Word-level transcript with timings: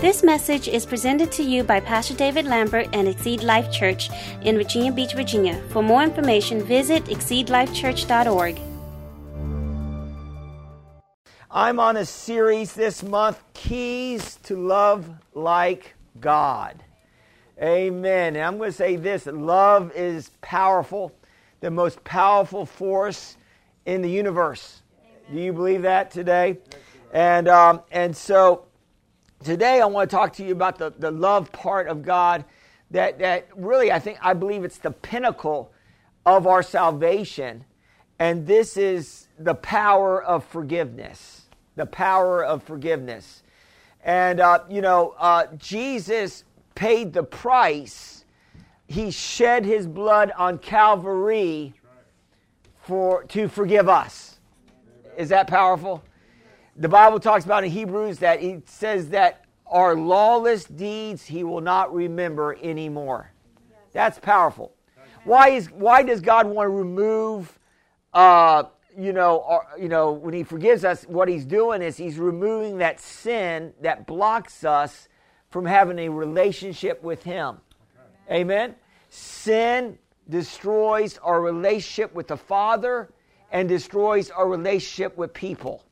This 0.00 0.22
message 0.22 0.68
is 0.68 0.86
presented 0.86 1.32
to 1.32 1.42
you 1.42 1.64
by 1.64 1.80
Pastor 1.80 2.14
David 2.14 2.44
Lambert 2.46 2.86
and 2.92 3.08
Exceed 3.08 3.42
Life 3.42 3.72
Church 3.72 4.10
in 4.42 4.56
Virginia 4.56 4.92
Beach, 4.92 5.14
Virginia. 5.14 5.60
For 5.70 5.82
more 5.82 6.04
information, 6.04 6.62
visit 6.62 7.06
exceedlifechurch.org. 7.06 8.60
I'm 11.50 11.80
on 11.80 11.96
a 11.96 12.04
series 12.04 12.74
this 12.74 13.02
month 13.02 13.42
Keys 13.54 14.36
to 14.44 14.54
Love 14.54 15.10
Like 15.34 15.96
God. 16.20 16.80
Amen. 17.60 18.36
And 18.36 18.44
I'm 18.44 18.56
going 18.56 18.70
to 18.70 18.76
say 18.76 18.94
this 18.94 19.26
love 19.26 19.90
is 19.96 20.30
powerful, 20.40 21.12
the 21.58 21.72
most 21.72 22.04
powerful 22.04 22.66
force 22.66 23.36
in 23.84 24.02
the 24.02 24.10
universe. 24.10 24.80
Amen. 25.02 25.34
Do 25.34 25.40
you 25.40 25.52
believe 25.52 25.82
that 25.82 26.12
today? 26.12 26.58
And, 27.12 27.48
um, 27.48 27.80
and 27.90 28.16
so 28.16 28.67
today 29.44 29.80
I 29.80 29.86
want 29.86 30.10
to 30.10 30.16
talk 30.16 30.32
to 30.34 30.44
you 30.44 30.52
about 30.52 30.78
the, 30.78 30.92
the 30.98 31.10
love 31.10 31.50
part 31.52 31.88
of 31.88 32.02
God 32.02 32.44
that, 32.90 33.18
that 33.18 33.48
really 33.56 33.92
I 33.92 33.98
think 33.98 34.18
I 34.22 34.34
believe 34.34 34.64
it's 34.64 34.78
the 34.78 34.90
pinnacle 34.90 35.72
of 36.24 36.46
our 36.46 36.62
salvation. 36.62 37.64
And 38.18 38.46
this 38.46 38.76
is 38.76 39.28
the 39.38 39.54
power 39.54 40.22
of 40.22 40.44
forgiveness. 40.44 41.42
The 41.76 41.86
power 41.86 42.44
of 42.44 42.62
forgiveness. 42.62 43.42
And, 44.02 44.40
uh, 44.40 44.64
you 44.68 44.80
know, 44.80 45.14
uh, 45.18 45.46
Jesus 45.56 46.44
paid 46.74 47.12
the 47.12 47.22
price. 47.22 48.24
He 48.86 49.10
shed 49.10 49.64
his 49.64 49.86
blood 49.86 50.32
on 50.36 50.58
Calvary 50.58 51.74
for, 52.82 53.24
to 53.24 53.48
forgive 53.48 53.88
us. 53.88 54.38
Is 55.16 55.28
that 55.28 55.46
powerful? 55.46 56.02
The 56.78 56.88
Bible 56.88 57.20
talks 57.20 57.44
about 57.44 57.64
in 57.64 57.70
Hebrews 57.70 58.20
that 58.20 58.42
it 58.42 58.68
says 58.68 59.10
that 59.10 59.44
our 59.66 59.94
lawless 59.94 60.64
deeds 60.64 61.26
he 61.26 61.44
will 61.44 61.60
not 61.60 61.92
remember 61.92 62.56
anymore. 62.62 63.32
That's 63.92 64.18
powerful. 64.18 64.72
Why, 65.24 65.50
is, 65.50 65.66
why 65.70 66.04
does 66.04 66.20
God 66.20 66.46
want 66.46 66.66
to 66.66 66.70
remove, 66.70 67.58
uh, 68.14 68.64
you 68.96 69.12
know, 69.12 69.62
you 69.78 69.88
know, 69.88 70.12
when 70.12 70.32
he 70.32 70.44
forgives 70.44 70.84
us, 70.84 71.02
what 71.04 71.28
he's 71.28 71.44
doing 71.44 71.82
is 71.82 71.96
he's 71.96 72.16
removing 72.18 72.78
that 72.78 73.00
sin 73.00 73.74
that 73.82 74.06
blocks 74.06 74.64
us 74.64 75.08
from 75.50 75.64
having 75.64 75.98
a 75.98 76.08
relationship 76.08 77.02
with 77.02 77.22
Him. 77.22 77.58
Okay. 78.28 78.40
Amen? 78.40 78.74
Sin 79.08 79.98
destroys 80.28 81.18
our 81.18 81.40
relationship 81.40 82.14
with 82.14 82.28
the 82.28 82.36
Father 82.36 83.08
and 83.50 83.68
destroys 83.68 84.30
our 84.30 84.46
relationship 84.46 85.16
with 85.16 85.32
people. 85.32 85.84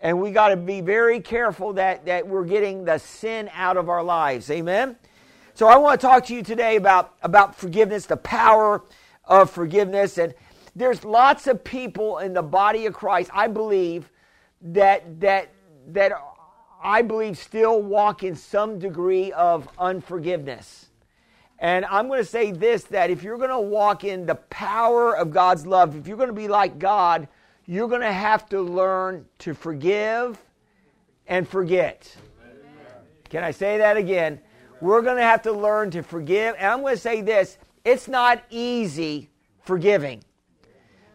And 0.00 0.20
we 0.20 0.30
got 0.30 0.48
to 0.48 0.56
be 0.56 0.80
very 0.80 1.20
careful 1.20 1.72
that, 1.74 2.06
that 2.06 2.26
we're 2.26 2.44
getting 2.44 2.84
the 2.84 2.98
sin 2.98 3.50
out 3.52 3.76
of 3.76 3.88
our 3.88 4.02
lives. 4.02 4.50
Amen? 4.50 4.96
So 5.54 5.66
I 5.66 5.76
want 5.76 6.00
to 6.00 6.06
talk 6.06 6.26
to 6.26 6.34
you 6.34 6.42
today 6.42 6.76
about, 6.76 7.14
about 7.20 7.56
forgiveness, 7.56 8.06
the 8.06 8.16
power 8.16 8.84
of 9.24 9.50
forgiveness. 9.50 10.18
And 10.18 10.34
there's 10.76 11.04
lots 11.04 11.48
of 11.48 11.64
people 11.64 12.18
in 12.18 12.32
the 12.32 12.42
body 12.42 12.86
of 12.86 12.94
Christ, 12.94 13.30
I 13.34 13.48
believe, 13.48 14.10
that, 14.62 15.20
that, 15.20 15.50
that 15.88 16.12
I 16.80 17.02
believe, 17.02 17.36
still 17.36 17.82
walk 17.82 18.22
in 18.22 18.36
some 18.36 18.78
degree 18.78 19.32
of 19.32 19.68
unforgiveness. 19.78 20.86
And 21.58 21.84
I'm 21.86 22.06
going 22.06 22.20
to 22.20 22.24
say 22.24 22.52
this 22.52 22.84
that 22.84 23.10
if 23.10 23.24
you're 23.24 23.36
going 23.36 23.50
to 23.50 23.58
walk 23.58 24.04
in 24.04 24.26
the 24.26 24.36
power 24.36 25.16
of 25.16 25.32
God's 25.32 25.66
love, 25.66 25.96
if 25.96 26.06
you're 26.06 26.16
going 26.16 26.28
to 26.28 26.34
be 26.34 26.46
like 26.46 26.78
God, 26.78 27.26
you're 27.68 27.86
going 27.86 28.00
to 28.00 28.10
have 28.10 28.48
to 28.48 28.62
learn 28.62 29.26
to 29.40 29.52
forgive 29.52 30.42
and 31.26 31.46
forget. 31.46 32.16
Can 33.28 33.44
I 33.44 33.50
say 33.50 33.76
that 33.76 33.98
again? 33.98 34.40
We're 34.80 35.02
going 35.02 35.18
to 35.18 35.22
have 35.22 35.42
to 35.42 35.52
learn 35.52 35.90
to 35.90 36.02
forgive. 36.02 36.54
And 36.56 36.66
I'm 36.66 36.80
going 36.80 36.94
to 36.94 37.00
say 37.00 37.20
this 37.20 37.58
it's 37.84 38.08
not 38.08 38.42
easy 38.48 39.28
forgiving. 39.64 40.24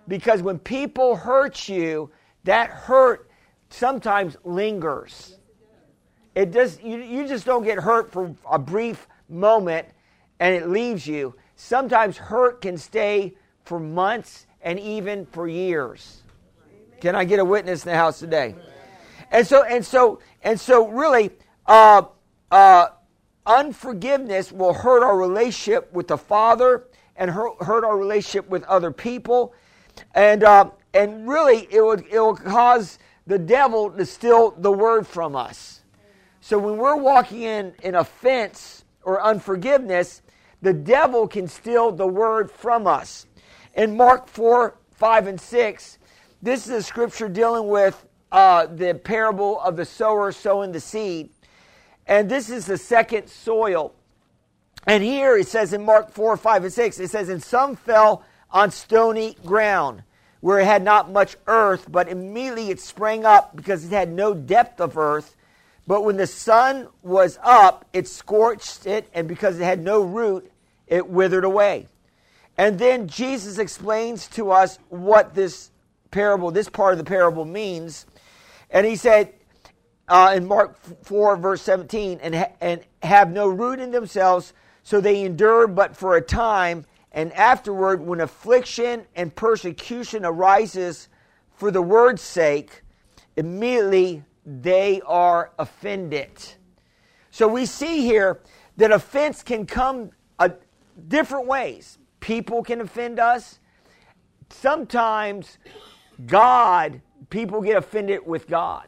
Because 0.07 0.43
when 0.43 0.59
people 0.59 1.15
hurt 1.15 1.67
you, 1.67 2.11
that 2.43 2.69
hurt 2.69 3.31
sometimes 3.71 4.37
lingers. 4.43 5.37
It 6.35 6.51
does 6.51 6.79
you, 6.83 6.97
you 6.97 7.27
just 7.27 7.47
don't 7.47 7.63
get 7.63 7.79
hurt 7.79 8.11
for 8.11 8.35
a 8.49 8.59
brief 8.59 9.07
moment 9.27 9.87
and 10.39 10.53
it 10.53 10.69
leaves 10.69 11.07
you. 11.07 11.33
Sometimes 11.55 12.17
hurt 12.17 12.61
can 12.61 12.77
stay 12.77 13.33
for 13.63 13.79
months 13.79 14.45
and 14.61 14.79
even 14.79 15.25
for 15.25 15.47
years. 15.47 16.22
Can 17.03 17.17
I 17.17 17.25
get 17.25 17.39
a 17.39 17.43
witness 17.43 17.83
in 17.83 17.91
the 17.91 17.97
house 17.97 18.19
today? 18.19 18.55
And 19.29 19.45
so 19.45 19.65
and 19.65 19.85
so 19.85 20.21
and 20.41 20.57
so 20.57 20.87
really 20.87 21.31
uh, 21.65 22.03
uh, 22.49 22.87
unforgiveness 23.45 24.53
will 24.53 24.71
hurt 24.71 25.03
our 25.03 25.17
relationship 25.17 25.91
with 25.91 26.07
the 26.07 26.17
Father 26.17 26.85
and 27.17 27.29
hurt, 27.29 27.83
our 27.83 27.97
relationship 27.97 28.47
with 28.47 28.63
other 28.63 28.89
people, 28.89 29.53
and 30.15 30.45
uh, 30.45 30.69
and 30.93 31.27
really 31.27 31.67
it 31.69 31.81
will 31.81 31.99
it 32.09 32.19
will 32.19 32.37
cause 32.37 32.99
the 33.27 33.37
devil 33.37 33.91
to 33.91 34.05
steal 34.05 34.51
the 34.51 34.71
word 34.71 35.05
from 35.05 35.35
us. 35.35 35.81
So 36.39 36.57
when 36.57 36.77
we're 36.77 36.95
walking 36.95 37.41
in, 37.41 37.73
in 37.83 37.95
offense 37.95 38.85
or 39.01 39.21
unforgiveness, 39.21 40.21
the 40.61 40.73
devil 40.73 41.27
can 41.27 41.49
steal 41.49 41.91
the 41.91 42.07
word 42.07 42.49
from 42.49 42.87
us. 42.87 43.27
In 43.73 43.97
Mark 43.97 44.29
4, 44.29 44.77
5, 44.91 45.27
and 45.27 45.41
6, 45.41 45.97
this 46.43 46.67
is 46.67 46.71
a 46.73 46.83
scripture 46.83 47.29
dealing 47.29 47.69
with 47.69 48.05
uh, 48.29 48.65
the 48.65 48.93
parable 48.93 49.61
of 49.61 49.77
the 49.77 49.85
sower 49.85 50.29
sowing 50.33 50.73
the 50.73 50.79
seed. 50.81 51.29
And 52.05 52.29
this 52.29 52.49
is 52.49 52.65
the 52.65 52.77
second 52.77 53.29
soil. 53.29 53.93
And 54.85 55.01
here 55.01 55.37
it 55.37 55.47
says 55.47 55.71
in 55.71 55.85
Mark 55.85 56.11
4, 56.11 56.35
5, 56.35 56.65
and 56.65 56.73
6, 56.73 56.99
it 56.99 57.09
says, 57.09 57.29
And 57.29 57.41
some 57.41 57.77
fell 57.77 58.25
on 58.51 58.71
stony 58.71 59.37
ground, 59.45 60.03
where 60.41 60.59
it 60.59 60.65
had 60.65 60.83
not 60.83 61.09
much 61.09 61.37
earth, 61.47 61.89
but 61.89 62.09
immediately 62.09 62.71
it 62.71 62.81
sprang 62.81 63.23
up 63.23 63.55
because 63.55 63.85
it 63.85 63.91
had 63.91 64.11
no 64.11 64.33
depth 64.33 64.81
of 64.81 64.97
earth. 64.97 65.37
But 65.87 66.03
when 66.03 66.17
the 66.17 66.27
sun 66.27 66.89
was 67.03 67.39
up, 67.41 67.85
it 67.93 68.05
scorched 68.05 68.85
it, 68.85 69.09
and 69.13 69.29
because 69.29 69.61
it 69.61 69.63
had 69.63 69.81
no 69.81 70.01
root, 70.01 70.51
it 70.87 71.07
withered 71.07 71.45
away. 71.45 71.87
And 72.57 72.77
then 72.77 73.07
Jesus 73.07 73.59
explains 73.59 74.27
to 74.29 74.51
us 74.51 74.77
what 74.89 75.33
this 75.33 75.69
parable, 76.13 76.51
this 76.51 76.69
part 76.69 76.93
of 76.93 76.97
the 76.97 77.03
parable 77.03 77.43
means. 77.43 78.05
And 78.69 78.85
he 78.85 78.95
said 78.95 79.33
uh, 80.07 80.33
in 80.35 80.45
Mark 80.47 80.77
4, 81.03 81.35
verse 81.37 81.61
17, 81.63 82.19
and, 82.21 82.35
ha- 82.35 82.51
and 82.61 82.81
have 83.01 83.31
no 83.31 83.47
root 83.47 83.79
in 83.79 83.91
themselves, 83.91 84.53
so 84.83 85.01
they 85.01 85.23
endure 85.23 85.67
but 85.67 85.97
for 85.97 86.15
a 86.15 86.21
time. 86.21 86.85
And 87.11 87.33
afterward, 87.33 88.01
when 88.01 88.21
affliction 88.21 89.05
and 89.15 89.35
persecution 89.35 90.25
arises 90.25 91.09
for 91.55 91.71
the 91.71 91.81
word's 91.81 92.21
sake, 92.21 92.83
immediately 93.35 94.23
they 94.45 95.01
are 95.05 95.51
offended. 95.57 96.31
So 97.31 97.47
we 97.47 97.65
see 97.65 98.01
here 98.01 98.41
that 98.77 98.91
offense 98.91 99.43
can 99.43 99.65
come 99.65 100.11
a, 100.39 100.51
different 101.07 101.47
ways. 101.47 101.97
People 102.19 102.63
can 102.63 102.81
offend 102.81 103.19
us. 103.19 103.59
Sometimes 104.49 105.57
God, 106.25 107.01
people 107.29 107.61
get 107.61 107.77
offended 107.77 108.25
with 108.25 108.47
God. 108.47 108.87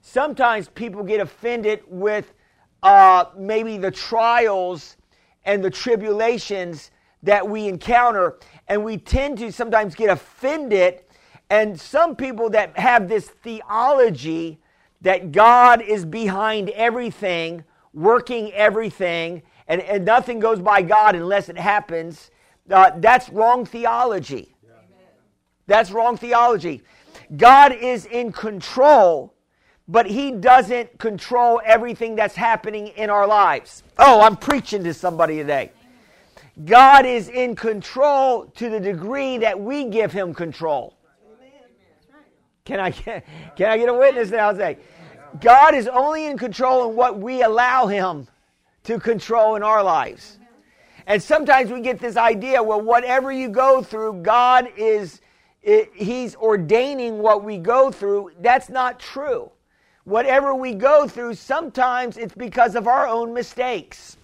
Sometimes 0.00 0.68
people 0.68 1.02
get 1.02 1.20
offended 1.20 1.82
with 1.86 2.32
uh, 2.82 3.26
maybe 3.36 3.76
the 3.76 3.90
trials 3.90 4.96
and 5.44 5.62
the 5.62 5.70
tribulations 5.70 6.90
that 7.22 7.46
we 7.46 7.68
encounter. 7.68 8.38
And 8.68 8.84
we 8.84 8.96
tend 8.96 9.38
to 9.38 9.52
sometimes 9.52 9.94
get 9.94 10.10
offended. 10.10 11.02
And 11.50 11.78
some 11.78 12.16
people 12.16 12.50
that 12.50 12.78
have 12.78 13.08
this 13.08 13.28
theology 13.28 14.60
that 15.02 15.32
God 15.32 15.82
is 15.82 16.04
behind 16.04 16.70
everything, 16.70 17.64
working 17.92 18.52
everything, 18.52 19.42
and, 19.66 19.80
and 19.82 20.04
nothing 20.04 20.38
goes 20.38 20.60
by 20.60 20.82
God 20.82 21.14
unless 21.14 21.48
it 21.48 21.58
happens, 21.58 22.30
uh, 22.70 22.92
that's 22.96 23.28
wrong 23.30 23.64
theology. 23.64 24.49
That's 25.70 25.92
wrong 25.92 26.16
theology. 26.16 26.82
God 27.36 27.72
is 27.72 28.04
in 28.06 28.32
control, 28.32 29.32
but 29.86 30.04
He 30.04 30.32
doesn't 30.32 30.98
control 30.98 31.60
everything 31.64 32.16
that's 32.16 32.34
happening 32.34 32.88
in 32.88 33.08
our 33.08 33.24
lives. 33.24 33.84
Oh, 33.96 34.20
I'm 34.20 34.36
preaching 34.36 34.82
to 34.82 34.92
somebody 34.92 35.36
today. 35.36 35.70
God 36.64 37.06
is 37.06 37.28
in 37.28 37.54
control 37.54 38.46
to 38.56 38.68
the 38.68 38.80
degree 38.80 39.38
that 39.38 39.60
we 39.60 39.84
give 39.84 40.10
Him 40.10 40.34
control. 40.34 40.96
Can 42.64 42.80
I 42.80 42.90
get, 42.90 43.24
can 43.56 43.70
I 43.70 43.78
get 43.78 43.88
a 43.88 43.94
witness 43.94 44.30
now? 44.30 44.52
Say, 44.52 44.76
God 45.40 45.76
is 45.76 45.86
only 45.86 46.26
in 46.26 46.36
control 46.36 46.90
in 46.90 46.96
what 46.96 47.20
we 47.20 47.42
allow 47.42 47.86
Him 47.86 48.26
to 48.84 48.98
control 48.98 49.54
in 49.54 49.62
our 49.62 49.84
lives. 49.84 50.36
And 51.06 51.22
sometimes 51.22 51.70
we 51.70 51.80
get 51.80 52.00
this 52.00 52.16
idea, 52.16 52.60
well, 52.60 52.80
whatever 52.80 53.30
you 53.30 53.48
go 53.48 53.82
through, 53.84 54.22
God 54.22 54.68
is, 54.76 55.20
He's 55.62 56.36
ordaining 56.36 57.18
what 57.18 57.44
we 57.44 57.58
go 57.58 57.90
through. 57.90 58.32
That's 58.40 58.68
not 58.68 58.98
true. 58.98 59.50
whatever 60.04 60.54
we 60.54 60.74
go 60.74 61.06
through, 61.06 61.34
sometimes 61.34 62.16
it's 62.16 62.34
because 62.34 62.74
of 62.74 62.86
our 62.88 63.06
own 63.06 63.32
mistakes. 63.32 64.16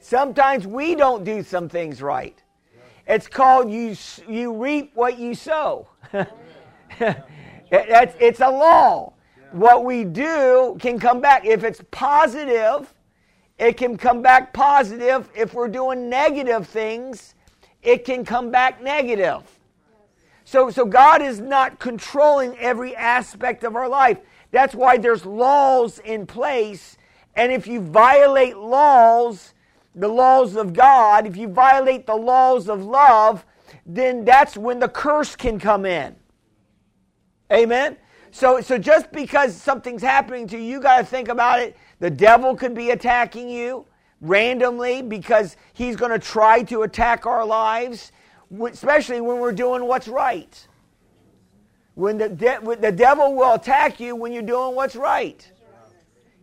Sometimes 0.00 0.66
we 0.66 0.94
don't 0.94 1.24
do 1.24 1.42
some 1.42 1.68
things 1.68 2.00
right. 2.00 2.40
It's 3.06 3.26
called 3.26 3.70
you, 3.70 3.96
you 4.28 4.54
reap 4.54 4.92
what 4.94 5.18
you 5.18 5.34
sow. 5.34 5.88
It's 7.70 8.40
a 8.40 8.50
law. 8.50 9.12
What 9.52 9.84
we 9.84 10.04
do 10.04 10.78
can 10.80 10.98
come 10.98 11.20
back. 11.20 11.44
If 11.44 11.64
it's 11.64 11.82
positive, 11.90 12.94
it 13.58 13.76
can 13.76 13.98
come 13.98 14.22
back 14.22 14.52
positive. 14.54 15.28
If 15.34 15.54
we're 15.54 15.68
doing 15.68 16.08
negative 16.08 16.66
things, 16.66 17.34
it 17.88 18.04
can 18.04 18.22
come 18.22 18.50
back 18.50 18.82
negative. 18.82 19.42
So, 20.44 20.70
so 20.70 20.84
God 20.84 21.22
is 21.22 21.40
not 21.40 21.78
controlling 21.78 22.56
every 22.58 22.94
aspect 22.94 23.64
of 23.64 23.76
our 23.76 23.88
life. 23.88 24.18
That's 24.50 24.74
why 24.74 24.98
there's 24.98 25.24
laws 25.24 25.98
in 25.98 26.26
place. 26.26 26.98
And 27.34 27.50
if 27.50 27.66
you 27.66 27.80
violate 27.80 28.58
laws, 28.58 29.54
the 29.94 30.08
laws 30.08 30.54
of 30.54 30.74
God, 30.74 31.26
if 31.26 31.36
you 31.36 31.48
violate 31.48 32.06
the 32.06 32.14
laws 32.14 32.68
of 32.68 32.84
love, 32.84 33.46
then 33.86 34.22
that's 34.24 34.56
when 34.56 34.78
the 34.80 34.88
curse 34.88 35.34
can 35.34 35.58
come 35.58 35.86
in. 35.86 36.14
Amen? 37.50 37.96
So, 38.30 38.60
so 38.60 38.76
just 38.76 39.10
because 39.12 39.56
something's 39.56 40.02
happening 40.02 40.46
to 40.48 40.58
you, 40.58 40.64
you 40.64 40.80
got 40.80 40.98
to 40.98 41.04
think 41.04 41.28
about 41.28 41.60
it. 41.60 41.74
The 42.00 42.10
devil 42.10 42.54
could 42.54 42.74
be 42.74 42.90
attacking 42.90 43.48
you 43.48 43.86
randomly 44.20 45.02
because 45.02 45.56
he's 45.72 45.96
going 45.96 46.10
to 46.12 46.18
try 46.18 46.62
to 46.64 46.82
attack 46.82 47.26
our 47.26 47.44
lives, 47.44 48.12
especially 48.66 49.20
when 49.20 49.38
we're 49.38 49.52
doing 49.52 49.84
what's 49.84 50.08
right. 50.08 50.66
When 51.94 52.18
the, 52.18 52.28
de- 52.28 52.76
the 52.80 52.92
devil 52.92 53.34
will 53.34 53.54
attack 53.54 54.00
you 54.00 54.14
when 54.14 54.32
you're 54.32 54.42
doing 54.42 54.74
what's 54.74 54.96
right. 54.96 55.50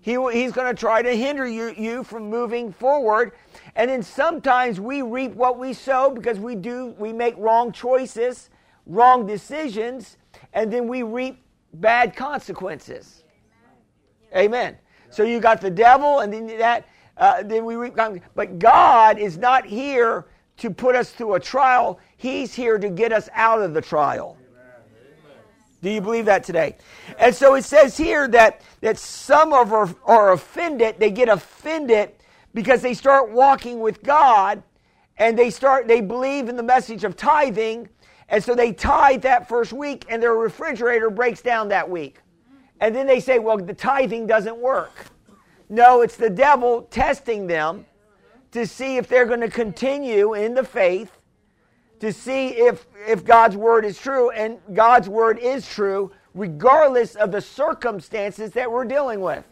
He, 0.01 0.11
he's 0.31 0.51
going 0.51 0.67
to 0.67 0.79
try 0.79 1.01
to 1.01 1.17
hinder 1.17 1.47
you, 1.47 1.73
you 1.75 2.03
from 2.03 2.29
moving 2.29 2.71
forward. 2.71 3.31
And 3.75 3.89
then 3.89 4.03
sometimes 4.03 4.79
we 4.79 5.01
reap 5.01 5.33
what 5.33 5.57
we 5.57 5.73
sow 5.73 6.11
because 6.11 6.37
we 6.39 6.53
do 6.53 6.93
we 6.99 7.11
make 7.11 7.35
wrong 7.37 7.71
choices, 7.71 8.51
wrong 8.85 9.25
decisions, 9.25 10.17
and 10.53 10.71
then 10.71 10.87
we 10.87 11.01
reap 11.01 11.41
bad 11.73 12.15
consequences. 12.15 13.23
Amen. 14.35 14.77
So 15.09 15.23
you 15.23 15.39
got 15.39 15.59
the 15.59 15.71
devil, 15.71 16.19
and 16.19 16.31
then 16.31 16.47
that 16.59 16.87
uh, 17.17 17.43
then 17.43 17.65
we 17.65 17.75
reap. 17.75 17.95
But 18.35 18.59
God 18.59 19.17
is 19.17 19.37
not 19.37 19.65
here 19.65 20.25
to 20.57 20.69
put 20.69 20.95
us 20.95 21.11
through 21.11 21.35
a 21.35 21.39
trial. 21.39 21.99
He's 22.17 22.53
here 22.53 22.77
to 22.77 22.89
get 22.89 23.11
us 23.11 23.29
out 23.33 23.61
of 23.61 23.73
the 23.73 23.81
trial. 23.81 24.37
Do 25.81 25.89
you 25.89 26.01
believe 26.01 26.25
that 26.25 26.43
today? 26.43 26.77
And 27.19 27.35
so 27.35 27.53
it 27.55 27.63
says 27.63 27.95
here 27.95 28.27
that, 28.29 28.61
that 28.81 28.97
some 28.97 29.53
of 29.53 29.71
are, 29.71 29.93
are 30.05 30.31
offended. 30.31 30.95
They 30.97 31.11
get 31.11 31.29
offended 31.29 32.13
because 32.53 32.81
they 32.81 32.93
start 32.93 33.31
walking 33.31 33.79
with 33.79 34.01
God 34.01 34.63
and 35.17 35.37
they 35.37 35.49
start 35.49 35.87
they 35.87 36.01
believe 36.01 36.49
in 36.49 36.55
the 36.55 36.63
message 36.63 37.03
of 37.03 37.15
tithing 37.15 37.87
and 38.29 38.43
so 38.43 38.55
they 38.55 38.71
tithe 38.71 39.21
that 39.21 39.47
first 39.47 39.73
week 39.73 40.05
and 40.09 40.21
their 40.21 40.33
refrigerator 40.33 41.09
breaks 41.09 41.41
down 41.41 41.69
that 41.69 41.89
week. 41.89 42.17
And 42.79 42.95
then 42.95 43.07
they 43.07 43.19
say, 43.19 43.39
well, 43.39 43.57
the 43.57 43.73
tithing 43.73 44.27
doesn't 44.27 44.57
work. 44.57 44.91
No, 45.69 46.01
it's 46.01 46.15
the 46.15 46.29
devil 46.29 46.83
testing 46.83 47.47
them 47.47 47.85
to 48.51 48.65
see 48.67 48.97
if 48.97 49.07
they're 49.07 49.25
going 49.25 49.41
to 49.41 49.49
continue 49.49 50.33
in 50.33 50.53
the 50.53 50.63
faith, 50.63 51.11
to 51.99 52.13
see 52.13 52.49
if, 52.49 52.85
if 53.07 53.25
God's 53.25 53.57
word 53.57 53.85
is 53.85 53.97
true. 53.97 54.29
And 54.31 54.59
God's 54.73 55.09
word 55.09 55.39
is 55.39 55.67
true, 55.67 56.11
regardless 56.33 57.15
of 57.15 57.31
the 57.31 57.41
circumstances 57.41 58.51
that 58.51 58.71
we're 58.71 58.85
dealing 58.85 59.21
with. 59.21 59.43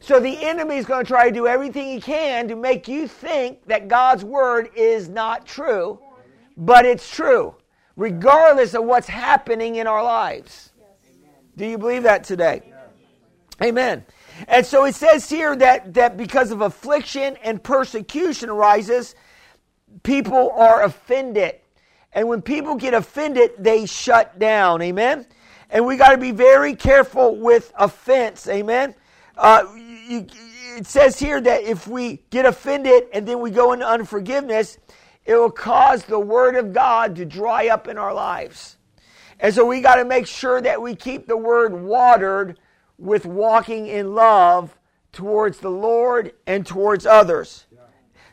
So 0.00 0.20
the 0.20 0.44
enemy 0.44 0.76
is 0.76 0.86
going 0.86 1.04
to 1.04 1.08
try 1.08 1.26
to 1.28 1.34
do 1.34 1.46
everything 1.46 1.86
he 1.86 2.00
can 2.00 2.48
to 2.48 2.56
make 2.56 2.86
you 2.86 3.08
think 3.08 3.66
that 3.66 3.88
God's 3.88 4.24
word 4.24 4.70
is 4.76 5.08
not 5.08 5.46
true 5.46 5.98
but 6.56 6.86
it's 6.86 7.10
true, 7.10 7.54
regardless 7.96 8.74
of 8.74 8.84
what's 8.84 9.08
happening 9.08 9.76
in 9.76 9.86
our 9.86 10.02
lives. 10.02 10.70
Do 11.56 11.66
you 11.66 11.78
believe 11.78 12.02
that 12.04 12.24
today? 12.24 12.72
Amen. 13.62 14.04
And 14.48 14.64
so 14.64 14.84
it 14.84 14.94
says 14.94 15.28
here 15.28 15.56
that, 15.56 15.94
that 15.94 16.16
because 16.16 16.50
of 16.50 16.60
affliction 16.60 17.36
and 17.42 17.62
persecution 17.62 18.48
arises, 18.48 19.14
people 20.02 20.50
are 20.52 20.82
offended. 20.82 21.56
And 22.12 22.28
when 22.28 22.42
people 22.42 22.76
get 22.76 22.94
offended, 22.94 23.52
they 23.58 23.86
shut 23.86 24.38
down. 24.38 24.82
Amen. 24.82 25.26
And 25.70 25.84
we 25.84 25.96
got 25.96 26.10
to 26.10 26.18
be 26.18 26.30
very 26.30 26.74
careful 26.74 27.36
with 27.36 27.72
offense. 27.76 28.48
Amen. 28.48 28.94
Uh, 29.36 29.64
you, 29.76 30.26
it 30.76 30.86
says 30.86 31.18
here 31.18 31.40
that 31.40 31.62
if 31.62 31.88
we 31.88 32.22
get 32.30 32.46
offended 32.46 33.04
and 33.12 33.26
then 33.26 33.40
we 33.40 33.50
go 33.50 33.72
into 33.72 33.86
unforgiveness, 33.86 34.78
it 35.24 35.34
will 35.34 35.50
cause 35.50 36.04
the 36.04 36.18
Word 36.18 36.56
of 36.56 36.72
God 36.72 37.16
to 37.16 37.24
dry 37.24 37.68
up 37.68 37.88
in 37.88 37.98
our 37.98 38.14
lives. 38.14 38.76
And 39.40 39.52
so 39.52 39.66
we 39.66 39.80
got 39.80 39.96
to 39.96 40.04
make 40.04 40.26
sure 40.26 40.60
that 40.60 40.80
we 40.80 40.94
keep 40.94 41.26
the 41.26 41.36
Word 41.36 41.74
watered 41.74 42.58
with 42.98 43.26
walking 43.26 43.86
in 43.86 44.14
love 44.14 44.76
towards 45.12 45.58
the 45.58 45.70
Lord 45.70 46.32
and 46.46 46.66
towards 46.66 47.06
others. 47.06 47.66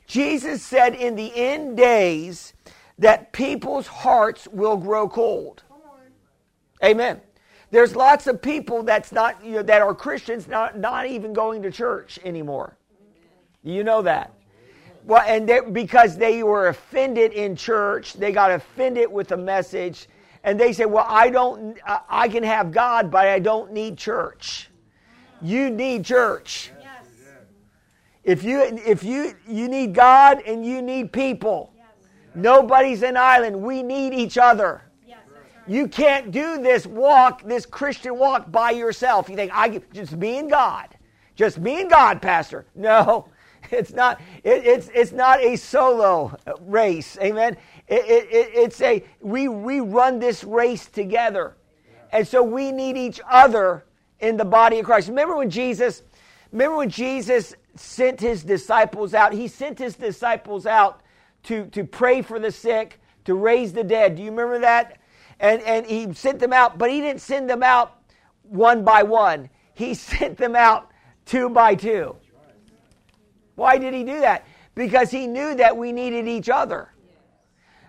Jesus 0.06 0.62
said 0.62 0.96
in 0.96 1.16
the 1.16 1.32
end 1.36 1.78
days 1.78 2.54
that 3.00 3.32
people's 3.32 3.88
hearts 3.88 4.48
will 4.50 4.78
grow 4.78 5.08
cold. 5.08 5.64
Amen. 6.84 7.22
There's 7.72 7.96
lots 7.96 8.28
of 8.28 8.42
people 8.42 8.84
that's 8.84 9.12
not 9.12 9.44
you 9.44 9.54
know, 9.54 9.64
that 9.64 9.82
are 9.82 9.96
Christians 9.96 10.48
not, 10.48 10.78
not 10.78 11.08
even 11.08 11.34
going 11.34 11.64
to 11.64 11.72
church 11.72 12.20
anymore. 12.24 12.78
You 13.64 13.84
know 13.84 14.02
that. 14.02 14.34
Well, 15.06 15.24
and 15.26 15.50
they, 15.50 15.60
because 15.60 16.18
they 16.18 16.44
were 16.44 16.68
offended 16.68 17.34
in 17.34 17.56
church, 17.56 18.14
they 18.14 18.32
got 18.32 18.52
offended 18.52 19.12
with 19.12 19.30
the 19.30 19.38
message, 19.38 20.08
and 20.44 20.60
they 20.60 20.74
say, 20.74 20.86
"Well, 20.86 21.06
I 21.08 21.30
don't. 21.30 21.78
Uh, 21.86 22.00
I 22.10 22.28
can 22.28 22.44
have 22.44 22.72
God, 22.72 23.10
but 23.10 23.28
I 23.28 23.40
don't 23.40 23.72
need 23.72 23.98
church. 23.98 24.70
You 25.42 25.70
need 25.70 26.06
church. 26.06 26.72
If 28.24 28.44
you 28.44 28.62
if 28.62 29.04
you 29.04 29.36
you 29.48 29.68
need 29.68 29.94
God 29.94 30.42
and 30.46 30.66
you 30.66 30.82
need 30.82 31.12
people. 31.12 31.74
Nobody's 32.36 33.04
an 33.04 33.18
island. 33.18 33.62
We 33.62 33.84
need 33.84 34.14
each 34.14 34.38
other." 34.38 34.84
You 35.66 35.88
can't 35.88 36.32
do 36.32 36.62
this 36.62 36.86
walk, 36.86 37.44
this 37.44 37.66
Christian 37.66 38.18
walk 38.18 38.52
by 38.52 38.72
yourself. 38.72 39.30
You 39.30 39.36
think 39.36 39.52
I 39.54 39.82
just 39.94 40.14
me 40.14 40.40
and 40.40 40.50
God, 40.50 40.90
just 41.36 41.58
me 41.58 41.82
and 41.82 41.90
God, 41.90 42.22
Pastor. 42.22 42.66
No, 42.76 43.30
it's 43.72 43.94
not, 43.94 44.20
it, 44.44 44.66
it's, 44.66 44.90
it's 44.94 45.12
not 45.12 45.42
a 45.42 45.56
solo 45.56 46.36
race. 46.62 47.18
Amen. 47.22 47.56
It, 47.88 48.06
it, 48.06 48.50
it's 48.54 48.82
a, 48.82 49.04
we, 49.20 49.48
we 49.48 49.80
run 49.80 50.20
this 50.20 50.44
race 50.44 50.86
together. 50.86 51.56
And 52.12 52.28
so 52.28 52.44
we 52.44 52.72
need 52.72 52.96
each 52.96 53.20
other 53.30 53.86
in 54.20 54.38
the 54.38 54.46
body 54.46 54.80
of 54.80 54.86
Christ. 54.86 55.10
Remember 55.10 55.36
when 55.36 55.50
Jesus, 55.50 56.04
remember 56.52 56.78
when 56.78 56.90
Jesus 56.90 57.56
sent 57.76 58.22
his 58.22 58.44
disciples 58.44 59.14
out? 59.14 59.34
He 59.34 59.48
sent 59.48 59.80
his 59.80 59.96
disciples 59.96 60.66
out 60.66 61.02
to, 61.44 61.66
to 61.68 61.84
pray 61.84 62.22
for 62.22 62.40
the 62.40 62.52
sick, 62.52 63.02
to 63.26 63.34
raise 63.34 63.74
the 63.74 63.84
dead. 63.84 64.16
Do 64.16 64.24
you 64.24 64.30
remember 64.30 64.60
that? 64.60 65.00
And, 65.40 65.62
and 65.64 65.86
he 65.86 66.14
sent 66.14 66.40
them 66.40 66.54
out, 66.54 66.78
but 66.78 66.90
he 66.90 67.02
didn't 67.02 67.22
send 67.22 67.50
them 67.50 67.64
out 67.64 68.00
one 68.44 68.86
by 68.86 69.04
one. 69.04 69.50
He 69.74 69.94
sent 69.94 70.38
them 70.38 70.56
out 70.56 70.90
two 71.26 71.50
by 71.50 71.76
two. 71.76 72.16
Why 73.56 73.78
did 73.78 73.94
he 73.94 74.04
do 74.04 74.20
that? 74.22 74.48
Because 74.74 75.12
he 75.12 75.28
knew 75.28 75.56
that 75.56 75.76
we 75.76 75.92
needed 75.92 76.28
each 76.28 76.50
other. 76.50 76.93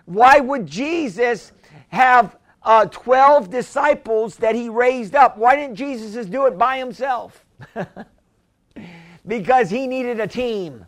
Why 0.05 0.39
would 0.39 0.65
Jesus 0.65 1.51
have 1.89 2.37
uh, 2.63 2.85
12 2.85 3.49
disciples 3.49 4.37
that 4.37 4.55
he 4.55 4.69
raised 4.69 5.15
up? 5.15 5.37
Why 5.37 5.55
didn't 5.55 5.75
Jesus 5.75 6.13
just 6.13 6.31
do 6.31 6.45
it 6.45 6.57
by 6.57 6.77
himself? 6.77 7.45
because 9.27 9.69
he 9.69 9.87
needed 9.87 10.19
a 10.19 10.27
team. 10.27 10.85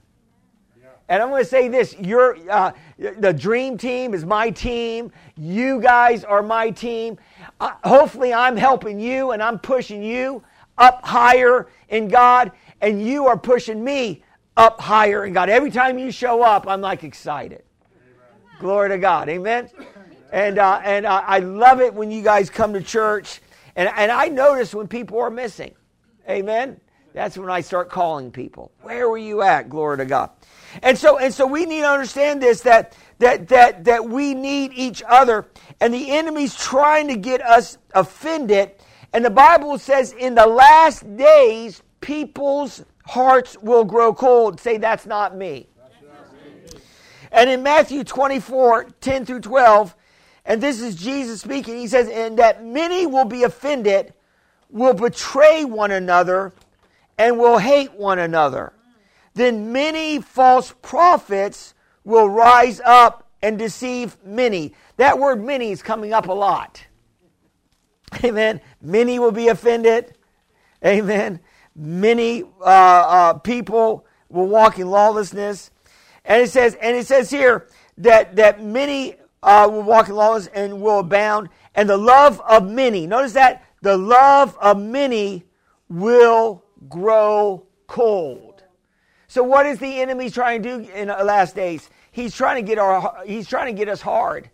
And 1.09 1.23
I'm 1.23 1.29
going 1.29 1.43
to 1.43 1.49
say 1.49 1.69
this: 1.69 1.95
your 1.97 2.37
uh, 2.49 2.73
the 2.97 3.31
dream 3.31 3.77
team 3.77 4.13
is 4.13 4.25
my 4.25 4.49
team. 4.49 5.11
You 5.37 5.79
guys 5.79 6.25
are 6.25 6.43
my 6.43 6.69
team. 6.69 7.17
Uh, 7.61 7.73
hopefully, 7.85 8.33
I'm 8.33 8.57
helping 8.57 8.99
you 8.99 9.31
and 9.31 9.41
I'm 9.41 9.57
pushing 9.57 10.03
you 10.03 10.43
up 10.77 11.05
higher 11.05 11.67
in 11.87 12.09
God, 12.09 12.51
and 12.81 13.01
you 13.01 13.25
are 13.27 13.37
pushing 13.37 13.81
me 13.81 14.23
up 14.57 14.81
higher 14.81 15.25
in 15.25 15.31
God. 15.31 15.49
Every 15.49 15.71
time 15.71 15.97
you 15.97 16.11
show 16.11 16.41
up, 16.41 16.67
I'm 16.67 16.81
like 16.81 17.05
excited. 17.05 17.63
Glory 18.59 18.89
to 18.89 18.97
God. 18.97 19.29
Amen. 19.29 19.69
And 20.31 20.57
uh, 20.57 20.81
and 20.83 21.05
uh, 21.05 21.23
I 21.25 21.39
love 21.39 21.79
it 21.79 21.93
when 21.93 22.11
you 22.11 22.21
guys 22.21 22.49
come 22.49 22.73
to 22.73 22.81
church, 22.81 23.41
and 23.75 23.89
and 23.95 24.11
I 24.11 24.27
notice 24.27 24.73
when 24.73 24.87
people 24.87 25.19
are 25.19 25.29
missing. 25.29 25.73
Amen. 26.29 26.79
That's 27.13 27.37
when 27.37 27.49
I 27.49 27.61
start 27.61 27.89
calling 27.89 28.31
people. 28.31 28.71
Where 28.81 29.09
were 29.09 29.17
you 29.17 29.41
at? 29.41 29.69
Glory 29.69 29.97
to 29.97 30.05
God. 30.05 30.31
And 30.83 30.97
so 30.97 31.17
and 31.17 31.33
so 31.33 31.47
we 31.47 31.65
need 31.65 31.81
to 31.81 31.89
understand 31.89 32.41
this 32.41 32.61
that 32.61 32.95
that, 33.19 33.47
that, 33.47 33.83
that 33.85 34.07
we 34.07 34.33
need 34.33 34.73
each 34.73 35.03
other. 35.07 35.47
And 35.81 35.93
the 35.93 36.11
enemy's 36.11 36.55
trying 36.55 37.07
to 37.07 37.15
get 37.15 37.41
us 37.41 37.77
offended. 37.93 38.71
And 39.13 39.23
the 39.23 39.29
Bible 39.29 39.77
says 39.79 40.13
in 40.13 40.35
the 40.35 40.45
last 40.45 41.17
days, 41.17 41.81
people's 42.01 42.83
hearts 43.05 43.57
will 43.61 43.85
grow 43.85 44.13
cold. 44.13 44.59
Say, 44.59 44.77
that's 44.77 45.05
not 45.05 45.35
me. 45.35 45.67
And 47.31 47.49
in 47.49 47.63
Matthew 47.63 48.03
24, 48.03 48.85
10 49.01 49.25
through 49.25 49.41
12, 49.41 49.95
and 50.45 50.61
this 50.61 50.81
is 50.81 50.95
Jesus 50.95 51.41
speaking, 51.41 51.77
he 51.77 51.87
says, 51.87 52.07
And 52.07 52.39
that 52.39 52.63
many 52.63 53.05
will 53.05 53.25
be 53.25 53.43
offended, 53.43 54.13
will 54.69 54.93
betray 54.93 55.65
one 55.65 55.91
another, 55.91 56.53
and 57.17 57.37
will 57.37 57.57
hate 57.57 57.93
one 57.93 58.19
another. 58.19 58.73
Then 59.33 59.71
many 59.71 60.21
false 60.21 60.73
prophets 60.81 61.73
will 62.03 62.29
rise 62.29 62.79
up 62.85 63.27
and 63.41 63.59
deceive 63.59 64.17
many. 64.23 64.73
That 64.95 65.19
word 65.19 65.43
many 65.43 65.71
is 65.71 65.83
coming 65.83 66.13
up 66.13 66.27
a 66.27 66.33
lot. 66.33 66.85
Amen. 68.23 68.61
Many 68.81 69.19
will 69.19 69.31
be 69.31 69.49
offended. 69.49 70.15
Amen. 70.83 71.39
Many 71.75 72.43
uh, 72.61 72.63
uh, 72.63 73.33
people 73.33 74.05
will 74.29 74.47
walk 74.47 74.79
in 74.79 74.89
lawlessness. 74.89 75.71
And 76.27 76.43
it 76.43 76.51
says, 76.51 76.75
and 76.75 76.95
it 76.95 77.07
says 77.07 77.29
here 77.29 77.67
that, 77.97 78.35
that 78.35 78.63
many 78.63 79.15
uh, 79.41 79.67
will 79.71 79.81
walk 79.81 80.09
in 80.09 80.15
lawlessness 80.15 80.53
and 80.53 80.81
will 80.81 80.99
abound. 80.99 81.49
And 81.73 81.89
the 81.89 81.97
love 81.97 82.41
of 82.41 82.69
many, 82.69 83.07
notice 83.07 83.33
that 83.33 83.65
the 83.81 83.97
love 83.97 84.55
of 84.59 84.77
many 84.79 85.45
will 85.89 86.63
grow 86.89 87.65
cold. 87.87 88.63
So 89.27 89.41
what 89.41 89.65
is 89.65 89.79
the 89.79 90.01
enemy 90.01 90.29
trying 90.29 90.61
to 90.61 90.83
do 90.83 90.91
in 90.91 91.07
the 91.07 91.23
last 91.23 91.55
days? 91.55 91.89
He's 92.11 92.35
trying 92.35 92.63
to 92.63 92.67
get 92.67 92.77
our 92.79 93.23
he's 93.25 93.47
trying 93.47 93.73
to 93.73 93.77
get 93.77 93.87
us 93.89 94.01
hard. 94.01 94.49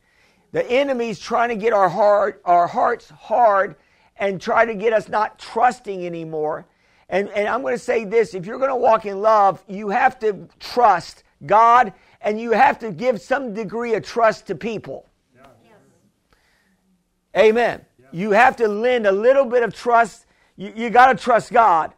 The 0.52 0.70
enemy's 0.70 1.20
trying 1.20 1.50
to 1.50 1.56
get 1.56 1.74
our 1.74 1.90
heart 1.90 2.42
our 2.44 2.68
hearts 2.68 3.10
hard 3.10 3.76
and 4.18 4.42
try 4.42 4.66
to 4.66 4.76
get 4.76 4.94
us 4.94 5.08
not 5.08 5.40
trusting 5.40 6.06
anymore. 6.06 6.68
And, 7.10 7.30
and 7.30 7.48
I'm 7.48 7.62
going 7.62 7.76
to 7.76 7.80
say 7.80 8.06
this 8.06 8.34
if 8.34 8.46
you're 8.46 8.58
going 8.58 8.70
to 8.70 8.76
walk 8.76 9.06
in 9.06 9.22
love, 9.22 9.64
you 9.68 9.90
have 9.90 10.20
to 10.20 10.48
trust 10.60 11.24
God 11.46 11.94
and 12.22 12.40
you 12.40 12.52
have 12.52 12.80
to 12.80 12.92
give 12.92 13.22
some 13.22 13.54
degree 13.54 13.94
of 13.96 14.04
trust 14.04 14.48
to 14.48 14.56
people. 14.56 15.10
Yeah. 15.36 17.42
Amen. 17.42 17.86
Yeah. 18.00 18.06
You 18.12 18.32
have 18.32 18.56
to 18.58 18.68
lend 18.68 19.06
a 19.06 19.12
little 19.12 19.46
bit 19.46 19.64
of 19.64 19.74
trust. 19.74 20.26
You, 20.56 20.72
you 20.76 20.90
got 20.90 21.08
to 21.08 21.22
trust 21.22 21.52
God. 21.52 21.94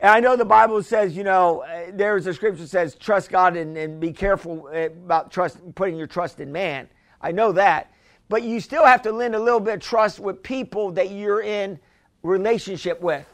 And 0.00 0.10
I 0.10 0.20
know 0.20 0.34
the 0.34 0.44
Bible 0.44 0.82
says, 0.82 1.16
you 1.16 1.24
know, 1.24 1.60
uh, 1.60 1.90
there's 1.92 2.26
a 2.26 2.34
scripture 2.34 2.62
that 2.62 2.68
says, 2.68 2.94
trust 2.94 3.30
God 3.30 3.56
and, 3.56 3.76
and 3.76 4.00
be 4.00 4.12
careful 4.12 4.68
uh, 4.72 4.86
about 4.86 5.30
trust, 5.30 5.58
putting 5.74 5.96
your 5.96 6.06
trust 6.06 6.40
in 6.40 6.50
man. 6.50 6.88
I 7.20 7.32
know 7.32 7.52
that. 7.52 7.92
But 8.28 8.42
you 8.42 8.60
still 8.60 8.86
have 8.86 9.02
to 9.02 9.12
lend 9.12 9.34
a 9.34 9.40
little 9.40 9.60
bit 9.60 9.74
of 9.74 9.80
trust 9.80 10.18
with 10.18 10.42
people 10.42 10.92
that 10.92 11.10
you're 11.10 11.42
in 11.42 11.78
relationship 12.22 13.00
with. 13.00 13.26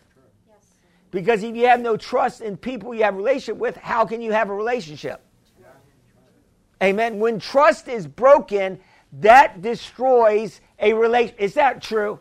Because 1.11 1.43
if 1.43 1.55
you 1.55 1.67
have 1.67 1.81
no 1.81 1.97
trust 1.97 2.41
in 2.41 2.57
people 2.57 2.95
you 2.95 3.05
have 3.05 3.15
a 3.15 3.17
relationship 3.17 3.57
with, 3.57 3.77
how 3.77 4.05
can 4.05 4.21
you 4.21 4.33
have 4.33 4.51
a 4.51 4.55
relationship? 4.55 5.23
Amen. 6.83 7.19
When 7.19 7.39
trust 7.39 7.89
is 7.89 8.07
broken, 8.07 8.79
that 9.21 9.63
destroys 9.63 10.61
a 10.79 10.93
relation. 10.93 11.35
Is 11.39 11.55
that 11.55 11.83
true? 11.83 12.21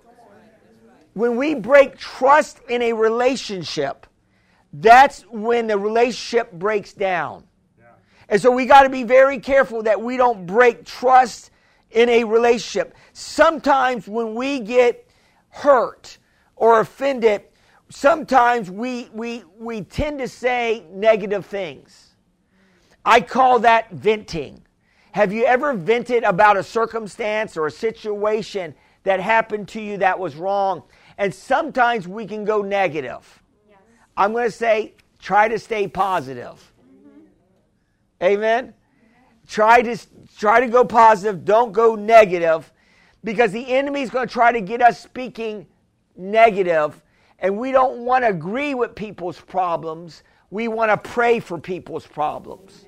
When 1.13 1.37
we 1.37 1.55
break 1.55 1.97
trust 1.97 2.59
in 2.69 2.81
a 2.81 2.93
relationship, 2.93 4.05
that's 4.73 5.21
when 5.23 5.67
the 5.67 5.77
relationship 5.77 6.51
breaks 6.51 6.93
down. 6.93 7.45
And 8.27 8.41
so 8.41 8.51
we 8.51 8.65
got 8.65 8.83
to 8.83 8.89
be 8.89 9.03
very 9.03 9.39
careful 9.39 9.83
that 9.83 10.01
we 10.01 10.17
don't 10.17 10.45
break 10.45 10.83
trust 10.83 11.51
in 11.91 12.09
a 12.09 12.23
relationship. 12.23 12.95
Sometimes 13.13 14.07
when 14.07 14.35
we 14.35 14.59
get 14.59 15.07
hurt 15.49 16.17
or 16.55 16.79
offended, 16.79 17.43
sometimes 17.89 18.69
we, 18.71 19.09
we, 19.13 19.43
we 19.57 19.81
tend 19.81 20.19
to 20.19 20.27
say 20.27 20.85
negative 20.91 21.45
things. 21.45 22.04
I 23.05 23.21
call 23.21 23.59
that 23.59 23.91
venting. 23.91 24.65
Have 25.11 25.31
you 25.31 25.45
ever 25.45 25.73
vented 25.73 26.23
about 26.23 26.57
a 26.57 26.63
circumstance 26.63 27.55
or 27.55 27.67
a 27.67 27.71
situation 27.71 28.73
that 29.03 29.19
happened 29.19 29.67
to 29.69 29.81
you 29.81 29.97
that 29.97 30.19
was 30.19 30.35
wrong? 30.35 30.83
And 31.17 31.33
sometimes 31.33 32.07
we 32.07 32.25
can 32.25 32.43
go 32.43 32.61
negative. 32.61 33.41
Yes. 33.69 33.77
I'm 34.17 34.33
going 34.33 34.45
to 34.45 34.51
say, 34.51 34.95
try 35.19 35.47
to 35.47 35.59
stay 35.59 35.87
positive. 35.87 36.73
Mm-hmm. 36.81 38.23
Amen? 38.23 38.73
Try 39.47 39.83
to, 39.83 39.97
try 40.37 40.59
to 40.59 40.67
go 40.67 40.83
positive. 40.83 41.45
Don't 41.45 41.71
go 41.71 41.95
negative 41.95 42.73
because 43.23 43.51
the 43.51 43.67
enemy 43.73 44.01
is 44.01 44.09
going 44.09 44.27
to 44.27 44.33
try 44.33 44.51
to 44.51 44.61
get 44.61 44.81
us 44.81 44.99
speaking 44.99 45.67
negative, 46.17 47.01
and 47.39 47.57
we 47.57 47.71
don't 47.71 47.99
want 47.99 48.23
to 48.23 48.29
agree 48.29 48.73
with 48.73 48.95
people's 48.95 49.39
problems. 49.39 50.23
We 50.49 50.67
want 50.67 50.91
to 50.91 50.97
pray 50.97 51.39
for 51.39 51.59
people's 51.59 52.07
problems. 52.07 52.85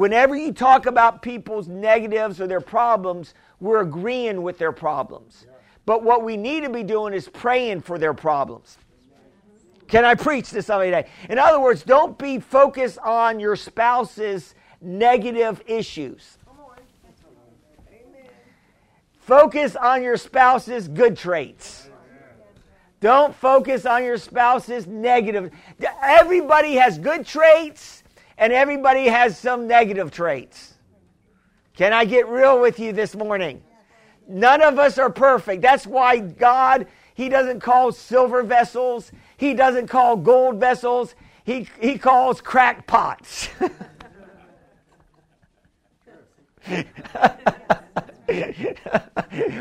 Whenever 0.00 0.34
you 0.34 0.50
talk 0.50 0.86
about 0.86 1.20
people's 1.20 1.68
negatives 1.68 2.40
or 2.40 2.46
their 2.46 2.62
problems, 2.62 3.34
we're 3.60 3.82
agreeing 3.82 4.40
with 4.40 4.56
their 4.56 4.72
problems. 4.72 5.44
But 5.84 6.02
what 6.02 6.24
we 6.24 6.38
need 6.38 6.62
to 6.62 6.70
be 6.70 6.82
doing 6.82 7.12
is 7.12 7.28
praying 7.28 7.82
for 7.82 7.98
their 7.98 8.14
problems. 8.14 8.78
Can 9.88 10.06
I 10.06 10.14
preach 10.14 10.48
to 10.52 10.62
somebody 10.62 10.90
today? 10.90 11.10
In 11.28 11.38
other 11.38 11.60
words, 11.60 11.82
don't 11.82 12.16
be 12.16 12.38
focused 12.38 12.98
on 13.00 13.38
your 13.38 13.56
spouse's 13.56 14.54
negative 14.80 15.62
issues. 15.66 16.38
Focus 19.18 19.76
on 19.76 20.02
your 20.02 20.16
spouse's 20.16 20.88
good 20.88 21.14
traits. 21.14 21.90
Don't 23.00 23.34
focus 23.34 23.84
on 23.84 24.02
your 24.02 24.16
spouse's 24.16 24.86
negative. 24.86 25.50
Everybody 26.02 26.76
has 26.76 26.96
good 26.96 27.26
traits 27.26 27.99
and 28.40 28.52
everybody 28.54 29.04
has 29.04 29.38
some 29.38 29.68
negative 29.68 30.10
traits. 30.10 30.74
Can 31.76 31.92
I 31.92 32.06
get 32.06 32.26
real 32.26 32.60
with 32.60 32.80
you 32.80 32.92
this 32.92 33.14
morning? 33.14 33.62
None 34.26 34.62
of 34.62 34.78
us 34.78 34.98
are 34.98 35.10
perfect. 35.10 35.60
That's 35.62 35.86
why 35.86 36.18
God, 36.18 36.86
He 37.14 37.28
doesn't 37.28 37.60
call 37.60 37.92
silver 37.92 38.42
vessels, 38.42 39.12
He 39.36 39.52
doesn't 39.54 39.88
call 39.88 40.16
gold 40.16 40.58
vessels, 40.58 41.14
He, 41.44 41.68
he 41.80 41.98
calls 41.98 42.40
crackpots. 42.40 43.50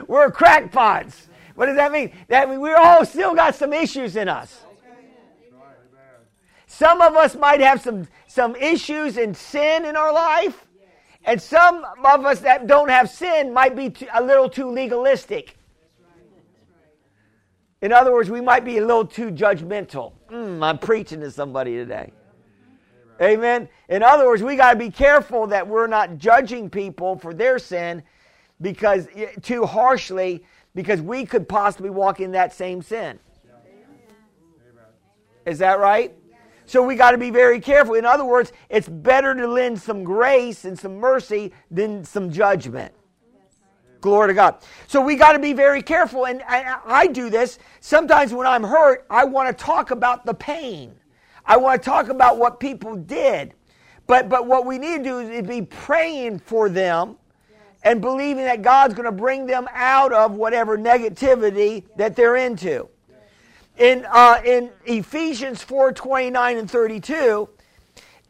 We're 0.07 0.31
crackpots. 0.31 1.27
What 1.55 1.65
does 1.65 1.75
that 1.75 1.91
mean? 1.91 2.13
That 2.29 2.47
means 2.47 2.61
we 2.61 2.71
all 2.71 3.03
still 3.05 3.35
got 3.35 3.55
some 3.55 3.73
issues 3.73 4.15
in 4.15 4.29
us. 4.29 4.61
Some 6.79 7.01
of 7.01 7.17
us 7.17 7.35
might 7.35 7.59
have 7.59 7.81
some, 7.81 8.07
some 8.25 8.55
issues 8.55 9.17
and 9.17 9.35
sin 9.35 9.83
in 9.83 9.97
our 9.97 10.13
life. 10.13 10.65
And 11.25 11.41
some 11.41 11.85
of 12.05 12.25
us 12.25 12.39
that 12.39 12.67
don't 12.67 12.87
have 12.87 13.09
sin 13.09 13.53
might 13.53 13.75
be 13.75 13.89
too, 13.89 14.07
a 14.13 14.23
little 14.23 14.49
too 14.49 14.71
legalistic. 14.71 15.57
In 17.81 17.91
other 17.91 18.13
words, 18.13 18.29
we 18.29 18.39
might 18.39 18.63
be 18.63 18.77
a 18.77 18.85
little 18.85 19.05
too 19.05 19.29
judgmental. 19.29 20.13
Mm, 20.31 20.63
I'm 20.63 20.77
preaching 20.77 21.19
to 21.19 21.31
somebody 21.31 21.75
today. 21.75 22.13
Amen. 23.21 23.67
In 23.89 24.01
other 24.01 24.25
words, 24.25 24.41
we 24.41 24.55
got 24.55 24.71
to 24.71 24.79
be 24.79 24.89
careful 24.89 25.47
that 25.47 25.67
we're 25.67 25.87
not 25.87 26.17
judging 26.17 26.69
people 26.69 27.17
for 27.17 27.33
their 27.33 27.59
sin 27.59 28.03
because 28.61 29.09
too 29.41 29.65
harshly 29.65 30.45
because 30.75 31.01
we 31.01 31.25
could 31.25 31.49
possibly 31.49 31.89
walk 31.89 32.21
in 32.21 32.31
that 32.31 32.53
same 32.53 32.81
sin. 32.81 33.19
Is 35.45 35.59
that 35.59 35.79
right? 35.79 36.15
So 36.69 36.83
we 36.83 36.93
got 36.93 37.11
to 37.11 37.17
be 37.17 37.31
very 37.31 37.59
careful. 37.59 37.95
In 37.95 38.05
other 38.05 38.23
words, 38.23 38.53
it's 38.69 38.87
better 38.87 39.33
to 39.33 39.47
lend 39.47 39.81
some 39.81 40.03
grace 40.03 40.65
and 40.65 40.77
some 40.77 40.97
mercy 40.97 41.51
than 41.71 42.05
some 42.05 42.31
judgment. 42.31 42.93
Glory 44.01 44.27
to 44.27 44.33
God. 44.35 44.57
So 44.85 45.01
we 45.01 45.15
got 45.15 45.31
to 45.31 45.39
be 45.39 45.51
very 45.51 45.81
careful. 45.81 46.27
And 46.27 46.43
I, 46.47 46.77
I, 46.85 47.07
do 47.07 47.31
this. 47.31 47.57
Sometimes 47.79 48.35
when 48.35 48.45
I'm 48.45 48.63
hurt, 48.63 49.07
I 49.09 49.25
want 49.25 49.49
to 49.57 49.63
talk 49.63 49.89
about 49.89 50.27
the 50.27 50.33
pain. 50.35 50.93
I 51.43 51.57
want 51.57 51.81
to 51.81 51.89
talk 51.89 52.09
about 52.09 52.37
what 52.37 52.59
people 52.59 52.95
did. 52.95 53.55
But, 54.05 54.29
but 54.29 54.45
what 54.45 54.67
we 54.67 54.77
need 54.77 54.97
to 54.99 55.03
do 55.03 55.19
is 55.21 55.47
be 55.47 55.63
praying 55.63 56.37
for 56.37 56.69
them 56.69 57.17
and 57.81 57.99
believing 57.99 58.45
that 58.45 58.61
God's 58.61 58.93
going 58.93 59.07
to 59.07 59.11
bring 59.11 59.47
them 59.47 59.67
out 59.73 60.13
of 60.13 60.33
whatever 60.33 60.77
negativity 60.77 61.85
that 61.95 62.15
they're 62.15 62.35
into 62.35 62.89
in, 63.79 64.05
uh, 64.11 64.41
in 64.45 64.71
Ephesians 64.85 65.63
4 65.63 65.93
29 65.93 66.57
and 66.57 66.69
32, 66.69 67.49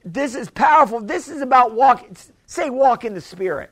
this 0.05 0.35
is 0.35 0.49
powerful. 0.49 1.01
This 1.01 1.27
is 1.27 1.41
about 1.41 1.73
walk, 1.73 2.07
say, 2.45 2.69
walk 2.69 3.03
in 3.03 3.13
the 3.13 3.21
Spirit. 3.21 3.71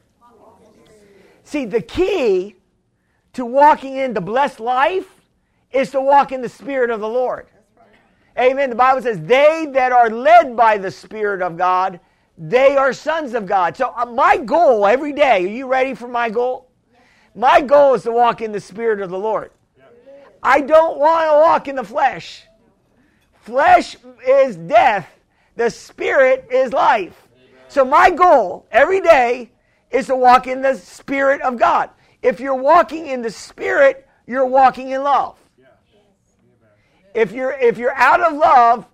See, 1.44 1.66
the 1.66 1.82
key 1.82 2.56
to 3.34 3.46
walking 3.46 3.96
in 3.96 4.14
the 4.14 4.22
blessed 4.22 4.60
life 4.60 5.08
is 5.72 5.92
to 5.92 6.02
walk 6.02 6.32
in 6.32 6.42
the 6.42 6.50
Spirit 6.50 6.90
of 6.90 7.00
the 7.00 7.08
Lord. 7.08 7.48
Amen. 8.38 8.70
The 8.70 8.76
Bible 8.76 9.02
says, 9.02 9.20
They 9.22 9.68
that 9.72 9.92
are 9.92 10.10
led 10.10 10.56
by 10.58 10.78
the 10.78 10.92
Spirit 10.92 11.42
of 11.42 11.58
God, 11.58 12.00
they 12.38 12.76
are 12.76 12.92
sons 12.94 13.34
of 13.34 13.46
God. 13.46 13.78
So, 13.78 13.94
uh, 13.96 14.06
my 14.06 14.38
goal 14.38 14.86
every 14.86 15.14
day, 15.14 15.46
are 15.46 15.48
you 15.48 15.68
ready 15.68 15.94
for 15.94 16.08
my 16.08 16.30
goal? 16.30 16.70
My 17.34 17.62
goal 17.62 17.94
is 17.94 18.04
to 18.04 18.12
walk 18.12 18.42
in 18.42 18.52
the 18.52 18.60
Spirit 18.60 19.00
of 19.02 19.10
the 19.10 19.18
Lord. 19.18 19.52
I 20.42 20.62
don't 20.62 20.98
want 21.00 21.30
to 21.30 21.34
walk 21.38 21.68
in 21.68 21.76
the 21.76 21.84
flesh. 21.84 22.44
Flesh 23.42 23.96
is 24.28 24.56
death, 24.56 25.08
the 25.56 25.70
Spirit 25.70 26.48
is 26.52 26.74
life. 26.74 27.28
So, 27.70 27.84
my 27.84 28.10
goal 28.10 28.66
every 28.72 29.02
day 29.02 29.52
is 29.92 30.08
to 30.08 30.16
walk 30.16 30.48
in 30.48 30.62
the 30.62 30.76
Spirit 30.76 31.42
of 31.42 31.58
God. 31.58 31.90
If 32.22 32.40
you're 32.40 32.56
walking 32.56 33.08
in 33.08 33.22
the 33.22 33.32
Spirit, 33.32 34.08
you're 34.26 34.46
walking 34.46 34.90
in 34.90 35.04
love. 35.04 35.38
If 37.14 37.32
you're, 37.32 37.54
if 37.54 37.78
you're 37.78 37.96
out 37.96 38.22
of 38.22 38.38
love, 38.38 38.86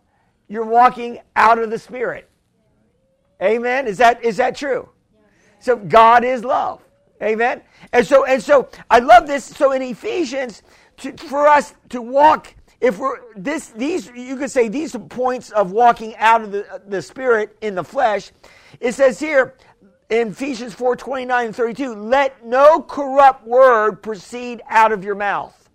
you're 0.47 0.65
walking 0.65 1.19
out 1.35 1.59
of 1.59 1.69
the 1.69 1.79
Spirit. 1.79 2.29
Amen. 3.41 3.87
Is 3.87 3.97
that 3.97 4.23
is 4.23 4.37
that 4.37 4.55
true? 4.55 4.87
So 5.59 5.75
God 5.75 6.23
is 6.23 6.43
love. 6.43 6.81
Amen. 7.21 7.61
And 7.91 8.05
so 8.05 8.25
and 8.25 8.41
so 8.41 8.69
I 8.89 8.99
love 8.99 9.27
this. 9.27 9.43
So 9.43 9.71
in 9.71 9.81
Ephesians, 9.81 10.61
to, 11.03 11.17
for 11.17 11.47
us 11.47 11.73
to 11.89 12.01
walk, 12.01 12.55
if 12.81 12.97
we're 12.97 13.19
this 13.35 13.69
these 13.69 14.09
you 14.13 14.35
could 14.35 14.51
say 14.51 14.67
these 14.67 14.95
points 15.09 15.51
of 15.51 15.71
walking 15.71 16.15
out 16.17 16.41
of 16.41 16.51
the 16.51 16.81
the 16.87 17.01
spirit 17.01 17.55
in 17.61 17.75
the 17.75 17.83
flesh. 17.83 18.31
It 18.79 18.93
says 18.93 19.19
here 19.19 19.55
in 20.09 20.29
Ephesians 20.29 20.73
4 20.73 20.95
29 20.95 21.45
and 21.45 21.55
32, 21.55 21.95
let 21.95 22.45
no 22.45 22.81
corrupt 22.81 23.45
word 23.45 24.01
proceed 24.01 24.61
out 24.69 24.91
of 24.91 25.03
your 25.03 25.15
mouth, 25.15 25.69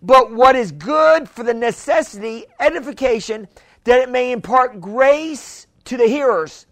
but 0.00 0.32
what 0.32 0.56
is 0.56 0.72
good 0.72 1.28
for 1.28 1.42
the 1.44 1.54
necessity, 1.54 2.46
edification, 2.58 3.46
that 3.84 4.00
it 4.00 4.10
may 4.10 4.32
impart 4.32 4.80
grace 4.80 5.66
to 5.84 5.96
the 5.96 6.06
hearers. 6.06 6.66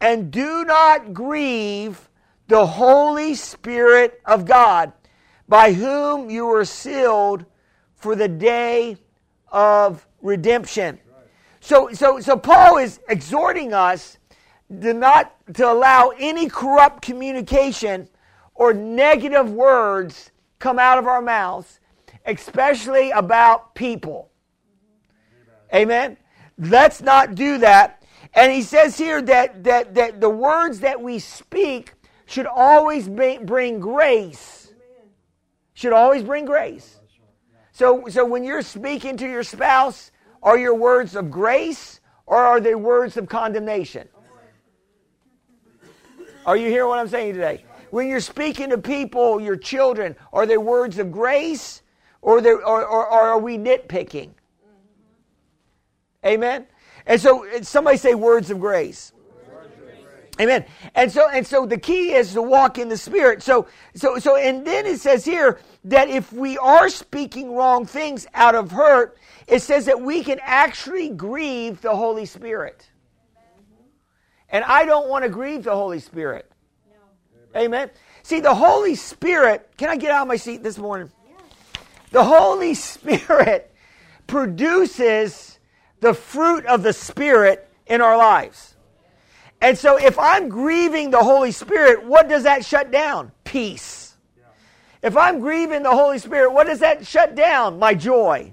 And 0.00 0.30
do 0.30 0.64
not 0.64 1.14
grieve 1.14 2.08
the 2.48 2.66
Holy 2.66 3.34
Spirit 3.34 4.20
of 4.24 4.44
God, 4.44 4.92
by 5.48 5.72
whom 5.72 6.30
you 6.30 6.46
were 6.46 6.64
sealed 6.64 7.44
for 7.94 8.16
the 8.16 8.28
day 8.28 8.96
of 9.48 10.06
redemption. 10.20 10.98
So, 11.60 11.90
so, 11.92 12.20
so 12.20 12.36
Paul 12.36 12.78
is 12.78 13.00
exhorting 13.08 13.72
us 13.72 14.18
to 14.80 14.94
not 14.94 15.34
to 15.54 15.70
allow 15.70 16.12
any 16.18 16.48
corrupt 16.48 17.02
communication 17.02 18.08
or 18.54 18.72
negative 18.72 19.50
words 19.50 20.30
come 20.58 20.78
out 20.78 20.98
of 20.98 21.06
our 21.06 21.22
mouths, 21.22 21.80
especially 22.26 23.10
about 23.10 23.74
people. 23.74 24.30
Amen. 25.74 26.16
Let's 26.58 27.00
not 27.00 27.34
do 27.34 27.58
that 27.58 28.02
and 28.34 28.50
he 28.50 28.62
says 28.62 28.96
here 28.96 29.20
that, 29.22 29.64
that, 29.64 29.94
that 29.94 30.20
the 30.20 30.30
words 30.30 30.80
that 30.80 31.00
we 31.00 31.18
speak 31.18 31.94
should 32.26 32.46
always 32.46 33.08
bring 33.08 33.78
grace. 33.78 34.61
Should 35.74 35.92
always 35.92 36.22
bring 36.22 36.44
grace. 36.44 36.98
So, 37.72 38.04
so 38.08 38.24
when 38.24 38.44
you're 38.44 38.62
speaking 38.62 39.16
to 39.16 39.26
your 39.26 39.42
spouse, 39.42 40.10
are 40.42 40.58
your 40.58 40.74
words 40.74 41.16
of 41.16 41.30
grace 41.30 42.00
or 42.26 42.38
are 42.38 42.60
they 42.60 42.74
words 42.74 43.16
of 43.16 43.28
condemnation? 43.28 44.08
Are 46.44 46.56
you 46.56 46.68
hearing 46.68 46.88
what 46.88 46.98
I'm 46.98 47.08
saying 47.08 47.34
today? 47.34 47.64
When 47.90 48.08
you're 48.08 48.20
speaking 48.20 48.70
to 48.70 48.78
people, 48.78 49.40
your 49.40 49.56
children, 49.56 50.16
are 50.32 50.46
they 50.46 50.56
words 50.56 50.98
of 50.98 51.12
grace 51.12 51.82
or, 52.20 52.38
or, 52.38 52.62
or, 52.62 52.84
or 52.84 53.20
are 53.28 53.38
we 53.38 53.58
nitpicking? 53.58 54.30
Amen? 56.24 56.66
And 57.06 57.20
so 57.20 57.46
somebody 57.62 57.96
say 57.96 58.14
words 58.14 58.50
of 58.50 58.60
grace. 58.60 59.11
Amen. 60.42 60.64
And 60.96 61.12
so 61.12 61.28
and 61.30 61.46
so 61.46 61.66
the 61.66 61.78
key 61.78 62.14
is 62.14 62.32
to 62.32 62.42
walk 62.42 62.76
in 62.76 62.88
the 62.88 62.96
spirit. 62.96 63.44
So 63.44 63.68
so 63.94 64.18
so 64.18 64.36
and 64.36 64.66
then 64.66 64.86
it 64.86 64.98
says 64.98 65.24
here 65.24 65.60
that 65.84 66.08
if 66.08 66.32
we 66.32 66.58
are 66.58 66.88
speaking 66.88 67.54
wrong 67.54 67.86
things 67.86 68.26
out 68.34 68.56
of 68.56 68.72
hurt, 68.72 69.16
it 69.46 69.60
says 69.62 69.86
that 69.86 70.00
we 70.00 70.24
can 70.24 70.40
actually 70.42 71.10
grieve 71.10 71.80
the 71.80 71.94
Holy 71.94 72.26
Spirit. 72.26 72.90
And 74.48 74.64
I 74.64 74.84
don't 74.84 75.08
want 75.08 75.24
to 75.24 75.30
grieve 75.30 75.62
the 75.62 75.74
Holy 75.74 76.00
Spirit. 76.00 76.50
Amen. 77.56 77.90
See, 78.24 78.40
the 78.40 78.54
Holy 78.54 78.96
Spirit, 78.96 79.70
can 79.76 79.90
I 79.90 79.96
get 79.96 80.10
out 80.10 80.22
of 80.22 80.28
my 80.28 80.36
seat 80.36 80.64
this 80.64 80.76
morning? 80.76 81.10
The 82.10 82.24
Holy 82.24 82.74
Spirit 82.74 83.72
produces 84.26 85.58
the 86.00 86.14
fruit 86.14 86.66
of 86.66 86.82
the 86.82 86.92
Spirit 86.92 87.68
in 87.86 88.00
our 88.00 88.16
lives. 88.16 88.71
And 89.62 89.78
so 89.78 89.96
if 89.96 90.18
I'm 90.18 90.48
grieving 90.48 91.10
the 91.10 91.22
Holy 91.22 91.52
Spirit, 91.52 92.04
what 92.04 92.28
does 92.28 92.42
that 92.42 92.64
shut 92.64 92.90
down? 92.90 93.30
Peace. 93.44 94.14
If 95.02 95.16
I'm 95.16 95.38
grieving 95.38 95.84
the 95.84 95.90
Holy 95.92 96.18
Spirit, 96.18 96.52
what 96.52 96.66
does 96.66 96.80
that 96.80 97.06
shut 97.06 97.36
down? 97.36 97.78
My 97.78 97.94
joy. 97.94 98.52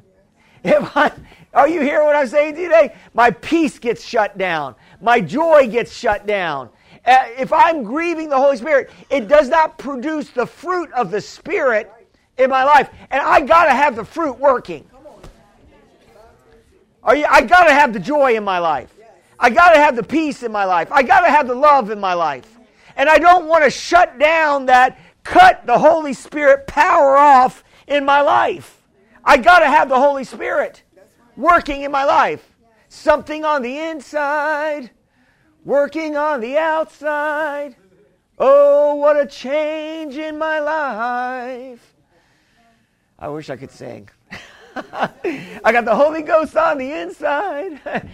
If 0.63 0.95
I, 0.95 1.11
are 1.51 1.67
you 1.67 1.81
hearing 1.81 2.05
what 2.05 2.15
I'm 2.15 2.27
saying 2.27 2.55
today? 2.55 2.95
My 3.15 3.31
peace 3.31 3.79
gets 3.79 4.03
shut 4.03 4.37
down. 4.37 4.75
My 5.01 5.19
joy 5.19 5.67
gets 5.67 5.91
shut 5.91 6.27
down. 6.27 6.69
Uh, 7.03 7.25
if 7.37 7.51
I'm 7.51 7.83
grieving 7.83 8.29
the 8.29 8.37
Holy 8.37 8.57
Spirit, 8.57 8.91
it 9.09 9.27
does 9.27 9.49
not 9.49 9.79
produce 9.79 10.29
the 10.29 10.45
fruit 10.45 10.91
of 10.91 11.09
the 11.09 11.21
Spirit 11.21 11.91
in 12.37 12.51
my 12.51 12.63
life. 12.63 12.89
And 13.09 13.19
I 13.19 13.41
got 13.41 13.65
to 13.65 13.71
have 13.71 13.95
the 13.95 14.05
fruit 14.05 14.37
working. 14.37 14.87
Are 17.01 17.15
you, 17.15 17.25
I 17.27 17.41
got 17.41 17.65
to 17.65 17.73
have 17.73 17.93
the 17.93 17.99
joy 17.99 18.35
in 18.35 18.43
my 18.43 18.59
life. 18.59 18.93
I 19.39 19.49
got 19.49 19.73
to 19.73 19.79
have 19.79 19.95
the 19.95 20.03
peace 20.03 20.43
in 20.43 20.51
my 20.51 20.65
life. 20.65 20.91
I 20.91 21.01
got 21.01 21.21
to 21.21 21.31
have 21.31 21.47
the 21.47 21.55
love 21.55 21.89
in 21.91 21.99
my 21.99 22.13
life. 22.13 22.57
And 22.97 23.07
I 23.07 23.17
don't 23.17 23.47
want 23.47 23.63
to 23.63 23.69
shut 23.69 24.19
down 24.19 24.65
that, 24.65 24.99
cut 25.23 25.65
the 25.65 25.79
Holy 25.79 26.13
Spirit 26.13 26.67
power 26.67 27.15
off 27.17 27.63
in 27.87 28.03
my 28.03 28.21
life. 28.21 28.81
I 29.23 29.37
got 29.37 29.59
to 29.59 29.67
have 29.67 29.87
the 29.87 29.99
Holy 29.99 30.25
Spirit 30.25 30.83
working 31.37 31.83
in 31.83 31.91
my 31.91 32.03
life. 32.03 32.45
Something 32.89 33.45
on 33.45 33.61
the 33.61 33.77
inside, 33.77 34.89
working 35.63 36.17
on 36.17 36.41
the 36.41 36.57
outside. 36.57 37.75
Oh, 38.37 38.95
what 38.95 39.19
a 39.19 39.25
change 39.25 40.17
in 40.17 40.37
my 40.37 40.59
life. 40.59 41.95
I 43.17 43.29
wish 43.29 43.49
I 43.49 43.55
could 43.55 43.71
sing. 43.71 44.09
I 44.75 45.71
got 45.71 45.85
the 45.85 45.95
Holy 45.95 46.23
Ghost 46.23 46.57
on 46.57 46.77
the 46.77 46.91
inside. 46.91 47.79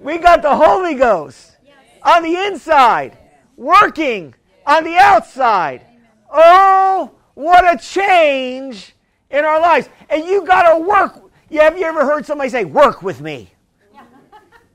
we 0.00 0.18
got 0.18 0.42
the 0.42 0.54
Holy 0.54 0.94
Ghost 0.94 1.56
on 2.02 2.22
the 2.22 2.34
inside, 2.34 3.16
working 3.56 4.34
on 4.66 4.84
the 4.84 4.96
outside. 4.96 5.82
Oh, 6.30 7.12
what 7.34 7.64
a 7.64 7.78
change 7.78 8.94
in 9.30 9.44
our 9.44 9.60
lives. 9.60 9.88
And 10.08 10.24
you 10.24 10.44
got 10.44 10.74
to 10.74 10.80
work. 10.80 11.30
Yeah, 11.48 11.64
have 11.64 11.78
you 11.78 11.84
ever 11.84 12.04
heard 12.04 12.26
somebody 12.26 12.50
say, 12.50 12.64
Work 12.64 13.02
with 13.02 13.20
me? 13.20 13.50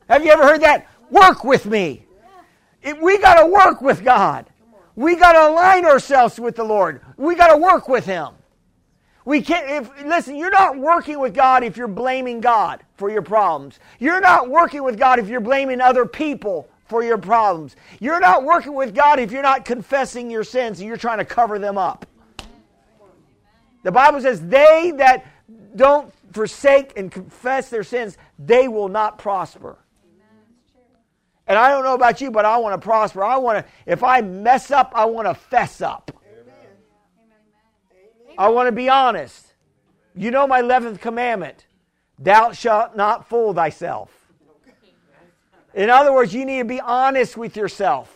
Have 0.09 0.25
you 0.25 0.31
ever 0.31 0.43
heard 0.43 0.61
that? 0.61 0.87
Work 1.09 1.43
with 1.43 1.65
me. 1.65 2.05
It, 2.81 3.01
we 3.01 3.17
got 3.19 3.41
to 3.41 3.47
work 3.47 3.81
with 3.81 4.03
God. 4.03 4.47
We 4.95 5.15
got 5.15 5.33
to 5.33 5.49
align 5.49 5.85
ourselves 5.85 6.39
with 6.39 6.55
the 6.55 6.63
Lord. 6.63 7.01
We 7.17 7.35
got 7.35 7.47
to 7.47 7.57
work 7.57 7.87
with 7.87 8.05
Him. 8.05 8.29
We 9.25 9.41
can't, 9.41 9.69
if, 9.69 10.05
listen, 10.05 10.35
you're 10.35 10.51
not 10.51 10.77
working 10.77 11.19
with 11.19 11.33
God 11.33 11.63
if 11.63 11.77
you're 11.77 11.87
blaming 11.87 12.41
God 12.41 12.81
for 12.95 13.09
your 13.09 13.21
problems. 13.21 13.79
You're 13.99 14.19
not 14.19 14.49
working 14.49 14.83
with 14.83 14.97
God 14.97 15.19
if 15.19 15.29
you're 15.29 15.39
blaming 15.39 15.79
other 15.79 16.05
people 16.05 16.67
for 16.87 17.03
your 17.03 17.17
problems. 17.17 17.75
You're 17.99 18.19
not 18.19 18.43
working 18.43 18.73
with 18.73 18.93
God 18.93 19.19
if 19.19 19.31
you're 19.31 19.41
not 19.41 19.65
confessing 19.65 20.29
your 20.29 20.43
sins 20.43 20.79
and 20.79 20.87
you're 20.87 20.97
trying 20.97 21.19
to 21.19 21.25
cover 21.25 21.57
them 21.57 21.77
up. 21.77 22.05
The 23.83 23.91
Bible 23.91 24.21
says, 24.21 24.45
they 24.45 24.93
that 24.97 25.25
don't 25.75 26.13
forsake 26.33 26.93
and 26.97 27.11
confess 27.11 27.69
their 27.69 27.83
sins, 27.83 28.17
they 28.39 28.67
will 28.67 28.89
not 28.89 29.17
prosper. 29.17 29.77
And 31.47 31.57
I 31.57 31.69
don't 31.69 31.83
know 31.83 31.93
about 31.93 32.21
you, 32.21 32.31
but 32.31 32.45
I 32.45 32.57
want 32.57 32.79
to 32.79 32.85
prosper. 32.85 33.23
I 33.23 33.37
want 33.37 33.65
to, 33.65 33.71
if 33.85 34.03
I 34.03 34.21
mess 34.21 34.71
up, 34.71 34.93
I 34.95 35.05
want 35.05 35.27
to 35.27 35.33
fess 35.33 35.81
up. 35.81 36.11
I 38.37 38.49
want 38.49 38.67
to 38.67 38.71
be 38.71 38.89
honest. 38.89 39.53
You 40.15 40.31
know 40.31 40.47
my 40.47 40.61
11th 40.61 40.99
commandment 40.99 41.65
Thou 42.19 42.51
shalt 42.51 42.95
not 42.95 43.27
fool 43.27 43.53
thyself. 43.53 44.09
In 45.73 45.89
other 45.89 46.13
words, 46.13 46.33
you 46.33 46.45
need 46.45 46.59
to 46.59 46.65
be 46.65 46.79
honest 46.79 47.35
with 47.35 47.57
yourself. 47.57 48.15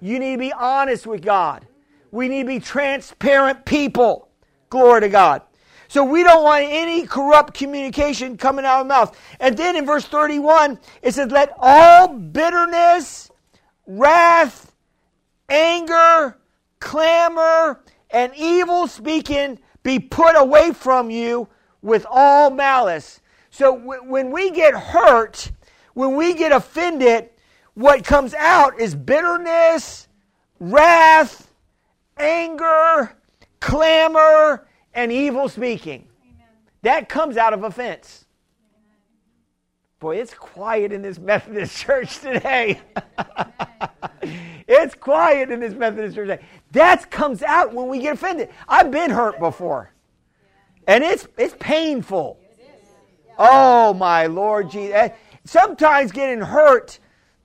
You 0.00 0.18
need 0.18 0.32
to 0.32 0.38
be 0.38 0.52
honest 0.52 1.06
with 1.06 1.22
God. 1.22 1.66
We 2.12 2.28
need 2.28 2.42
to 2.42 2.48
be 2.48 2.60
transparent 2.60 3.64
people. 3.64 4.28
Glory 4.70 5.00
to 5.02 5.08
God. 5.08 5.42
So 5.88 6.04
we 6.04 6.22
don't 6.22 6.42
want 6.42 6.64
any 6.66 7.06
corrupt 7.06 7.52
communication 7.52 8.38
coming 8.38 8.64
out 8.64 8.80
of 8.80 8.86
mouth. 8.86 9.18
And 9.40 9.56
then 9.56 9.76
in 9.76 9.84
verse 9.84 10.04
31, 10.06 10.78
it 11.02 11.12
says, 11.12 11.30
Let 11.30 11.52
all 11.58 12.08
bitterness, 12.08 13.30
wrath, 13.86 14.74
anger, 15.48 16.38
clamor, 16.80 17.82
and 18.12 18.32
evil 18.36 18.86
speaking 18.86 19.58
be 19.82 19.98
put 19.98 20.36
away 20.36 20.72
from 20.72 21.10
you 21.10 21.48
with 21.80 22.06
all 22.08 22.50
malice. 22.50 23.20
So 23.50 23.76
w- 23.76 24.04
when 24.04 24.30
we 24.30 24.50
get 24.50 24.74
hurt, 24.74 25.50
when 25.94 26.16
we 26.16 26.34
get 26.34 26.52
offended, 26.52 27.30
what 27.74 28.04
comes 28.04 28.34
out 28.34 28.78
is 28.78 28.94
bitterness, 28.94 30.08
wrath, 30.60 31.50
anger, 32.16 33.16
clamor, 33.60 34.68
and 34.94 35.10
evil 35.10 35.48
speaking. 35.48 36.06
Amen. 36.22 36.46
That 36.82 37.08
comes 37.08 37.36
out 37.36 37.52
of 37.52 37.64
offense. 37.64 38.26
Boy, 39.98 40.16
it's 40.18 40.34
quiet 40.34 40.92
in 40.92 41.00
this 41.02 41.18
Methodist 41.18 41.76
church 41.84 42.18
today. 42.18 42.80
It's 44.66 44.94
quiet 44.94 45.50
in 45.50 45.60
this 45.60 45.74
Methodist 45.74 46.16
church. 46.16 46.40
That 46.72 47.10
comes 47.10 47.42
out 47.42 47.72
when 47.72 47.88
we 47.88 48.00
get 48.00 48.14
offended. 48.14 48.50
I've 48.68 48.90
been 48.90 49.10
hurt 49.10 49.38
before. 49.38 49.92
And 50.86 51.04
it's 51.04 51.28
it's 51.36 51.54
painful. 51.58 52.38
Oh 53.38 53.94
my 53.94 54.26
Lord 54.26 54.70
Jesus. 54.70 55.10
Sometimes 55.44 56.12
getting 56.12 56.40
hurt 56.40 56.98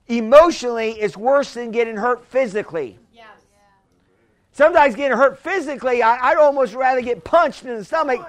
emotionally 0.06 1.00
is 1.00 1.16
worse 1.16 1.54
than 1.54 1.70
getting 1.70 1.96
hurt 1.96 2.24
physically. 2.26 2.98
Sometimes 4.58 4.96
getting 4.96 5.16
hurt 5.16 5.38
physically, 5.38 6.02
I, 6.02 6.30
would 6.30 6.40
almost 6.40 6.74
rather 6.74 7.00
get 7.00 7.22
punched 7.22 7.64
in 7.64 7.76
the 7.76 7.84
stomach. 7.84 8.28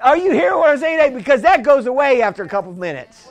Are 0.00 0.16
you 0.16 0.32
hearing 0.32 0.56
what 0.58 0.70
I'm 0.70 0.78
saying? 0.78 1.14
Because 1.14 1.42
that 1.42 1.64
goes 1.64 1.84
away 1.84 2.22
after 2.22 2.42
a 2.42 2.48
couple 2.48 2.70
of 2.70 2.78
minutes. 2.78 3.28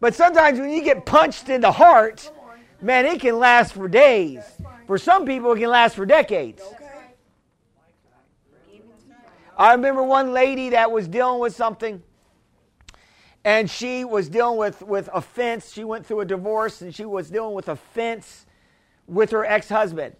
But 0.00 0.14
sometimes 0.14 0.58
when 0.58 0.70
you 0.70 0.82
get 0.82 1.04
punched 1.04 1.50
in 1.50 1.60
the 1.60 1.72
heart, 1.72 2.30
man, 2.80 3.06
it 3.06 3.20
can 3.20 3.38
last 3.38 3.72
for 3.72 3.88
days. 3.88 4.42
For 4.86 4.98
some 4.98 5.26
people, 5.26 5.52
it 5.52 5.60
can 5.60 5.70
last 5.70 5.96
for 5.96 6.06
decades. 6.06 6.62
I 9.58 9.72
remember 9.72 10.02
one 10.02 10.32
lady 10.32 10.70
that 10.70 10.90
was 10.90 11.08
dealing 11.08 11.40
with 11.40 11.56
something, 11.56 12.02
and 13.44 13.70
she 13.70 14.04
was 14.04 14.28
dealing 14.28 14.58
with, 14.58 14.82
with 14.82 15.08
offense. 15.12 15.72
She 15.72 15.82
went 15.82 16.04
through 16.04 16.20
a 16.20 16.24
divorce, 16.26 16.82
and 16.82 16.94
she 16.94 17.06
was 17.06 17.30
dealing 17.30 17.54
with 17.54 17.68
offense 17.68 18.44
with 19.06 19.30
her 19.30 19.46
ex 19.46 19.68
husband. 19.68 20.14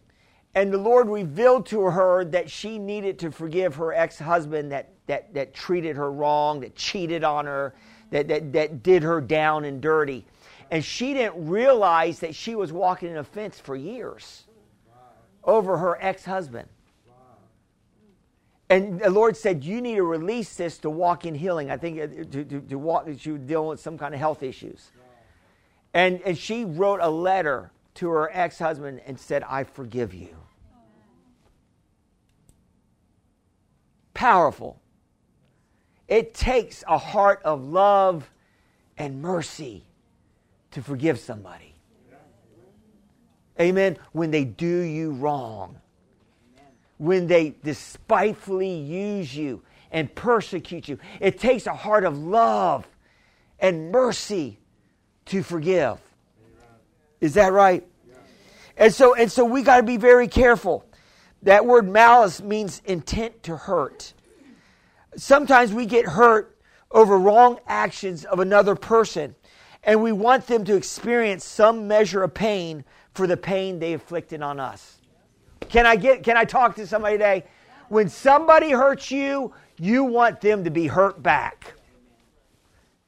And 0.55 0.73
the 0.73 0.79
Lord 0.79 1.09
revealed 1.11 1.66
to 1.66 1.83
her 1.83 2.25
that 2.25 2.51
she 2.51 2.79
needed 2.79 3.19
to 3.19 3.31
forgive 3.31 3.75
her 3.77 3.92
ex 3.92 4.19
husband 4.19 4.73
that, 4.73 4.88
that, 5.07 5.35
that 5.35 5.53
treated 5.53 5.97
her 5.97 6.11
wrong, 6.11 6.61
that 6.61 6.75
cheated 6.75 7.25
on 7.25 7.45
her, 7.45 7.75
that, 8.11 8.29
that, 8.29 8.53
that 8.55 8.83
did 8.83 9.03
her 9.03 9.21
down 9.21 9.66
and 9.66 9.83
dirty. 9.83 10.25
And 10.70 10.85
she 10.85 11.14
didn't 11.14 11.48
realize 11.48 12.20
that 12.20 12.35
she 12.35 12.55
was 12.55 12.72
walking 12.72 13.11
in 13.11 13.16
offense 13.16 13.59
for 13.59 13.76
years 13.76 14.44
over 15.44 15.79
her 15.79 15.96
ex 16.00 16.24
husband. 16.24 16.68
And 18.68 19.00
the 19.00 19.11
Lord 19.11 19.37
said, 19.37 19.62
You 19.62 19.81
need 19.81 19.96
to 19.96 20.02
release 20.02 20.57
this 20.57 20.79
to 20.79 20.90
walk 20.90 21.24
in 21.24 21.35
healing. 21.35 21.70
I 21.70 21.76
think 21.76 22.00
uh, 22.00 22.07
to, 22.33 22.44
to, 22.44 22.61
to 22.61 22.79
walk, 22.79 23.07
she 23.18 23.31
was 23.31 23.42
dealing 23.42 23.68
with 23.68 23.81
some 23.81 23.96
kind 23.96 24.12
of 24.12 24.18
health 24.18 24.42
issues. 24.42 24.90
And, 25.94 26.20
and 26.22 26.37
she 26.37 26.64
wrote 26.64 26.98
a 27.00 27.09
letter 27.09 27.70
to 27.94 28.09
her 28.09 28.31
ex 28.33 28.59
husband 28.59 29.00
and 29.07 29.18
said, 29.18 29.44
I 29.44 29.64
forgive 29.64 30.12
you. 30.12 30.37
powerful. 34.16 34.81
It 36.09 36.35
takes 36.35 36.83
a 36.88 36.98
heart 36.98 37.42
of 37.44 37.64
love 37.64 38.31
and 38.96 39.20
mercy 39.20 39.85
to 40.77 40.83
forgive 40.83 41.19
somebody. 41.19 41.75
Amen. 43.59 43.97
When 44.12 44.31
they 44.31 44.45
do 44.45 44.81
you 44.81 45.12
wrong, 45.12 45.81
when 46.99 47.27
they 47.27 47.55
despitefully 47.65 48.75
use 48.75 49.35
you 49.35 49.62
and 49.91 50.15
persecute 50.15 50.87
you, 50.87 50.99
it 51.19 51.39
takes 51.39 51.67
a 51.67 51.73
heart 51.73 52.05
of 52.05 52.19
love 52.19 52.87
and 53.59 53.91
mercy 53.91 54.59
to 55.25 55.43
forgive. 55.43 55.99
Is 57.23 57.33
that 57.35 57.55
right? 57.55 57.83
And 58.77 58.93
so, 58.93 59.15
and 59.15 59.33
so 59.33 59.47
we 59.47 59.62
got 59.62 59.79
to 59.79 59.83
be 59.83 59.97
very 59.97 60.29
careful. 60.29 60.85
That 61.45 61.65
word 61.65 61.89
malice 61.89 62.43
means 62.43 62.83
intent 62.85 63.45
to 63.45 63.57
hurt. 63.57 64.12
Sometimes 65.17 65.73
we 65.73 65.87
get 65.87 66.05
hurt 66.05 66.59
over 66.91 67.17
wrong 67.17 67.61
actions 67.67 68.27
of 68.27 68.41
another 68.41 68.75
person, 68.75 69.35
and 69.87 70.03
we 70.03 70.11
want 70.11 70.46
them 70.49 70.64
to 70.64 70.75
experience 70.75 71.44
some 71.44 71.88
measure 71.88 72.25
of 72.25 72.35
pain 72.35 72.85
for 73.14 73.27
the 73.27 73.37
pain 73.37 73.79
they 73.79 73.92
inflicted 73.92 74.42
on 74.42 74.61
us. 74.61 74.99
Can 75.68 75.87
I 75.87 75.96
get 75.96 76.22
can 76.22 76.37
I 76.37 76.44
talk 76.44 76.75
to 76.77 76.87
somebody 76.87 77.14
today? 77.14 77.44
When 77.88 78.09
somebody 78.09 78.72
hurts 78.72 79.11
you, 79.11 79.55
you 79.79 80.05
want 80.05 80.40
them 80.40 80.64
to 80.64 80.70
be 80.70 80.88
hurt 80.88 81.22
back. 81.22 81.75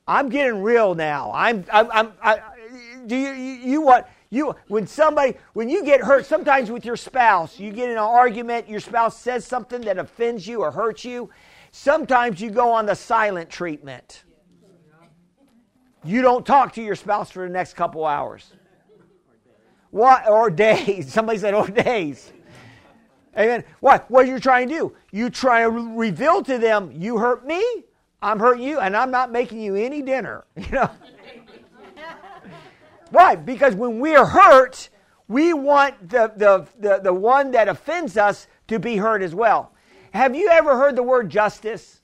I'm 0.06 0.30
getting 0.30 0.62
real 0.62 0.94
now. 0.94 1.32
I'm, 1.34 1.64
I'm, 1.70 1.90
I'm 1.90 2.12
I, 2.22 2.40
do 3.06 3.16
you, 3.16 3.32
you 3.32 3.80
want 3.82 4.06
you 4.30 4.54
when 4.68 4.86
somebody 4.86 5.34
when 5.52 5.68
you 5.68 5.84
get 5.84 6.00
hurt, 6.00 6.26
sometimes 6.26 6.70
with 6.70 6.84
your 6.84 6.96
spouse, 6.96 7.58
you 7.58 7.72
get 7.72 7.86
in 7.90 7.96
an 7.96 7.98
argument, 7.98 8.68
your 8.68 8.80
spouse 8.80 9.18
says 9.20 9.44
something 9.44 9.80
that 9.82 9.98
offends 9.98 10.46
you 10.46 10.62
or 10.62 10.70
hurts 10.70 11.04
you. 11.04 11.28
Sometimes 11.72 12.40
you 12.40 12.50
go 12.50 12.72
on 12.72 12.86
the 12.86 12.94
silent 12.94 13.50
treatment. 13.50 14.22
You 16.04 16.22
don't 16.22 16.46
talk 16.46 16.74
to 16.74 16.82
your 16.82 16.94
spouse 16.94 17.30
for 17.30 17.46
the 17.46 17.52
next 17.52 17.74
couple 17.74 18.04
hours. 18.04 18.52
What 19.90 20.28
or 20.28 20.50
days? 20.50 21.12
Somebody 21.12 21.38
said, 21.38 21.54
"Or 21.54 21.66
days." 21.66 22.32
Amen. 23.36 23.64
What? 23.80 24.10
What 24.10 24.26
are 24.26 24.28
you 24.28 24.40
trying 24.40 24.68
to 24.68 24.74
do? 24.74 24.96
You 25.12 25.30
try 25.30 25.62
to 25.62 25.70
reveal 25.70 26.42
to 26.42 26.58
them, 26.58 26.92
"You 26.94 27.18
hurt 27.18 27.46
me, 27.46 27.62
I'm 28.20 28.38
hurting 28.38 28.64
you, 28.64 28.78
and 28.80 28.96
I'm 28.96 29.10
not 29.10 29.30
making 29.30 29.60
you 29.60 29.74
any 29.74 30.02
dinner." 30.02 30.44
You 30.56 30.70
know. 30.72 30.90
Why? 33.10 33.36
Because 33.36 33.74
when 33.74 34.00
we 34.00 34.14
are 34.14 34.26
hurt, 34.26 34.90
we 35.28 35.54
want 35.54 36.10
the, 36.10 36.32
the, 36.36 36.66
the, 36.78 37.00
the 37.02 37.12
one 37.12 37.52
that 37.52 37.68
offends 37.68 38.18
us 38.18 38.46
to 38.66 38.78
be 38.78 38.96
hurt 38.96 39.22
as 39.22 39.34
well. 39.34 39.72
Have 40.12 40.34
you 40.34 40.48
ever 40.50 40.76
heard 40.76 40.94
the 40.94 41.02
word 41.02 41.30
justice? 41.30 42.02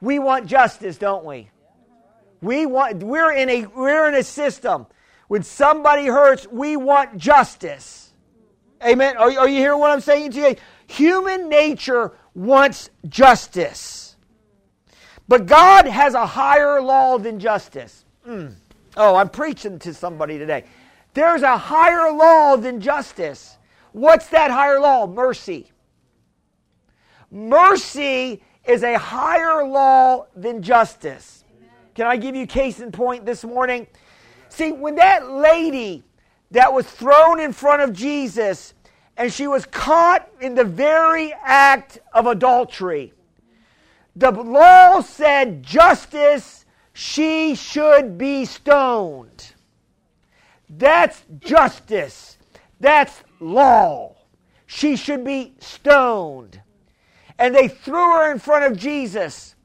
We 0.00 0.20
want 0.20 0.46
justice, 0.46 0.96
don't 0.96 1.24
we? 1.24 1.50
We 2.40 2.66
want 2.66 3.02
we're 3.02 3.32
in 3.32 3.48
a 3.48 3.66
we're 3.66 4.08
in 4.08 4.14
a 4.14 4.22
system. 4.22 4.86
When 5.28 5.42
somebody 5.42 6.06
hurts, 6.06 6.46
we 6.46 6.76
want 6.76 7.18
justice. 7.18 8.12
Amen. 8.84 9.16
Are, 9.16 9.30
are 9.38 9.48
you 9.48 9.58
hearing 9.58 9.80
what 9.80 9.90
I'm 9.90 10.00
saying 10.00 10.32
to 10.32 10.40
you? 10.40 10.56
Human 10.86 11.48
nature 11.48 12.12
wants 12.34 12.90
justice. 13.08 14.16
But 15.26 15.46
God 15.46 15.86
has 15.86 16.14
a 16.14 16.26
higher 16.26 16.80
law 16.80 17.18
than 17.18 17.38
justice. 17.38 18.04
Mm. 18.26 18.54
Oh, 18.96 19.16
I'm 19.16 19.28
preaching 19.28 19.78
to 19.80 19.92
somebody 19.92 20.38
today. 20.38 20.64
There's 21.12 21.42
a 21.42 21.56
higher 21.56 22.10
law 22.10 22.56
than 22.56 22.80
justice. 22.80 23.58
What's 23.92 24.28
that 24.28 24.50
higher 24.50 24.80
law? 24.80 25.06
Mercy. 25.06 25.70
Mercy 27.30 28.42
is 28.64 28.82
a 28.82 28.98
higher 28.98 29.66
law 29.66 30.26
than 30.34 30.62
justice. 30.62 31.37
Can 31.98 32.06
I 32.06 32.16
give 32.16 32.36
you 32.36 32.46
case 32.46 32.78
in 32.78 32.92
point 32.92 33.26
this 33.26 33.42
morning? 33.42 33.88
See, 34.50 34.70
when 34.70 34.94
that 34.94 35.28
lady 35.28 36.04
that 36.52 36.72
was 36.72 36.86
thrown 36.86 37.40
in 37.40 37.52
front 37.52 37.82
of 37.82 37.92
Jesus 37.92 38.72
and 39.16 39.32
she 39.32 39.48
was 39.48 39.66
caught 39.66 40.30
in 40.40 40.54
the 40.54 40.62
very 40.62 41.34
act 41.42 41.98
of 42.12 42.28
adultery, 42.28 43.14
the 44.14 44.30
law 44.30 45.00
said 45.00 45.64
justice 45.64 46.66
she 46.92 47.56
should 47.56 48.16
be 48.16 48.44
stoned. 48.44 49.54
That's 50.70 51.24
justice. 51.40 52.38
That's 52.78 53.24
law. 53.40 54.14
She 54.66 54.94
should 54.94 55.24
be 55.24 55.54
stoned. 55.58 56.60
And 57.40 57.52
they 57.52 57.66
threw 57.66 58.12
her 58.12 58.30
in 58.30 58.38
front 58.38 58.66
of 58.66 58.78
Jesus. 58.78 59.56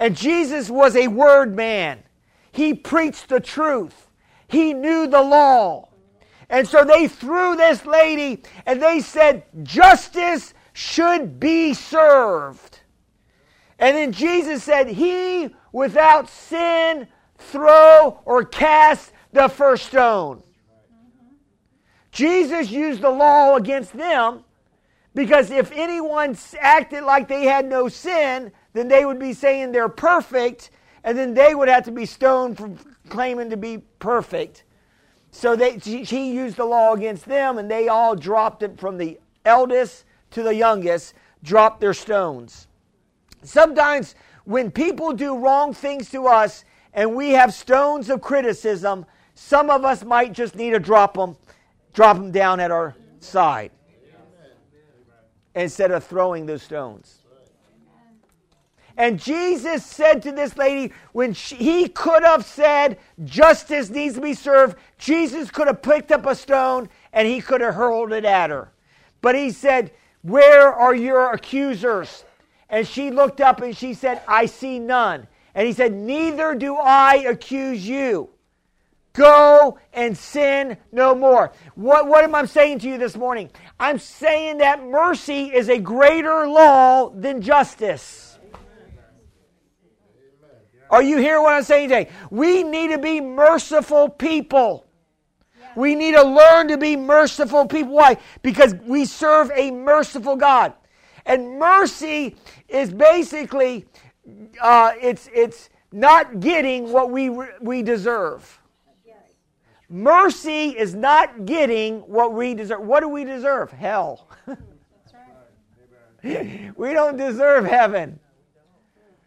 And 0.00 0.16
Jesus 0.16 0.70
was 0.70 0.96
a 0.96 1.08
word 1.08 1.54
man. 1.54 2.02
He 2.50 2.72
preached 2.72 3.28
the 3.28 3.38
truth. 3.38 4.08
He 4.48 4.72
knew 4.72 5.06
the 5.06 5.22
law. 5.22 5.90
And 6.48 6.66
so 6.66 6.84
they 6.84 7.06
threw 7.06 7.54
this 7.54 7.84
lady 7.84 8.42
and 8.64 8.82
they 8.82 9.00
said, 9.00 9.44
Justice 9.62 10.54
should 10.72 11.38
be 11.38 11.74
served. 11.74 12.80
And 13.78 13.94
then 13.94 14.12
Jesus 14.12 14.64
said, 14.64 14.88
He 14.88 15.54
without 15.70 16.30
sin 16.30 17.06
throw 17.36 18.20
or 18.24 18.44
cast 18.44 19.12
the 19.32 19.48
first 19.48 19.86
stone. 19.86 20.42
Jesus 22.10 22.70
used 22.70 23.02
the 23.02 23.10
law 23.10 23.56
against 23.56 23.92
them 23.92 24.44
because 25.14 25.50
if 25.50 25.70
anyone 25.72 26.36
acted 26.58 27.04
like 27.04 27.28
they 27.28 27.44
had 27.44 27.68
no 27.68 27.88
sin, 27.88 28.50
then 28.72 28.88
they 28.88 29.04
would 29.04 29.18
be 29.18 29.32
saying 29.32 29.72
they're 29.72 29.88
perfect, 29.88 30.70
and 31.04 31.16
then 31.16 31.34
they 31.34 31.54
would 31.54 31.68
have 31.68 31.84
to 31.84 31.92
be 31.92 32.06
stoned 32.06 32.56
for 32.56 32.70
claiming 33.08 33.50
to 33.50 33.56
be 33.56 33.78
perfect. 33.98 34.64
So 35.32 35.56
they, 35.56 35.78
he 35.78 36.32
used 36.32 36.56
the 36.56 36.64
law 36.64 36.92
against 36.94 37.24
them, 37.24 37.58
and 37.58 37.70
they 37.70 37.88
all 37.88 38.16
dropped 38.16 38.62
it 38.62 38.78
from 38.78 38.98
the 38.98 39.18
eldest 39.44 40.04
to 40.32 40.42
the 40.42 40.54
youngest, 40.54 41.14
dropped 41.42 41.80
their 41.80 41.94
stones. 41.94 42.68
Sometimes 43.42 44.14
when 44.44 44.70
people 44.70 45.12
do 45.12 45.36
wrong 45.36 45.72
things 45.72 46.10
to 46.10 46.26
us 46.26 46.64
and 46.92 47.14
we 47.14 47.30
have 47.30 47.54
stones 47.54 48.10
of 48.10 48.20
criticism, 48.20 49.06
some 49.34 49.70
of 49.70 49.84
us 49.84 50.04
might 50.04 50.32
just 50.32 50.54
need 50.54 50.70
to 50.70 50.78
drop 50.78 51.14
them, 51.14 51.36
drop 51.94 52.16
them 52.16 52.30
down 52.30 52.60
at 52.60 52.70
our 52.70 52.94
side 53.20 53.70
instead 55.54 55.90
of 55.90 56.04
throwing 56.04 56.46
those 56.46 56.62
stones. 56.62 57.19
And 59.00 59.18
Jesus 59.18 59.82
said 59.82 60.20
to 60.24 60.32
this 60.32 60.58
lady, 60.58 60.92
when 61.12 61.32
she, 61.32 61.56
he 61.56 61.88
could 61.88 62.22
have 62.22 62.44
said, 62.44 62.98
justice 63.24 63.88
needs 63.88 64.16
to 64.16 64.20
be 64.20 64.34
served, 64.34 64.76
Jesus 64.98 65.50
could 65.50 65.68
have 65.68 65.80
picked 65.80 66.12
up 66.12 66.26
a 66.26 66.34
stone 66.34 66.86
and 67.14 67.26
he 67.26 67.40
could 67.40 67.62
have 67.62 67.76
hurled 67.76 68.12
it 68.12 68.26
at 68.26 68.50
her. 68.50 68.70
But 69.22 69.36
he 69.36 69.52
said, 69.52 69.92
Where 70.20 70.70
are 70.70 70.94
your 70.94 71.32
accusers? 71.32 72.26
And 72.68 72.86
she 72.86 73.10
looked 73.10 73.40
up 73.40 73.62
and 73.62 73.74
she 73.74 73.94
said, 73.94 74.20
I 74.28 74.44
see 74.44 74.78
none. 74.78 75.26
And 75.54 75.66
he 75.66 75.72
said, 75.72 75.94
Neither 75.94 76.54
do 76.54 76.76
I 76.76 77.24
accuse 77.26 77.88
you. 77.88 78.28
Go 79.14 79.78
and 79.94 80.14
sin 80.14 80.76
no 80.92 81.14
more. 81.14 81.52
What, 81.74 82.06
what 82.06 82.22
am 82.22 82.34
I 82.34 82.44
saying 82.44 82.80
to 82.80 82.88
you 82.88 82.98
this 82.98 83.16
morning? 83.16 83.48
I'm 83.78 83.98
saying 83.98 84.58
that 84.58 84.84
mercy 84.84 85.44
is 85.44 85.70
a 85.70 85.78
greater 85.78 86.46
law 86.46 87.08
than 87.08 87.40
justice. 87.40 88.29
Are 90.90 91.02
you 91.02 91.18
hearing 91.18 91.42
what 91.42 91.54
I'm 91.54 91.62
saying 91.62 91.88
today? 91.88 92.10
We 92.30 92.62
need 92.62 92.90
to 92.90 92.98
be 92.98 93.20
merciful 93.20 94.08
people. 94.08 94.86
We 95.76 95.94
need 95.94 96.12
to 96.12 96.22
learn 96.22 96.68
to 96.68 96.76
be 96.76 96.96
merciful 96.96 97.66
people. 97.66 97.92
Why? 97.92 98.16
Because 98.42 98.74
we 98.74 99.04
serve 99.04 99.52
a 99.54 99.70
merciful 99.70 100.36
God. 100.36 100.72
And 101.26 101.58
mercy 101.58 102.36
is 102.68 102.92
basically 102.92 103.86
uh, 104.60 104.92
it's 105.00 105.28
it's 105.32 105.70
not 105.92 106.40
getting 106.40 106.92
what 106.92 107.10
we 107.10 107.30
we 107.60 107.82
deserve. 107.82 108.58
Mercy 109.88 110.68
is 110.68 110.94
not 110.94 111.46
getting 111.46 112.00
what 112.00 112.32
we 112.32 112.54
deserve. 112.54 112.80
What 112.80 113.00
do 113.00 113.08
we 113.08 113.24
deserve? 113.24 113.72
Hell. 113.72 114.28
we 116.22 116.92
don't 116.92 117.16
deserve 117.16 117.64
heaven. 117.64 118.18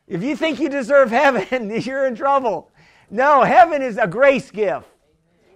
If 0.07 0.23
you 0.23 0.35
think 0.35 0.59
you 0.59 0.69
deserve 0.69 1.11
heaven, 1.23 1.69
you're 1.81 2.05
in 2.05 2.15
trouble. 2.15 2.71
No, 3.09 3.43
heaven 3.43 3.81
is 3.81 3.97
a 3.97 4.07
grace 4.07 4.51
gift. 4.51 4.87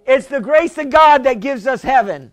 It's 0.06 0.26
the 0.26 0.40
grace 0.40 0.78
of 0.78 0.90
God 0.90 1.24
that 1.24 1.40
gives 1.40 1.66
us 1.66 1.82
heaven. 1.82 2.32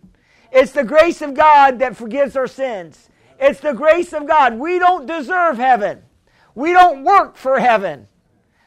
It's 0.51 0.71
the 0.71 0.83
grace 0.83 1.21
of 1.21 1.33
God 1.33 1.79
that 1.79 1.97
forgives 1.97 2.37
our 2.37 2.47
sins. 2.47 3.09
It's 3.37 3.59
the 3.59 3.73
grace 3.73 4.13
of 4.13 4.27
God. 4.27 4.57
We 4.57 4.79
don't 4.79 5.05
deserve 5.05 5.57
heaven. 5.57 6.03
We 6.53 6.71
don't 6.71 7.03
work 7.03 7.35
for 7.35 7.59
heaven. 7.59 8.07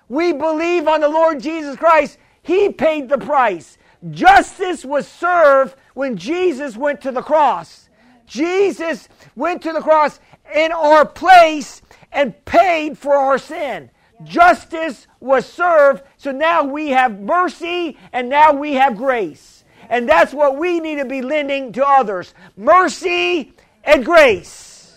We 0.08 0.32
believe 0.32 0.87
on 0.87 1.00
the 1.00 1.08
Lord 1.08 1.40
Jesus 1.40 1.76
Christ. 1.76 2.18
He 2.42 2.70
paid 2.70 3.08
the 3.08 3.18
price. 3.18 3.78
Justice 4.11 4.84
was 4.84 5.08
served 5.08 5.74
when 5.94 6.16
Jesus 6.16 6.76
went 6.76 7.00
to 7.02 7.12
the 7.12 7.22
cross. 7.22 7.88
Jesus 8.26 9.08
went 9.34 9.62
to 9.62 9.72
the 9.72 9.80
cross 9.80 10.20
in 10.54 10.70
our 10.72 11.06
place 11.06 11.82
and 12.12 12.44
paid 12.44 12.98
for 12.98 13.14
our 13.14 13.38
sin. 13.38 13.90
Justice 14.24 15.06
was 15.20 15.46
served, 15.46 16.02
so 16.16 16.32
now 16.32 16.64
we 16.64 16.88
have 16.88 17.20
mercy 17.20 17.96
and 18.12 18.28
now 18.28 18.52
we 18.52 18.74
have 18.74 18.96
grace. 18.96 19.64
And 19.88 20.08
that's 20.08 20.34
what 20.34 20.56
we 20.56 20.80
need 20.80 20.96
to 20.96 21.04
be 21.04 21.22
lending 21.22 21.72
to 21.72 21.86
others 21.86 22.34
mercy 22.56 23.52
and 23.84 24.04
grace. 24.04 24.96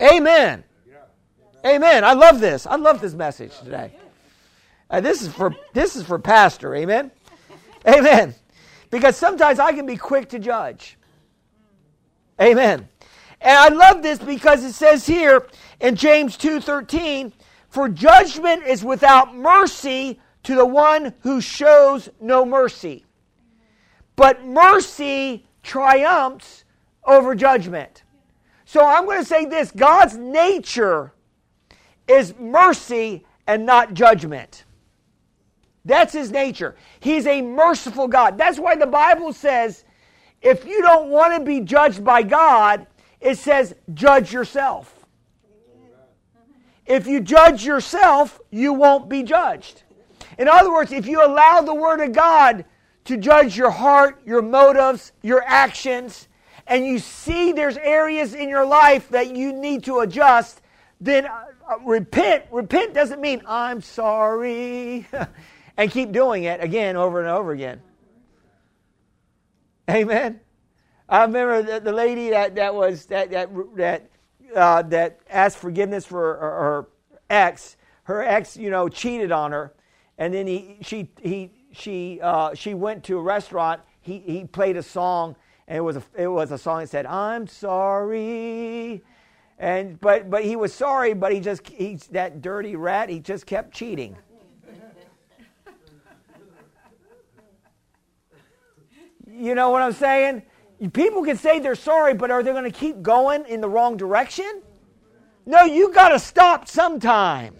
Amen. 0.00 0.12
Amen. 0.14 0.64
Amen. 1.64 2.04
I 2.04 2.12
love 2.12 2.40
this. 2.40 2.66
I 2.66 2.76
love 2.76 3.00
this 3.00 3.14
message 3.14 3.56
today. 3.58 3.92
Uh, 4.90 5.00
this 5.00 5.22
is 5.22 5.32
for 5.32 5.54
this 5.72 5.96
is 5.96 6.04
for 6.04 6.18
pastor. 6.18 6.74
Amen. 6.74 7.10
Amen. 7.86 8.34
Because 8.90 9.16
sometimes 9.16 9.58
I 9.58 9.72
can 9.72 9.86
be 9.86 9.96
quick 9.96 10.28
to 10.30 10.38
judge. 10.38 10.98
Amen. 12.40 12.88
And 13.42 13.58
I 13.58 13.68
love 13.68 14.02
this 14.02 14.20
because 14.20 14.64
it 14.64 14.72
says 14.72 15.06
here 15.06 15.46
in 15.80 15.96
James 15.96 16.36
2:13, 16.36 17.32
"For 17.68 17.88
judgment 17.88 18.64
is 18.64 18.84
without 18.84 19.34
mercy 19.34 20.20
to 20.44 20.54
the 20.54 20.66
one 20.66 21.14
who 21.20 21.40
shows 21.40 22.08
no 22.20 22.44
mercy. 22.44 23.04
But 24.14 24.44
mercy 24.44 25.46
triumphs 25.62 26.64
over 27.04 27.34
judgment." 27.34 28.04
So 28.64 28.86
I'm 28.86 29.04
going 29.04 29.18
to 29.18 29.24
say 29.24 29.44
this, 29.44 29.70
God's 29.70 30.16
nature 30.16 31.12
is 32.06 32.34
mercy 32.38 33.26
and 33.46 33.66
not 33.66 33.92
judgment. 33.92 34.64
That's 35.84 36.12
his 36.12 36.30
nature. 36.30 36.76
He's 37.00 37.26
a 37.26 37.42
merciful 37.42 38.06
God. 38.06 38.38
That's 38.38 38.58
why 38.58 38.76
the 38.76 38.86
Bible 38.86 39.32
says 39.32 39.84
if 40.40 40.66
you 40.66 40.80
don't 40.82 41.08
want 41.08 41.34
to 41.34 41.40
be 41.40 41.60
judged 41.60 42.04
by 42.04 42.22
God, 42.22 42.86
it 43.22 43.38
says 43.38 43.74
judge 43.94 44.32
yourself. 44.32 45.06
If 46.84 47.06
you 47.06 47.20
judge 47.20 47.64
yourself, 47.64 48.40
you 48.50 48.72
won't 48.72 49.08
be 49.08 49.22
judged. 49.22 49.84
In 50.38 50.48
other 50.48 50.72
words, 50.72 50.92
if 50.92 51.06
you 51.06 51.24
allow 51.24 51.60
the 51.60 51.74
Word 51.74 52.00
of 52.00 52.12
God 52.12 52.64
to 53.04 53.16
judge 53.16 53.56
your 53.56 53.70
heart, 53.70 54.20
your 54.26 54.42
motives, 54.42 55.12
your 55.22 55.42
actions, 55.46 56.28
and 56.66 56.84
you 56.84 56.98
see 56.98 57.52
there's 57.52 57.76
areas 57.76 58.34
in 58.34 58.48
your 58.48 58.66
life 58.66 59.08
that 59.10 59.36
you 59.36 59.52
need 59.52 59.84
to 59.84 60.00
adjust, 60.00 60.60
then 61.00 61.26
uh, 61.26 61.78
repent. 61.84 62.44
Repent 62.50 62.94
doesn't 62.94 63.20
mean 63.20 63.42
I'm 63.46 63.80
sorry. 63.80 65.06
and 65.76 65.90
keep 65.90 66.12
doing 66.12 66.44
it 66.44 66.62
again 66.62 66.96
over 66.96 67.20
and 67.20 67.28
over 67.28 67.52
again. 67.52 67.80
Amen. 69.90 70.40
I 71.12 71.24
remember 71.24 71.62
the, 71.62 71.78
the 71.78 71.92
lady 71.92 72.30
that, 72.30 72.54
that 72.54 72.74
was 72.74 73.04
that 73.06 73.30
that 73.32 73.50
that 73.76 74.08
uh, 74.56 74.80
that 74.80 75.20
asked 75.28 75.58
forgiveness 75.58 76.06
for 76.06 76.18
her, 76.18 76.38
her, 76.38 76.88
ex. 77.28 77.76
Her 78.04 78.22
ex, 78.22 78.56
you 78.56 78.70
know, 78.70 78.88
cheated 78.88 79.30
on 79.30 79.52
her, 79.52 79.74
and 80.16 80.32
then 80.32 80.46
he 80.46 80.78
she 80.80 81.10
he 81.20 81.50
she 81.70 82.18
uh, 82.22 82.54
she 82.54 82.72
went 82.72 83.04
to 83.04 83.18
a 83.18 83.20
restaurant. 83.20 83.82
He 84.00 84.20
he 84.20 84.44
played 84.44 84.78
a 84.78 84.82
song, 84.82 85.36
and 85.68 85.76
it 85.76 85.82
was 85.82 85.96
a 85.96 86.02
it 86.16 86.28
was 86.28 86.50
a 86.50 86.56
song 86.56 86.80
that 86.80 86.88
said 86.88 87.04
"I'm 87.04 87.46
sorry," 87.46 89.02
and 89.58 90.00
but 90.00 90.30
but 90.30 90.44
he 90.44 90.56
was 90.56 90.72
sorry, 90.72 91.12
but 91.12 91.30
he 91.30 91.40
just 91.40 91.68
he's 91.68 92.06
that 92.08 92.40
dirty 92.40 92.74
rat. 92.74 93.10
He 93.10 93.20
just 93.20 93.44
kept 93.44 93.74
cheating. 93.74 94.16
You 99.30 99.54
know 99.54 99.70
what 99.70 99.82
I'm 99.82 99.92
saying? 99.92 100.42
People 100.90 101.24
can 101.24 101.36
say 101.36 101.60
they're 101.60 101.74
sorry, 101.74 102.14
but 102.14 102.30
are 102.30 102.42
they 102.42 102.50
going 102.50 102.64
to 102.64 102.70
keep 102.70 103.02
going 103.02 103.44
in 103.46 103.60
the 103.60 103.68
wrong 103.68 103.96
direction? 103.96 104.62
No, 105.46 105.62
you 105.62 105.92
got 105.92 106.08
to 106.08 106.18
stop 106.18 106.68
sometime. 106.68 107.54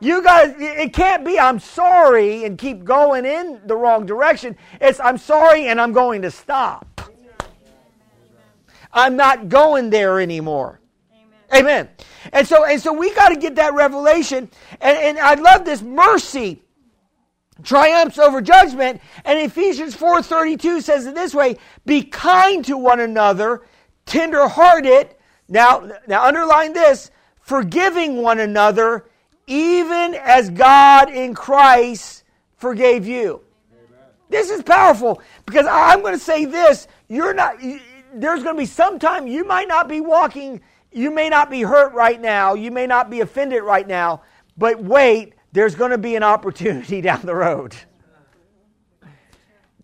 You 0.00 0.22
got 0.22 0.54
it 0.60 0.92
can't 0.92 1.24
be 1.24 1.40
I'm 1.40 1.58
sorry 1.58 2.44
and 2.44 2.56
keep 2.56 2.84
going 2.84 3.24
in 3.24 3.60
the 3.66 3.76
wrong 3.76 4.06
direction. 4.06 4.56
It's 4.80 5.00
I'm 5.00 5.18
sorry 5.18 5.66
and 5.66 5.80
I'm 5.80 5.92
going 5.92 6.22
to 6.22 6.30
stop. 6.30 7.00
I'm 8.92 9.16
not 9.16 9.48
going 9.48 9.90
there 9.90 10.20
anymore. 10.20 10.80
Amen. 11.52 11.64
Amen. 11.64 11.88
And 12.32 12.46
so 12.46 12.64
and 12.64 12.80
so 12.80 12.92
we 12.92 13.12
got 13.14 13.30
to 13.30 13.36
get 13.36 13.56
that 13.56 13.74
revelation. 13.74 14.48
And, 14.80 14.98
and 14.98 15.18
I 15.18 15.34
love 15.34 15.64
this 15.64 15.82
mercy 15.82 16.62
triumphs 17.62 18.18
over 18.18 18.40
judgment. 18.40 19.00
And 19.24 19.38
Ephesians 19.38 19.96
4:32 19.96 20.82
says 20.82 21.06
it 21.06 21.14
this 21.14 21.34
way, 21.34 21.56
be 21.86 22.02
kind 22.02 22.64
to 22.66 22.76
one 22.76 23.00
another, 23.00 23.62
tenderhearted. 24.06 25.14
Now, 25.48 25.90
now 26.06 26.24
underline 26.24 26.72
this, 26.72 27.10
forgiving 27.40 28.22
one 28.22 28.38
another, 28.38 29.06
even 29.46 30.14
as 30.14 30.50
God 30.50 31.10
in 31.10 31.34
Christ 31.34 32.24
forgave 32.56 33.06
you. 33.06 33.40
Amen. 33.72 34.04
This 34.28 34.50
is 34.50 34.62
powerful 34.62 35.22
because 35.46 35.66
I'm 35.66 36.02
going 36.02 36.14
to 36.14 36.20
say 36.20 36.44
this, 36.44 36.86
you're 37.08 37.34
not 37.34 37.56
there's 38.14 38.42
going 38.42 38.56
to 38.56 38.60
be 38.60 38.66
some 38.66 38.98
time 38.98 39.26
you 39.26 39.44
might 39.44 39.68
not 39.68 39.88
be 39.88 40.00
walking, 40.00 40.60
you 40.92 41.10
may 41.10 41.28
not 41.28 41.50
be 41.50 41.62
hurt 41.62 41.92
right 41.92 42.20
now, 42.20 42.54
you 42.54 42.70
may 42.70 42.86
not 42.86 43.10
be 43.10 43.20
offended 43.20 43.62
right 43.62 43.86
now, 43.86 44.22
but 44.56 44.82
wait, 44.82 45.34
there's 45.52 45.74
going 45.74 45.90
to 45.90 45.98
be 45.98 46.16
an 46.16 46.22
opportunity 46.22 47.00
down 47.02 47.22
the 47.22 47.34
road. 47.34 47.74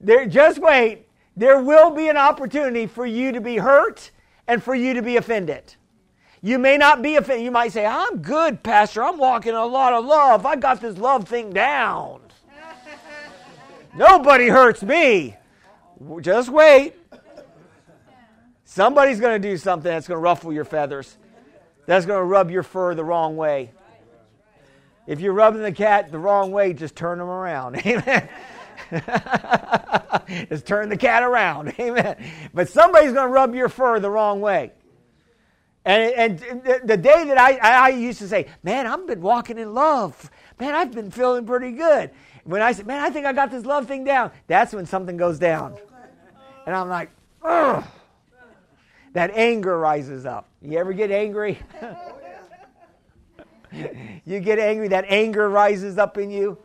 There, 0.00 0.26
just 0.26 0.58
wait. 0.58 1.08
There 1.36 1.60
will 1.60 1.90
be 1.90 2.08
an 2.08 2.16
opportunity 2.16 2.86
for 2.86 3.06
you 3.06 3.32
to 3.32 3.40
be 3.40 3.56
hurt 3.56 4.10
and 4.46 4.62
for 4.62 4.74
you 4.74 4.94
to 4.94 5.02
be 5.02 5.16
offended. 5.16 5.74
You 6.42 6.58
may 6.58 6.76
not 6.76 7.00
be 7.00 7.16
offended. 7.16 7.44
You 7.44 7.50
might 7.50 7.72
say, 7.72 7.86
I'm 7.86 8.18
good, 8.18 8.62
Pastor. 8.62 9.02
I'm 9.02 9.16
walking 9.16 9.54
a 9.54 9.64
lot 9.64 9.94
of 9.94 10.04
love. 10.04 10.44
I 10.44 10.56
got 10.56 10.80
this 10.80 10.98
love 10.98 11.26
thing 11.26 11.50
down. 11.50 12.20
Nobody 13.94 14.48
hurts 14.48 14.82
me. 14.82 15.36
Just 16.20 16.50
wait. 16.50 16.94
Somebody's 18.64 19.20
going 19.20 19.40
to 19.40 19.48
do 19.48 19.56
something 19.56 19.90
that's 19.90 20.06
going 20.06 20.16
to 20.16 20.22
ruffle 20.22 20.52
your 20.52 20.64
feathers, 20.64 21.16
that's 21.86 22.06
going 22.06 22.18
to 22.18 22.24
rub 22.24 22.50
your 22.50 22.62
fur 22.62 22.94
the 22.94 23.04
wrong 23.04 23.36
way. 23.36 23.70
If 25.06 25.20
you're 25.20 25.32
rubbing 25.32 25.62
the 25.62 25.72
cat 25.72 26.10
the 26.10 26.18
wrong 26.18 26.50
way, 26.50 26.72
just 26.72 26.96
turn 26.96 27.18
them 27.18 27.28
around. 27.28 27.76
Amen. 27.86 28.28
just 30.48 30.66
turn 30.66 30.88
the 30.88 30.96
cat 30.96 31.22
around. 31.22 31.74
Amen. 31.80 32.16
But 32.52 32.68
somebody's 32.68 33.12
going 33.12 33.26
to 33.26 33.32
rub 33.32 33.54
your 33.54 33.68
fur 33.68 34.00
the 34.00 34.10
wrong 34.10 34.40
way. 34.40 34.72
And, 35.86 36.40
and 36.40 36.64
the 36.88 36.96
day 36.96 37.24
that 37.24 37.38
I, 37.38 37.58
I 37.58 37.88
used 37.90 38.18
to 38.20 38.28
say, 38.28 38.46
man, 38.62 38.86
I've 38.86 39.06
been 39.06 39.20
walking 39.20 39.58
in 39.58 39.74
love. 39.74 40.30
Man, 40.58 40.74
I've 40.74 40.92
been 40.92 41.10
feeling 41.10 41.44
pretty 41.44 41.72
good. 41.72 42.10
When 42.44 42.62
I 42.62 42.72
said, 42.72 42.86
man, 42.86 43.02
I 43.02 43.10
think 43.10 43.26
I 43.26 43.34
got 43.34 43.50
this 43.50 43.66
love 43.66 43.86
thing 43.86 44.02
down, 44.02 44.30
that's 44.46 44.72
when 44.72 44.86
something 44.86 45.18
goes 45.18 45.38
down. 45.38 45.76
And 46.66 46.74
I'm 46.74 46.88
like, 46.88 47.10
ugh. 47.42 47.84
That 49.12 49.30
anger 49.34 49.78
rises 49.78 50.24
up. 50.24 50.48
You 50.62 50.78
ever 50.78 50.92
get 50.92 51.10
angry? 51.10 51.58
you 54.24 54.40
get 54.40 54.58
angry, 54.58 54.88
that 54.88 55.04
anger 55.08 55.48
rises 55.48 55.98
up 55.98 56.18
in 56.18 56.30
you. 56.30 56.58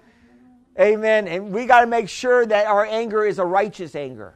Amen. 0.79 1.27
And 1.27 1.51
we 1.51 1.65
got 1.65 1.81
to 1.81 1.87
make 1.87 2.07
sure 2.07 2.45
that 2.45 2.65
our 2.65 2.85
anger 2.85 3.25
is 3.25 3.39
a 3.39 3.45
righteous 3.45 3.95
anger. 3.95 4.33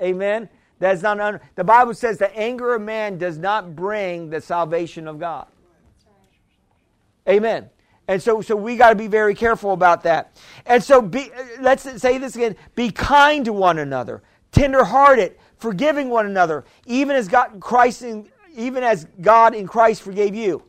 Amen. 0.00 0.48
That's 0.78 1.02
not 1.02 1.20
un- 1.20 1.40
the 1.54 1.62
Bible 1.62 1.94
says 1.94 2.18
the 2.18 2.36
anger 2.36 2.74
of 2.74 2.82
man 2.82 3.18
does 3.18 3.38
not 3.38 3.76
bring 3.76 4.30
the 4.30 4.40
salvation 4.40 5.06
of 5.06 5.20
God. 5.20 5.46
Amen. 7.28 7.70
And 8.08 8.20
so, 8.20 8.40
so 8.40 8.56
we 8.56 8.76
got 8.76 8.88
to 8.88 8.96
be 8.96 9.06
very 9.06 9.34
careful 9.34 9.72
about 9.72 10.02
that. 10.02 10.36
And 10.66 10.82
so, 10.82 11.00
be, 11.00 11.30
let's 11.60 11.84
say 12.02 12.18
this 12.18 12.34
again: 12.34 12.56
be 12.74 12.90
kind 12.90 13.44
to 13.44 13.52
one 13.52 13.78
another, 13.78 14.22
tenderhearted, 14.50 15.36
forgiving 15.56 16.08
one 16.08 16.26
another, 16.26 16.64
even 16.86 17.14
as 17.14 17.28
God, 17.28 17.60
Christ, 17.60 18.02
in, 18.02 18.28
even 18.56 18.82
as 18.82 19.06
God 19.20 19.54
in 19.54 19.68
Christ 19.68 20.02
forgave 20.02 20.34
you. 20.34 20.64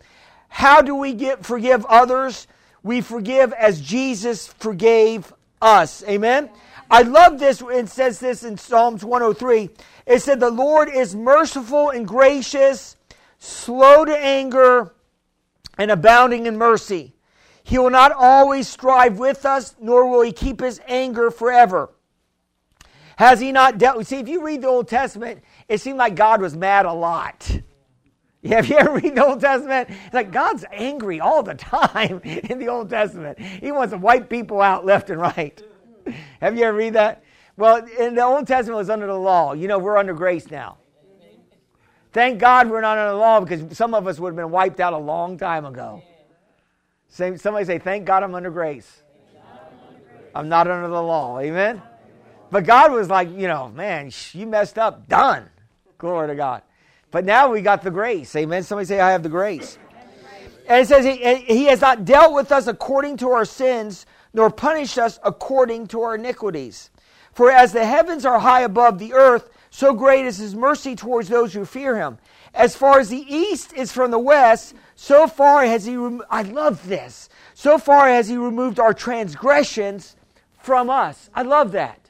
How 0.54 0.84
do 0.84 0.94
we 0.94 1.13
get 1.13 1.44
forgive 1.44 1.84
others? 1.88 2.46
We 2.84 3.02
forgive 3.02 3.54
as 3.54 3.82
Jesus 3.82 4.46
forgave 4.46 5.34
us. 5.60 6.04
Amen. 6.04 6.48
I 6.92 7.02
love 7.02 7.39
this. 7.39 7.60
It 7.60 7.89
says 7.89 8.20
this 8.20 8.44
in 8.44 8.58
Psalms 8.58 9.04
103. 9.04 9.72
It 10.06 10.22
said, 10.22 10.39
The 10.39 10.52
Lord 10.52 10.89
is 10.89 11.16
merciful 11.16 11.89
and 11.89 12.08
gracious, 12.08 12.98
slow 13.39 14.06
to 14.06 14.16
anger, 14.16 14.94
and 15.80 15.89
abounding 15.89 16.46
in 16.46 16.56
mercy. 16.56 17.16
He 17.63 17.80
will 17.80 17.89
not 17.89 18.12
always 18.12 18.68
strive 18.68 19.18
with 19.18 19.48
us, 19.48 19.76
nor 19.82 20.08
will 20.08 20.22
he 20.22 20.32
keep 20.32 20.62
his 20.62 20.80
anger 20.88 21.32
forever. 21.32 21.89
Has 23.16 23.39
he 23.39 23.52
not 23.52 23.80
dealt? 23.80 24.06
See, 24.06 24.20
if 24.20 24.28
you 24.28 24.46
read 24.46 24.62
the 24.62 24.68
Old 24.68 24.88
Testament, 24.88 25.42
it 25.68 25.82
seemed 25.82 25.98
like 25.98 26.13
God 26.13 26.42
was 26.42 26.56
mad 26.56 26.86
a 26.86 26.94
lot. 26.94 27.60
Have 28.50 28.68
you 28.68 28.76
ever 28.76 28.94
read 28.96 29.16
the 29.16 29.26
Old 29.26 29.40
Testament? 29.40 29.90
It's 29.90 30.14
like 30.14 30.32
God's 30.32 30.66
angry 30.74 31.22
all 31.22 31.44
the 31.44 31.56
time 31.56 32.20
in 32.24 32.60
the 32.60 32.68
Old 32.68 32.90
Testament. 32.90 33.40
He 33.40 33.72
wants 33.72 33.94
to 33.94 33.98
wipe 33.98 34.30
people 34.30 34.62
out 34.62 34.86
left 34.86 35.10
and 35.10 35.20
right. 35.20 35.62
Have 36.42 36.58
you 36.58 36.66
ever 36.66 36.78
read 36.78 36.94
that? 36.94 37.24
Well, 37.56 37.86
in 38.00 38.16
the 38.16 38.24
Old 38.24 38.48
Testament 38.48 38.78
was 38.78 38.90
under 38.90 39.08
the 39.08 39.18
law. 39.18 39.54
You 39.54 39.68
know, 39.68 39.80
we're 39.80 39.98
under 39.98 40.14
grace 40.14 40.52
now. 40.52 40.78
Thank 42.12 42.40
God 42.40 42.70
we're 42.70 42.82
not 42.82 42.98
under 42.98 43.12
the 43.12 43.18
law 43.18 43.40
because 43.40 43.78
some 43.78 43.94
of 43.94 44.08
us 44.08 44.20
would 44.20 44.30
have 44.30 44.36
been 44.36 44.52
wiped 44.52 44.80
out 44.80 44.94
a 44.94 44.98
long 44.98 45.38
time 45.38 45.66
ago. 45.66 46.04
Somebody 47.08 47.66
say, 47.66 47.80
Thank 47.80 48.06
God 48.06 48.24
I'm 48.24 48.36
under 48.36 48.52
grace. 48.52 49.04
I'm 50.36 50.50
not 50.50 50.68
under 50.68 50.90
the 50.90 51.02
law. 51.02 51.40
Amen? 51.40 51.82
But 52.52 52.66
God 52.66 52.92
was 52.92 53.10
like, 53.10 53.30
you 53.32 53.48
know, 53.48 53.70
man, 53.70 54.12
you 54.34 54.46
messed 54.48 54.78
up. 54.78 55.08
Done. 55.08 55.50
Glory 55.98 56.28
to 56.28 56.36
God. 56.36 56.64
But 57.13 57.26
now 57.26 57.52
we 57.52 57.62
got 57.62 57.84
the 57.84 57.91
grace. 57.91 58.36
Amen? 58.36 58.63
Somebody 58.63 58.88
say, 58.88 58.99
I 58.99 59.12
have 59.12 59.21
the 59.21 59.30
grace. 59.30 59.78
And 60.67 60.82
it 60.82 60.88
says, 60.88 61.06
he, 61.06 61.36
he 61.36 61.65
has 61.65 61.80
not 61.80 62.06
dealt 62.06 62.34
with 62.34 62.52
us 62.52 62.65
according 62.65 63.17
to 63.17 63.30
our 63.30 63.45
sins, 63.45 64.08
nor 64.34 64.49
punished 64.49 64.97
us 64.97 65.19
according 65.23 65.88
to 65.89 66.02
our 66.02 66.15
iniquities. 66.15 66.89
For 67.32 67.52
as 67.52 67.71
the 67.71 67.86
heavens 67.86 68.26
are 68.26 68.39
high 68.39 68.62
above 68.62 68.97
the 68.97 69.13
earth, 69.13 69.52
so 69.69 69.93
great 69.93 70.26
is 70.26 70.38
his 70.38 70.56
mercy 70.56 70.95
towards 70.95 71.30
those 71.30 71.54
who 71.54 71.65
fear 71.65 71.97
him. 71.97 72.17
As 72.56 72.76
far 72.76 72.99
as 72.99 73.10
the 73.10 73.26
east 73.32 73.73
is 73.73 73.91
from 73.91 74.10
the 74.10 74.17
west, 74.17 74.73
so 74.95 75.28
far 75.28 75.63
has 75.65 75.86
he, 75.86 75.95
rem- 75.95 76.23
I 76.32 76.41
love 76.41 76.88
this, 76.88 77.30
so 77.54 77.78
far 77.78 78.08
has 78.08 78.28
he 78.28 78.38
removed 78.38 78.80
our 78.80 78.93
transgressions 78.93 80.15
from 80.58 80.89
us. 80.89 81.30
I 81.36 81.43
love 81.43 81.73
that. 81.73 82.10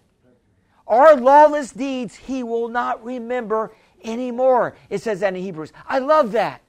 Our 0.87 1.17
lawless 1.17 1.71
deeds 1.71 2.15
he 2.15 2.41
will 2.43 2.69
not 2.69 3.03
remember 3.03 3.73
anymore. 4.03 4.75
It 4.89 5.01
says 5.01 5.19
that 5.21 5.35
in 5.35 5.41
Hebrews. 5.41 5.73
I 5.87 5.99
love 5.99 6.31
that. 6.33 6.61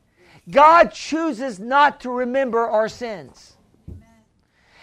God 0.51 0.93
chooses 0.93 1.59
not 1.59 2.01
to 2.01 2.11
remember 2.11 2.69
our 2.69 2.89
sins. 2.89 3.57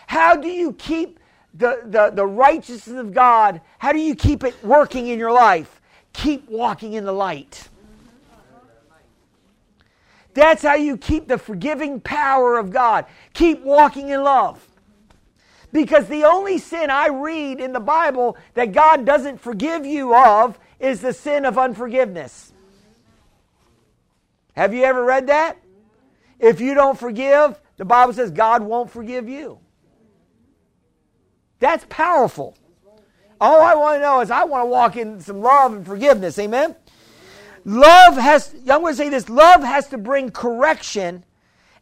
How 0.07 0.35
do 0.35 0.47
you 0.47 0.73
keep 0.73 1.19
the, 1.53 1.81
the, 1.85 2.11
the 2.11 2.25
righteousness 2.25 2.97
of 2.97 3.13
God, 3.13 3.61
how 3.77 3.91
do 3.91 3.99
you 3.99 4.15
keep 4.15 4.43
it 4.43 4.55
working 4.63 5.07
in 5.07 5.19
your 5.19 5.31
life? 5.31 5.81
Keep 6.13 6.49
walking 6.49 6.93
in 6.93 7.05
the 7.05 7.11
light. 7.11 7.67
That's 10.33 10.63
how 10.63 10.75
you 10.75 10.95
keep 10.95 11.27
the 11.27 11.37
forgiving 11.37 11.99
power 11.99 12.57
of 12.57 12.71
God. 12.71 13.05
Keep 13.33 13.63
walking 13.63 14.09
in 14.09 14.23
love. 14.23 14.65
Because 15.73 16.07
the 16.07 16.23
only 16.23 16.57
sin 16.57 16.89
I 16.89 17.07
read 17.07 17.59
in 17.59 17.73
the 17.73 17.79
Bible 17.81 18.37
that 18.53 18.71
God 18.71 19.05
doesn't 19.05 19.39
forgive 19.39 19.85
you 19.85 20.15
of 20.15 20.57
is 20.81 21.01
the 21.01 21.13
sin 21.13 21.45
of 21.45 21.57
unforgiveness. 21.57 22.51
Have 24.53 24.73
you 24.73 24.83
ever 24.83 25.03
read 25.03 25.27
that? 25.27 25.57
If 26.39 26.59
you 26.59 26.73
don't 26.73 26.97
forgive, 26.97 27.59
the 27.77 27.85
Bible 27.85 28.13
says 28.13 28.31
God 28.31 28.63
won't 28.63 28.89
forgive 28.89 29.29
you. 29.29 29.59
That's 31.59 31.85
powerful. 31.87 32.57
All 33.39 33.61
I 33.61 33.75
want 33.75 33.97
to 33.97 34.01
know 34.01 34.21
is 34.21 34.31
I 34.31 34.43
want 34.43 34.63
to 34.63 34.65
walk 34.67 34.97
in 34.97 35.21
some 35.21 35.41
love 35.41 35.73
and 35.73 35.85
forgiveness. 35.85 36.37
Amen? 36.39 36.75
Love 37.63 38.15
has, 38.15 38.53
I'm 38.53 38.81
going 38.81 38.93
to 38.93 38.97
say 38.97 39.09
this 39.09 39.29
love 39.29 39.61
has 39.61 39.87
to 39.89 39.97
bring 39.97 40.31
correction 40.31 41.23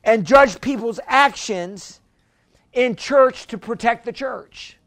and 0.03 0.25
judge 0.25 0.59
people's 0.59 0.99
actions 1.07 2.01
in 2.73 2.95
church 2.95 3.47
to 3.47 3.57
protect 3.57 4.05
the 4.05 4.11
church. 4.11 4.78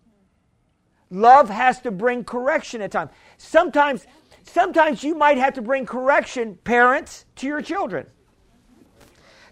Love 1.13 1.51
has 1.51 1.79
to 1.81 1.91
bring 1.91 2.25
correction 2.25 2.81
at 2.81 2.91
times. 2.91 3.11
Sometimes, 3.37 4.07
sometimes 4.45 5.05
you 5.05 5.15
might 5.15 5.37
have 5.37 5.53
to 5.53 5.63
bring 5.63 5.85
correction, 5.85 6.57
parents, 6.65 7.27
to 7.37 7.47
your 7.47 7.61
children. 7.61 8.07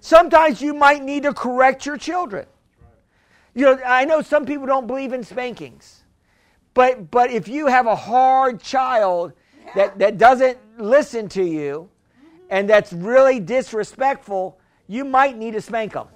Sometimes 0.01 0.63
you 0.63 0.73
might 0.73 1.05
need 1.05 1.25
to 1.25 1.35
correct 1.35 1.85
your 1.85 1.99
children. 1.99 2.47
You 3.55 3.67
know, 3.67 3.81
I 3.85 4.07
know 4.07 4.23
some 4.23 4.47
people 4.47 4.67
don't 4.67 4.87
believe 4.87 5.13
in 5.13 5.23
spankings. 5.23 6.03
But 6.73 7.11
but 7.11 7.31
if 7.31 7.47
you 7.47 7.67
have 7.67 7.87
a 7.87 7.97
hard 7.97 8.63
child 8.63 9.35
that, 9.75 9.99
that 9.99 10.17
doesn't 10.17 10.57
listen 10.79 11.29
to 11.31 11.45
you 11.45 11.91
and 12.49 12.71
that's 12.71 12.93
really 12.95 13.39
disrespectful, 13.39 14.59
you 14.87 15.05
might 15.05 15.37
need 15.37 15.53
to 15.53 15.61
spank 15.61 15.93
them. 15.93 16.09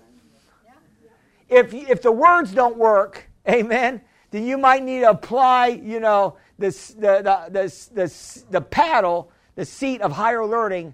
If, 1.51 1.75
if 1.75 2.01
the 2.01 2.13
words 2.13 2.53
don't 2.53 2.79
work, 2.79 3.29
amen, 3.49 4.01
then 4.35 4.45
you 4.45 4.59
might 4.59 4.83
need 4.83 5.01
to 5.01 5.11
apply, 5.11 5.69
you 5.69 6.01
know, 6.01 6.37
the, 6.59 6.71
the, 6.99 7.49
the, 7.53 7.73
the, 7.95 8.43
the 8.51 8.61
paddle, 8.61 9.31
the 9.55 9.65
seat 9.65 10.01
of 10.01 10.11
higher 10.11 10.45
learning, 10.45 10.93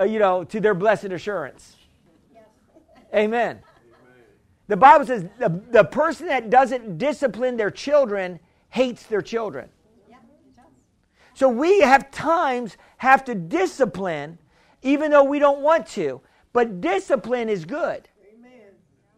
uh, 0.00 0.04
you 0.04 0.18
know, 0.18 0.42
to 0.44 0.58
their 0.58 0.72
blessed 0.72 1.04
assurance. 1.04 1.76
Amen. 3.14 3.60
The 4.68 4.76
Bible 4.78 5.04
says 5.04 5.26
the, 5.38 5.50
the 5.70 5.84
person 5.84 6.28
that 6.28 6.48
doesn't 6.48 6.96
discipline 6.96 7.58
their 7.58 7.70
children 7.70 8.40
hates 8.70 9.02
their 9.02 9.20
children. 9.20 9.68
So 11.34 11.50
we 11.50 11.80
have 11.80 12.10
times 12.10 12.78
have 12.96 13.22
to 13.26 13.34
discipline 13.34 14.38
even 14.80 15.10
though 15.10 15.24
we 15.24 15.38
don't 15.38 15.60
want 15.60 15.86
to. 15.88 16.22
But 16.54 16.80
discipline 16.80 17.50
is 17.50 17.66
good. 17.66 18.08
Amen. 18.34 18.70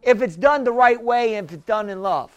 If 0.02 0.22
it's 0.22 0.34
done 0.34 0.64
the 0.64 0.72
right 0.72 1.00
way 1.00 1.36
and 1.36 1.46
if 1.48 1.54
it's 1.54 1.66
done 1.66 1.88
in 1.88 2.02
love. 2.02 2.32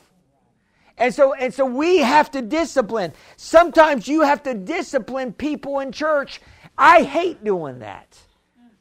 And 0.98 1.14
so 1.14 1.34
and 1.34 1.54
so 1.54 1.66
we 1.66 1.98
have 1.98 2.32
to 2.32 2.42
discipline. 2.42 3.14
Sometimes 3.36 4.08
you 4.08 4.22
have 4.22 4.42
to 4.44 4.54
discipline 4.54 5.34
people 5.34 5.80
in 5.80 5.92
church. 5.92 6.42
I 6.78 7.04
hate 7.04 7.44
doing 7.44 7.80
that. 7.80 8.18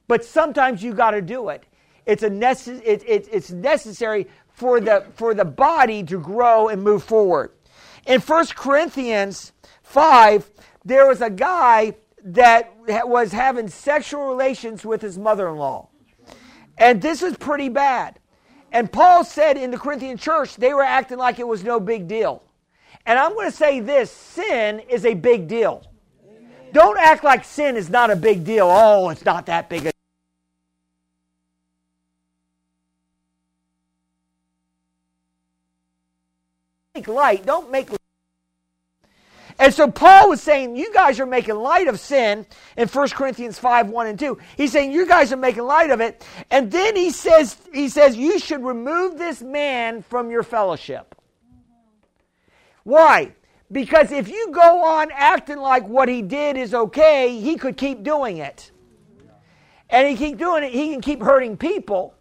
But 0.09 0.25
sometimes 0.25 0.83
you 0.83 0.95
got 0.95 1.13
to 1.13 1.23
do 1.23 1.49
it. 1.49 1.65
It's, 2.05 2.23
a 2.23 2.31
necess- 2.31 2.83
it, 2.85 3.03
it, 3.07 3.29
it's 3.33 3.51
necessary 3.51 4.29
for 4.49 4.81
the, 4.81 5.05
for 5.15 5.35
the 5.35 5.45
body 5.45 6.03
to 6.05 6.19
grow 6.19 6.69
and 6.69 6.83
move 6.83 7.03
forward. 7.03 7.53
In 8.07 8.21
1 8.21 8.47
Corinthians 8.55 9.53
5, 9.83 10.49
there 10.85 11.07
was 11.07 11.21
a 11.21 11.31
guy 11.31 11.95
that 12.23 12.73
was 12.85 13.33
having 13.33 13.69
sexual 13.69 14.29
relations 14.29 14.85
with 14.85 15.03
his 15.03 15.19
mother 15.19 15.49
in 15.49 15.57
law. 15.57 15.89
And 16.79 17.03
this 17.03 17.23
is 17.23 17.37
pretty 17.37 17.69
bad. 17.69 18.19
And 18.77 18.93
Paul 18.93 19.25
said 19.25 19.57
in 19.57 19.71
the 19.71 19.79
Corinthian 19.79 20.19
church, 20.19 20.57
they 20.57 20.75
were 20.75 20.83
acting 20.83 21.17
like 21.17 21.39
it 21.39 21.49
was 21.49 21.65
no 21.65 21.81
big 21.81 22.07
deal. 22.07 22.43
And 23.07 23.19
I'm 23.19 23.33
going 23.33 23.51
to 23.51 23.57
say 23.57 23.81
this 23.81 24.11
sin 24.11 24.81
is 24.81 25.07
a 25.07 25.15
big 25.15 25.49
deal. 25.49 25.83
Amen. 26.29 26.51
Don't 26.75 26.99
act 26.99 27.25
like 27.25 27.43
sin 27.43 27.79
is 27.79 27.89
not 27.89 28.11
a 28.11 28.17
big 28.17 28.45
deal. 28.45 28.69
Oh, 28.71 29.09
it's 29.09 29.25
not 29.25 29.47
that 29.47 29.71
big 29.71 29.87
a 29.87 29.93
Make 36.95 37.09
light. 37.09 37.47
Don't 37.47 37.71
make 37.71 37.89
light 37.89 38.06
and 39.59 39.73
so 39.73 39.91
Paul 39.91 40.29
was 40.29 40.43
saying, 40.43 40.77
You 40.77 40.93
guys 40.93 41.19
are 41.19 41.27
making 41.27 41.55
light 41.55 41.89
of 41.89 41.99
sin 41.99 42.47
in 42.77 42.89
1 42.89 43.09
Corinthians 43.11 43.59
5 43.59 43.89
1 43.89 44.07
and 44.07 44.19
2. 44.19 44.39
He's 44.57 44.73
saying, 44.73 44.93
You 44.93 45.07
guys 45.07 45.33
are 45.33 45.39
making 45.39 45.65
light 45.65 45.91
of 45.91 46.01
it. 46.01 46.27
And 46.51 46.71
then 46.71 46.95
he 46.95 47.11
says, 47.11 47.57
he 47.73 47.89
says, 47.89 48.17
You 48.17 48.39
should 48.39 48.63
remove 48.63 49.19
this 49.19 49.41
man 49.41 50.03
from 50.03 50.31
your 50.31 50.43
fellowship. 50.43 51.15
Why? 52.85 53.33
Because 53.73 54.13
if 54.13 54.29
you 54.29 54.51
go 54.53 54.85
on 54.85 55.09
acting 55.13 55.59
like 55.59 55.89
what 55.89 56.09
he 56.09 56.23
did 56.23 56.57
is 56.57 56.73
okay, 56.73 57.41
he 57.41 57.57
could 57.57 57.77
keep 57.77 58.03
doing 58.03 58.37
it. 58.37 58.71
And 59.89 60.07
he 60.07 60.17
keep 60.17 60.39
doing 60.39 60.65
it, 60.65 60.73
he 60.73 60.91
can 60.93 61.01
keep 61.01 61.23
hurting 61.23 61.57
people. 61.57 62.15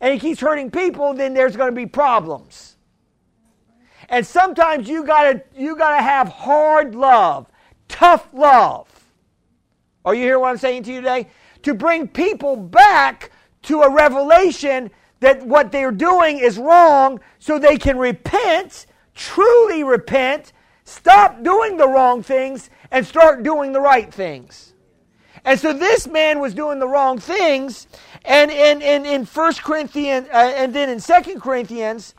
And 0.00 0.14
he 0.14 0.20
keeps 0.20 0.40
hurting 0.40 0.70
people, 0.70 1.12
then 1.14 1.34
there's 1.34 1.56
going 1.56 1.70
to 1.70 1.76
be 1.76 1.86
problems. 1.86 2.76
And 4.10 4.26
sometimes 4.26 4.88
you 4.88 5.04
gotta 5.04 5.42
you 5.56 5.76
gotta 5.76 6.02
have 6.02 6.28
hard 6.28 6.96
love, 6.96 7.46
tough 7.88 8.28
love. 8.32 8.88
Are 10.04 10.14
you 10.14 10.22
hearing 10.22 10.40
what 10.40 10.48
I'm 10.48 10.58
saying 10.58 10.82
to 10.84 10.92
you 10.92 11.00
today? 11.00 11.28
To 11.62 11.74
bring 11.74 12.08
people 12.08 12.56
back 12.56 13.30
to 13.62 13.82
a 13.82 13.90
revelation 13.90 14.90
that 15.20 15.46
what 15.46 15.70
they're 15.70 15.92
doing 15.92 16.38
is 16.38 16.58
wrong 16.58 17.20
so 17.38 17.58
they 17.58 17.76
can 17.76 17.98
repent, 17.98 18.86
truly 19.14 19.84
repent, 19.84 20.54
stop 20.84 21.42
doing 21.42 21.76
the 21.76 21.86
wrong 21.86 22.22
things, 22.22 22.70
and 22.90 23.06
start 23.06 23.42
doing 23.42 23.72
the 23.72 23.80
right 23.80 24.12
things. 24.12 24.74
And 25.44 25.60
so 25.60 25.72
this 25.72 26.08
man 26.08 26.40
was 26.40 26.54
doing 26.54 26.78
the 26.78 26.88
wrong 26.88 27.18
things. 27.18 27.86
And 28.24 28.50
in, 28.50 28.82
in, 28.82 29.06
in 29.06 29.24
1 29.24 29.54
Corinthians, 29.54 30.28
uh, 30.32 30.52
and 30.56 30.74
then 30.74 30.88
in 30.88 31.00
2 31.00 31.38
Corinthians, 31.38 32.14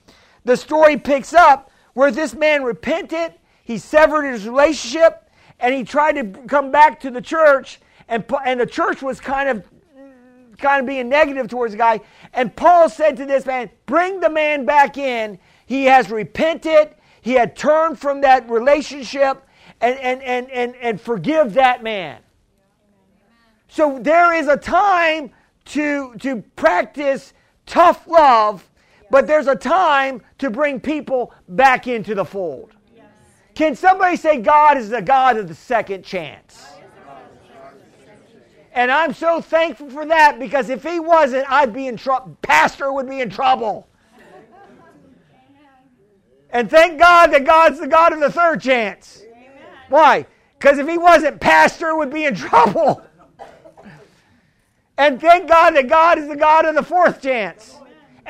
the 0.46 0.56
story 0.56 0.98
picks 0.98 1.34
up 1.34 1.70
where 1.94 2.12
this 2.12 2.34
man 2.34 2.64
repented, 2.64 3.34
he 3.64 3.78
severed 3.78 4.24
his 4.24 4.46
relationship, 4.46 5.30
and 5.60 5.74
he 5.74 5.84
tried 5.84 6.14
to 6.14 6.42
come 6.48 6.72
back 6.72 7.00
to 7.02 7.12
the 7.12 7.22
church, 7.22 7.80
and, 8.08 8.24
and 8.46 8.60
the 8.60 8.66
church 8.66 9.02
was 9.02 9.20
kind 9.20 9.50
of 9.50 9.66
kind 10.58 10.80
of 10.80 10.86
being 10.86 11.10
negative 11.10 11.48
towards 11.48 11.74
the 11.74 11.78
guy. 11.78 12.00
And 12.34 12.56
Paul 12.56 12.88
said 12.88 13.18
to 13.18 13.26
this 13.26 13.46
man, 13.46 13.70
Bring 13.88 14.20
the 14.20 14.30
man 14.30 14.66
back 14.66 14.98
in. 14.98 15.39
He 15.66 15.86
has 15.86 16.12
repented, 16.12 16.96
he 17.22 17.34
had 17.34 17.56
turned 17.56 17.98
from 18.00 18.22
that 18.22 18.50
relationship, 18.50 19.44
and, 19.80 19.98
and, 20.00 20.22
and, 20.22 20.52
and, 20.52 20.76
and 20.76 21.02
forgive 21.02 21.54
that 21.54 21.82
man. 21.82 22.20
So 23.68 24.00
there 24.00 24.34
is 24.34 24.48
a 24.48 24.58
time 24.58 25.32
to, 25.66 26.14
to 26.16 26.42
practice 26.56 27.34
tough 27.66 28.06
love 28.08 28.70
but 29.12 29.28
there's 29.28 29.47
a 29.47 29.55
time 29.55 30.22
to 30.38 30.49
bring 30.49 30.80
people 30.80 31.34
back 31.49 31.86
into 31.86 32.16
the 32.16 32.26
fold. 32.26 32.72
Can 33.53 33.76
somebody 33.76 34.16
say 34.16 34.39
God 34.39 34.78
is 34.78 34.89
the 34.89 35.01
God 35.01 35.38
of 35.38 35.49
the 35.49 35.53
second 35.53 36.03
chance? 36.03 36.66
And 38.74 38.89
I'm 38.89 39.14
so 39.14 39.41
thankful 39.41 39.89
for 39.89 40.05
that 40.05 40.39
because 40.39 40.70
if 40.70 40.82
he 40.82 41.01
wasn't, 41.01 41.45
I'd 41.51 41.74
be 41.74 41.88
in 41.88 41.97
trouble. 41.97 42.38
Pastor 42.41 42.93
would 42.93 43.09
be 43.09 43.20
in 43.20 43.30
trouble. 43.30 43.89
And 46.51 46.70
thank 46.70 46.97
God 46.97 47.28
that 47.28 47.43
God's 47.43 47.80
the 47.80 47.88
God 47.88 48.14
of 48.14 48.22
the 48.22 48.32
third 48.32 48.62
chance. 48.62 49.24
Why? 49.89 50.26
Because 50.57 50.80
if 50.80 50.88
he 50.88 50.97
wasn't, 50.97 51.41
Pastor 51.41 51.97
would 51.97 52.12
be 52.12 52.24
in 52.24 52.36
trouble. 52.49 53.03
And 54.97 55.20
thank 55.20 55.49
God 55.49 55.72
that 55.72 55.89
God 55.89 56.18
is 56.18 56.30
the 56.30 56.36
God 56.38 56.66
of 56.66 56.76
the 56.76 56.84
fourth 56.84 57.22
chance. 57.22 57.81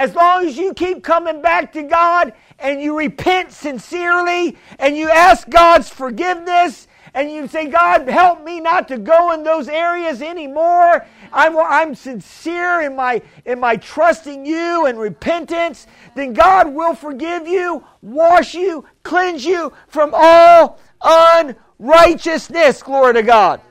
As 0.01 0.15
long 0.15 0.47
as 0.47 0.57
you 0.57 0.73
keep 0.73 1.03
coming 1.03 1.43
back 1.43 1.71
to 1.73 1.83
God 1.83 2.33
and 2.57 2.81
you 2.81 2.97
repent 2.97 3.51
sincerely 3.51 4.57
and 4.79 4.97
you 4.97 5.11
ask 5.11 5.47
God's 5.47 5.89
forgiveness 5.89 6.87
and 7.13 7.31
you 7.31 7.47
say, 7.47 7.67
God, 7.67 8.09
help 8.09 8.43
me 8.43 8.59
not 8.59 8.87
to 8.87 8.97
go 8.97 9.31
in 9.33 9.43
those 9.43 9.67
areas 9.67 10.23
anymore. 10.23 11.05
I'm, 11.31 11.55
I'm 11.55 11.93
sincere 11.93 12.81
in 12.81 12.95
my, 12.95 13.21
in 13.45 13.59
my 13.59 13.75
trusting 13.75 14.43
you 14.43 14.87
and 14.87 14.97
repentance, 14.97 15.85
then 16.15 16.33
God 16.33 16.73
will 16.73 16.95
forgive 16.95 17.47
you, 17.47 17.83
wash 18.01 18.55
you, 18.55 18.83
cleanse 19.03 19.45
you 19.45 19.71
from 19.87 20.13
all 20.15 20.79
unrighteousness. 21.03 22.81
Glory 22.81 23.13
to 23.13 23.21
God. 23.21 23.61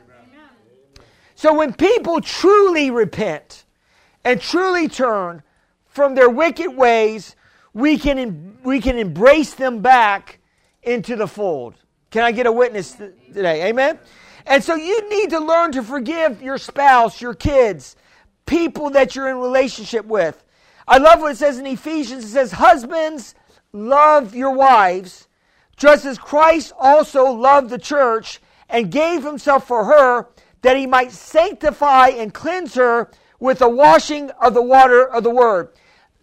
So 1.34 1.52
when 1.52 1.72
people 1.72 2.20
truly 2.20 2.92
repent 2.92 3.64
and 4.24 4.40
truly 4.40 4.86
turn, 4.86 5.42
from 6.00 6.14
their 6.14 6.30
wicked 6.30 6.74
ways, 6.74 7.36
we 7.74 7.98
can, 7.98 8.56
we 8.64 8.80
can 8.80 8.96
embrace 8.96 9.52
them 9.52 9.82
back 9.82 10.38
into 10.82 11.14
the 11.14 11.26
fold. 11.26 11.74
Can 12.10 12.22
I 12.22 12.32
get 12.32 12.46
a 12.46 12.52
witness 12.52 12.92
today? 12.92 13.68
Amen? 13.68 13.98
And 14.46 14.64
so 14.64 14.76
you 14.76 15.10
need 15.10 15.28
to 15.28 15.40
learn 15.40 15.72
to 15.72 15.82
forgive 15.82 16.40
your 16.40 16.56
spouse, 16.56 17.20
your 17.20 17.34
kids, 17.34 17.96
people 18.46 18.88
that 18.88 19.14
you're 19.14 19.28
in 19.28 19.36
relationship 19.36 20.06
with. 20.06 20.42
I 20.88 20.96
love 20.96 21.20
what 21.20 21.32
it 21.32 21.36
says 21.36 21.58
in 21.58 21.66
Ephesians. 21.66 22.24
It 22.24 22.28
says, 22.28 22.52
Husbands, 22.52 23.34
love 23.74 24.34
your 24.34 24.52
wives, 24.52 25.28
just 25.76 26.06
as 26.06 26.16
Christ 26.16 26.72
also 26.80 27.30
loved 27.30 27.68
the 27.68 27.78
church 27.78 28.40
and 28.70 28.90
gave 28.90 29.22
himself 29.22 29.66
for 29.66 29.84
her, 29.84 30.28
that 30.62 30.78
he 30.78 30.86
might 30.86 31.12
sanctify 31.12 32.08
and 32.08 32.32
cleanse 32.32 32.74
her 32.76 33.10
with 33.38 33.58
the 33.58 33.68
washing 33.68 34.30
of 34.40 34.54
the 34.54 34.62
water 34.62 35.06
of 35.06 35.24
the 35.24 35.30
word 35.30 35.74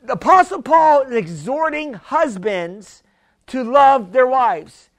the 0.08 0.14
Apostle 0.14 0.62
Paul 0.62 1.02
is 1.02 1.14
exhorting 1.14 1.94
husbands 1.94 3.04
to 3.48 3.64
love 3.64 4.14
their 4.14 4.26
wives. 4.26 4.90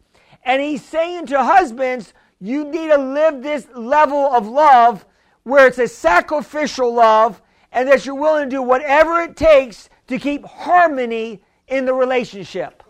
And 0.45 0.61
he's 0.61 0.85
saying 0.85 1.27
to 1.27 1.43
husbands, 1.43 2.13
you 2.41 2.65
need 2.65 2.89
to 2.89 2.99
live 2.99 3.43
this 3.43 3.67
level 3.75 4.19
of 4.19 4.47
love 4.47 5.07
where 5.45 5.67
it's 5.67 5.79
a 5.79 5.89
sacrificial 5.89 6.93
love 6.93 7.41
and 7.73 7.89
that 7.89 8.05
you're 8.05 8.15
willing 8.15 8.51
to 8.51 8.57
do 8.57 8.63
whatever 8.63 9.23
it 9.23 9.35
takes 9.35 9.89
to 10.09 10.19
keep 10.19 10.45
harmony 10.45 11.43
in 11.69 11.87
the 11.87 11.95
relationship. 11.95 12.83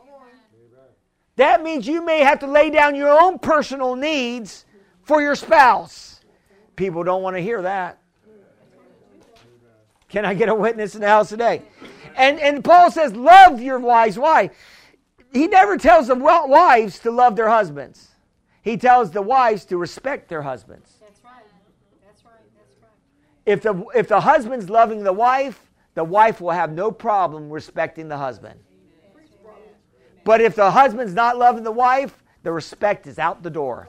That 1.36 1.62
means 1.62 1.86
you 1.86 2.04
may 2.04 2.18
have 2.18 2.40
to 2.40 2.48
lay 2.48 2.68
down 2.68 2.96
your 2.96 3.16
own 3.16 3.38
personal 3.38 3.94
needs 3.94 4.66
for 5.02 5.22
your 5.22 5.36
spouse. 5.36 6.20
People 6.74 7.04
don't 7.04 7.22
want 7.22 7.36
to 7.36 7.40
hear 7.40 7.62
that. 7.62 8.00
Can 10.08 10.24
I 10.24 10.34
get 10.34 10.48
a 10.48 10.54
witness 10.54 10.94
in 10.94 11.02
the 11.02 11.06
house 11.06 11.28
today? 11.28 11.62
And, 12.18 12.40
and 12.40 12.64
Paul 12.64 12.90
says, 12.90 13.14
love 13.14 13.62
your 13.62 13.78
wives. 13.78 14.18
Why? 14.18 14.50
He 15.32 15.46
never 15.46 15.76
tells 15.76 16.08
the 16.08 16.16
wives 16.16 16.98
to 17.00 17.10
love 17.10 17.36
their 17.36 17.48
husbands. 17.48 18.08
He 18.62 18.76
tells 18.76 19.12
the 19.12 19.22
wives 19.22 19.64
to 19.66 19.78
respect 19.78 20.28
their 20.28 20.42
husbands. 20.42 20.94
That's 21.00 21.22
right. 21.24 21.32
That's 22.04 22.24
right. 22.24 22.34
That's 22.56 22.82
right. 22.82 22.90
If 23.46 23.62
the, 23.62 23.84
if 23.94 24.08
the 24.08 24.20
husband's 24.20 24.68
loving 24.68 25.04
the 25.04 25.12
wife, 25.12 25.64
the 25.94 26.04
wife 26.04 26.40
will 26.40 26.50
have 26.50 26.72
no 26.72 26.90
problem 26.90 27.50
respecting 27.50 28.08
the 28.08 28.18
husband. 28.18 28.58
But 30.24 30.40
if 30.40 30.56
the 30.56 30.70
husband's 30.70 31.14
not 31.14 31.38
loving 31.38 31.62
the 31.62 31.72
wife, 31.72 32.22
the 32.42 32.52
respect 32.52 33.06
is 33.06 33.18
out 33.18 33.42
the 33.42 33.50
door. 33.50 33.88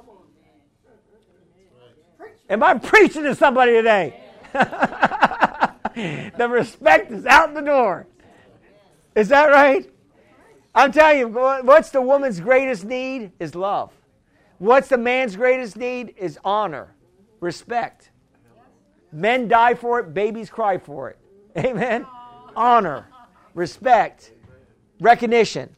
Am 2.49 2.63
I 2.63 2.75
preaching 2.75 3.23
to 3.23 3.35
somebody 3.35 3.73
today? 3.73 4.23
the 4.53 6.47
respect 6.49 7.11
is 7.11 7.25
out 7.25 7.53
the 7.53 7.61
door. 7.61 8.07
Is 9.19 9.27
that 9.27 9.47
right? 9.47 9.85
I'm 10.73 10.93
telling 10.93 11.19
you, 11.19 11.27
what's 11.27 11.89
the 11.89 12.01
woman's 12.01 12.39
greatest 12.39 12.85
need? 12.85 13.33
Is 13.37 13.53
love. 13.53 13.91
What's 14.59 14.87
the 14.87 14.97
man's 14.97 15.35
greatest 15.35 15.75
need? 15.75 16.15
Is 16.17 16.39
honor, 16.45 16.95
respect. 17.41 18.11
Men 19.11 19.49
die 19.49 19.73
for 19.73 19.99
it, 19.99 20.13
babies 20.13 20.49
cry 20.49 20.77
for 20.77 21.09
it. 21.09 21.17
Amen? 21.57 22.05
Honor, 22.55 23.09
respect, 23.55 24.31
recognition. 25.01 25.75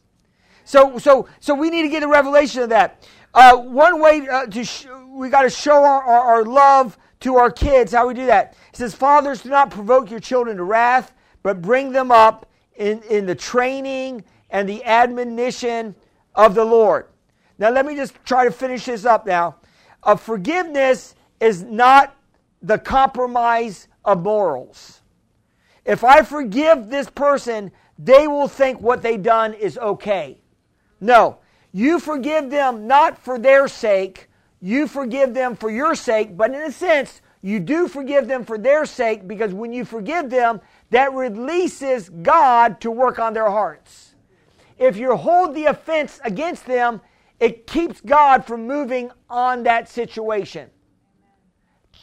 So, 0.62 0.98
so, 0.98 1.26
so 1.40 1.52
we 1.52 1.68
need 1.68 1.82
to 1.82 1.88
get 1.88 2.04
a 2.04 2.08
revelation 2.08 2.62
of 2.62 2.68
that. 2.68 3.08
Uh, 3.34 3.56
one 3.56 4.00
way 4.00 4.28
uh, 4.28 4.46
to 4.46 4.62
sh- 4.62 4.86
we 5.08 5.30
got 5.30 5.42
to 5.42 5.50
show 5.50 5.82
our, 5.82 6.00
our, 6.00 6.20
our 6.20 6.44
love 6.44 6.96
to 7.20 7.34
our 7.34 7.50
kids. 7.50 7.90
How 7.90 8.06
we 8.06 8.14
do 8.14 8.26
that? 8.26 8.54
He 8.70 8.76
says, 8.76 8.94
"Fathers, 8.94 9.42
do 9.42 9.48
not 9.48 9.70
provoke 9.70 10.12
your 10.12 10.20
children 10.20 10.58
to 10.58 10.62
wrath, 10.62 11.12
but 11.42 11.60
bring 11.60 11.90
them 11.90 12.12
up 12.12 12.46
in, 12.76 13.02
in 13.02 13.26
the 13.26 13.34
training 13.34 14.24
and 14.50 14.68
the 14.68 14.84
admonition 14.84 15.94
of 16.34 16.54
the 16.54 16.64
Lord. 16.64 17.06
Now, 17.58 17.70
let 17.70 17.86
me 17.86 17.94
just 17.94 18.14
try 18.24 18.44
to 18.44 18.50
finish 18.50 18.86
this 18.86 19.04
up 19.04 19.26
now. 19.26 19.56
Forgiveness 20.18 21.14
is 21.40 21.62
not 21.62 22.16
the 22.62 22.78
compromise 22.78 23.88
of 24.04 24.22
morals. 24.22 25.00
If 25.84 26.04
I 26.04 26.22
forgive 26.22 26.88
this 26.88 27.10
person, 27.10 27.72
they 27.98 28.26
will 28.28 28.48
think 28.48 28.80
what 28.80 29.02
they 29.02 29.16
done 29.16 29.54
is 29.54 29.78
okay. 29.78 30.38
No, 31.00 31.38
you 31.72 31.98
forgive 31.98 32.50
them 32.50 32.86
not 32.86 33.18
for 33.18 33.38
their 33.38 33.66
sake, 33.68 34.28
you 34.60 34.86
forgive 34.86 35.34
them 35.34 35.56
for 35.56 35.70
your 35.70 35.94
sake, 35.94 36.36
but 36.36 36.50
in 36.52 36.62
a 36.62 36.72
sense, 36.72 37.20
you 37.42 37.58
do 37.58 37.88
forgive 37.88 38.28
them 38.28 38.44
for 38.44 38.56
their 38.56 38.86
sake 38.86 39.26
because 39.26 39.52
when 39.52 39.72
you 39.72 39.84
forgive 39.84 40.30
them, 40.30 40.60
that 40.90 41.12
releases 41.12 42.08
God 42.08 42.80
to 42.80 42.90
work 42.90 43.18
on 43.18 43.34
their 43.34 43.50
hearts. 43.50 44.14
if 44.78 44.96
you 44.96 45.14
hold 45.16 45.54
the 45.54 45.66
offense 45.66 46.20
against 46.24 46.66
them, 46.66 47.00
it 47.40 47.66
keeps 47.66 48.00
God 48.00 48.44
from 48.44 48.66
moving 48.66 49.10
on 49.28 49.64
that 49.64 49.88
situation. 49.88 50.70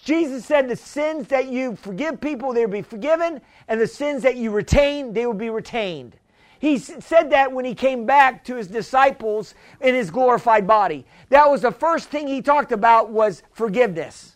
Jesus 0.03 0.45
said 0.45 0.69
the 0.69 0.75
sins 0.75 1.27
that 1.27 1.47
you 1.47 1.75
forgive 1.75 2.19
people, 2.21 2.53
they 2.53 2.65
will 2.65 2.73
be 2.73 2.81
forgiven, 2.81 3.41
and 3.67 3.79
the 3.79 3.87
sins 3.87 4.23
that 4.23 4.37
you 4.37 4.51
retain, 4.51 5.13
they 5.13 5.25
will 5.25 5.33
be 5.33 5.49
retained. 5.49 6.17
He 6.59 6.77
said 6.77 7.29
that 7.29 7.51
when 7.51 7.63
he 7.63 7.73
came 7.73 8.05
back 8.05 8.43
to 8.45 8.55
his 8.55 8.67
disciples 8.67 9.55
in 9.79 9.95
his 9.95 10.11
glorified 10.11 10.67
body. 10.67 11.05
That 11.29 11.49
was 11.49 11.61
the 11.61 11.71
first 11.71 12.09
thing 12.09 12.27
he 12.27 12.41
talked 12.41 12.73
about 12.73 13.09
was 13.09 13.43
forgiveness. 13.51 14.35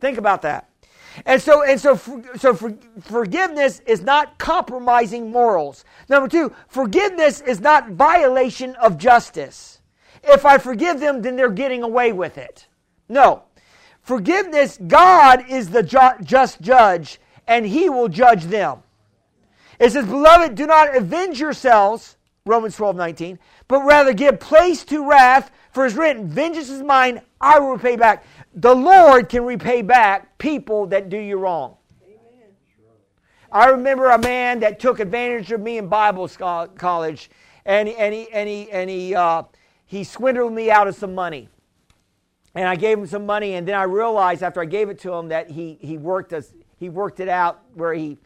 Think 0.00 0.18
about 0.18 0.42
that. 0.42 0.68
And 1.26 1.42
so, 1.42 1.62
and 1.64 1.80
so, 1.80 1.96
so 2.36 2.54
for, 2.54 2.76
forgiveness 3.00 3.80
is 3.86 4.02
not 4.02 4.38
compromising 4.38 5.30
morals. 5.30 5.84
Number 6.08 6.28
two, 6.28 6.52
forgiveness 6.68 7.40
is 7.40 7.60
not 7.60 7.90
violation 7.90 8.74
of 8.76 8.98
justice. 8.98 9.80
If 10.22 10.44
I 10.44 10.58
forgive 10.58 11.00
them, 11.00 11.22
then 11.22 11.36
they're 11.36 11.50
getting 11.50 11.82
away 11.82 12.12
with 12.12 12.38
it. 12.38 12.66
No. 13.08 13.44
Forgiveness, 14.02 14.78
God 14.86 15.44
is 15.48 15.70
the 15.70 15.82
ju- 15.82 16.22
just 16.22 16.60
judge, 16.60 17.20
and 17.46 17.66
he 17.66 17.88
will 17.88 18.08
judge 18.08 18.44
them. 18.44 18.82
It 19.78 19.92
says, 19.92 20.06
Beloved, 20.06 20.54
do 20.54 20.66
not 20.66 20.96
avenge 20.96 21.40
yourselves, 21.40 22.16
Romans 22.44 22.76
12, 22.76 22.96
19, 22.96 23.38
but 23.68 23.84
rather 23.84 24.12
give 24.12 24.40
place 24.40 24.84
to 24.86 25.08
wrath, 25.08 25.50
for 25.72 25.86
it's 25.86 25.94
written, 25.94 26.26
Vengeance 26.26 26.70
is 26.70 26.82
mine, 26.82 27.22
I 27.40 27.58
will 27.58 27.72
repay 27.72 27.96
back. 27.96 28.24
The 28.54 28.74
Lord 28.74 29.28
can 29.28 29.44
repay 29.44 29.82
back 29.82 30.38
people 30.38 30.86
that 30.88 31.08
do 31.08 31.18
you 31.18 31.38
wrong. 31.38 31.76
Amen. 32.02 32.50
I 33.52 33.66
remember 33.66 34.10
a 34.10 34.18
man 34.18 34.60
that 34.60 34.80
took 34.80 35.00
advantage 35.00 35.52
of 35.52 35.60
me 35.60 35.78
in 35.78 35.88
Bible 35.88 36.28
college, 36.28 37.30
and, 37.64 37.88
and 37.88 38.14
he, 38.14 38.30
and 38.32 38.48
he, 38.48 38.70
and 38.70 38.90
he, 38.90 39.14
uh, 39.14 39.44
he 39.86 40.04
swindled 40.04 40.52
me 40.52 40.70
out 40.70 40.88
of 40.88 40.94
some 40.94 41.14
money. 41.14 41.48
And 42.54 42.66
I 42.66 42.76
gave 42.76 42.98
him 42.98 43.06
some 43.06 43.24
money, 43.24 43.54
and 43.54 43.68
then 43.68 43.76
I 43.76 43.84
realized 43.84 44.42
after 44.42 44.60
I 44.60 44.64
gave 44.64 44.88
it 44.88 44.98
to 45.00 45.12
him 45.12 45.28
that 45.28 45.50
he, 45.50 45.78
he, 45.80 45.96
worked, 45.96 46.32
us, 46.32 46.52
he 46.78 46.88
worked 46.88 47.20
it 47.20 47.28
out 47.28 47.62
where 47.74 47.94
he 47.94 48.18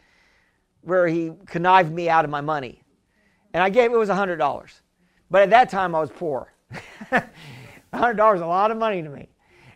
where 0.83 1.07
he 1.07 1.31
connived 1.45 1.91
me 1.91 2.09
out 2.09 2.25
of 2.25 2.31
my 2.31 2.41
money. 2.41 2.81
And 3.53 3.63
I 3.63 3.69
gave 3.69 3.91
it 3.91 3.97
was 3.97 4.09
$100. 4.09 4.81
But 5.29 5.43
at 5.43 5.49
that 5.51 5.69
time 5.69 5.95
I 5.95 6.01
was 6.01 6.11
poor. 6.11 6.53
$100 7.93 8.35
is 8.35 8.41
a 8.41 8.45
lot 8.45 8.71
of 8.71 8.77
money 8.77 9.01
to 9.01 9.09
me. 9.09 9.29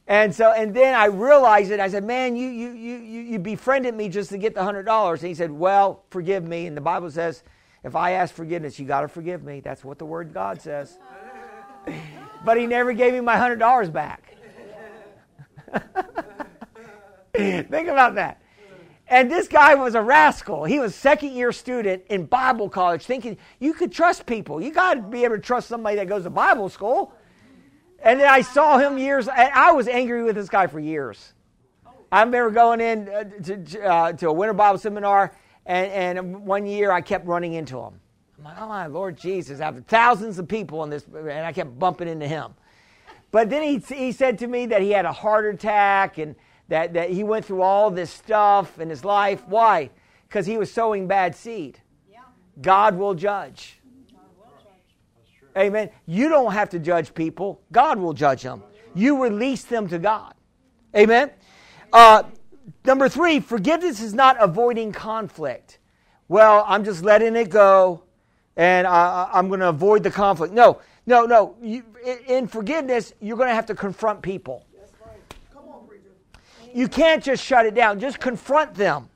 And 0.08 0.34
so, 0.34 0.54
and 0.54 0.74
then 0.74 0.96
I 0.96 1.06
realized 1.06 1.72
it. 1.72 1.82
I 1.82 1.90
said, 1.90 2.04
man, 2.06 2.38
you, 2.38 2.48
you, 2.48 2.72
you, 2.72 2.98
you 2.98 3.40
befriended 3.40 3.94
me 3.94 4.08
just 4.08 4.30
to 4.30 4.38
get 4.38 4.56
the 4.56 4.62
$100. 4.62 5.12
And 5.12 5.22
he 5.22 5.34
said, 5.34 5.52
well, 5.52 6.04
forgive 6.10 6.46
me. 6.46 6.66
And 6.66 6.78
the 6.78 6.82
Bible 6.82 7.12
says, 7.12 7.44
if 7.84 7.96
I 7.96 8.12
ask 8.12 8.34
forgiveness, 8.34 8.80
you 8.80 8.86
got 8.86 9.02
to 9.02 9.10
forgive 9.10 9.44
me. 9.44 9.60
That's 9.60 9.84
what 9.84 10.00
the 10.00 10.06
word 10.06 10.34
God 10.34 10.62
says. 10.62 10.98
but 12.46 12.58
he 12.58 12.66
never 12.66 12.94
gave 12.94 13.14
me 13.14 13.20
my 13.20 13.36
$100 13.36 13.92
back. 13.92 14.36
Think 17.34 17.88
about 17.88 18.16
that. 18.16 18.42
And 19.10 19.32
this 19.32 19.48
guy 19.48 19.76
was 19.76 19.96
a 19.96 20.02
rascal. 20.02 20.66
He 20.66 20.80
was 20.80 20.94
second 20.94 21.32
year 21.32 21.52
student 21.52 22.04
in 22.10 22.26
Bible 22.26 22.70
college, 22.70 23.06
thinking 23.06 23.38
you 23.60 23.74
could 23.74 23.92
trust 23.92 24.26
people. 24.26 24.62
You 24.62 24.72
got 24.72 24.96
to 24.96 25.02
be 25.02 25.24
able 25.24 25.36
to 25.36 25.42
trust 25.42 25.70
somebody 25.70 25.96
that 25.98 26.08
goes 26.08 26.24
to 26.24 26.30
Bible 26.30 26.68
school. 26.68 27.14
And 28.04 28.20
then 28.20 28.28
I 28.28 28.42
saw 28.42 28.78
him 28.78 28.98
years. 28.98 29.28
I 29.28 29.72
was 29.72 29.88
angry 29.88 30.24
with 30.24 30.36
this 30.36 30.50
guy 30.50 30.68
for 30.68 30.80
years. 30.80 31.34
I 32.12 32.24
remember 32.24 32.52
going 32.52 32.80
in 32.80 33.10
uh, 33.10 33.24
to, 33.44 33.84
uh, 33.84 34.14
to 34.14 34.30
a 34.30 34.34
winter 34.34 34.54
Bible 34.54 34.80
seminar, 34.80 35.34
and, 35.66 36.18
and 36.18 36.46
one 36.46 36.66
year 36.66 36.92
I 36.92 37.02
kept 37.02 37.28
running 37.28 37.54
into 37.54 37.80
him. 37.80 38.00
I'm 38.38 38.44
like, 38.44 38.62
oh 38.62 38.68
my 38.68 38.88
Lord 38.88 39.18
Jesus! 39.18 39.60
After 39.60 39.82
thousands 39.82 40.40
of 40.40 40.48
people 40.48 40.84
in 40.84 40.90
this, 40.90 41.06
and 41.14 41.30
I 41.30 41.52
kept 41.52 41.78
bumping 41.78 42.08
into 42.08 42.28
him. 42.28 42.54
But 43.32 43.50
then 43.50 43.64
he 43.64 43.78
he 43.94 44.12
said 44.12 44.38
to 44.40 44.48
me 44.48 44.68
that 44.68 44.82
he 44.82 44.92
had 44.92 45.06
a 45.06 45.12
heart 45.12 45.54
attack 45.54 46.18
and 46.18 46.36
that, 46.70 46.94
that 46.94 47.10
he 47.10 47.24
went 47.24 47.46
through 47.46 47.62
all 47.62 47.92
this 47.92 48.12
stuff 48.12 48.80
in 48.80 48.90
his 48.90 49.04
life. 49.04 49.44
Why? 49.48 49.90
Because 50.28 50.46
he 50.46 50.58
was 50.58 50.72
sowing 50.72 51.08
bad 51.08 51.36
seed. 51.36 51.80
Yeah. 52.12 52.20
God 52.62 52.98
will 52.98 53.14
judge. 53.14 53.77
God 55.58 55.66
will 55.66 55.78
judge. 55.78 55.90
Amen. 55.90 55.90
You 56.06 56.30
don't 56.30 56.52
have 56.54 56.70
to 56.70 56.80
judge 56.80 57.14
people, 57.14 57.62
God 57.72 58.00
will 58.00 58.14
judge 58.14 58.44
them. 58.44 58.64
You 58.96 59.24
release 59.24 59.64
them 59.64 59.88
to 59.90 60.00
God. 60.00 60.34
Amen. 60.96 61.32
Uh, 61.94 62.24
number 62.86 63.10
three, 63.10 63.40
forgiveness 63.40 64.02
is 64.02 64.14
not 64.14 64.38
avoiding 64.40 64.92
conflict. 64.92 65.80
Well, 66.28 66.64
I'm 66.68 66.84
just 66.84 67.04
letting 67.04 67.36
it 67.36 67.50
go 67.50 68.04
and 68.56 68.88
I, 68.88 69.30
am 69.34 69.48
going 69.50 69.60
to 69.60 69.70
avoid 69.70 70.04
the 70.04 70.12
conflict. 70.12 70.54
No, 70.54 70.82
no, 71.06 71.26
no. 71.26 71.56
You, 71.62 71.84
in 72.28 72.48
forgiveness, 72.48 73.14
you're 73.22 73.38
going 73.38 73.50
to 73.50 73.56
have 73.56 73.68
to 73.68 73.76
confront 73.76 74.22
people. 74.22 74.66
You 76.74 76.88
can't 76.88 77.24
just 77.24 77.44
shut 77.44 77.66
it 77.66 77.76
down, 77.76 78.00
just 78.00 78.20
confront 78.20 78.76
them. 78.76 79.10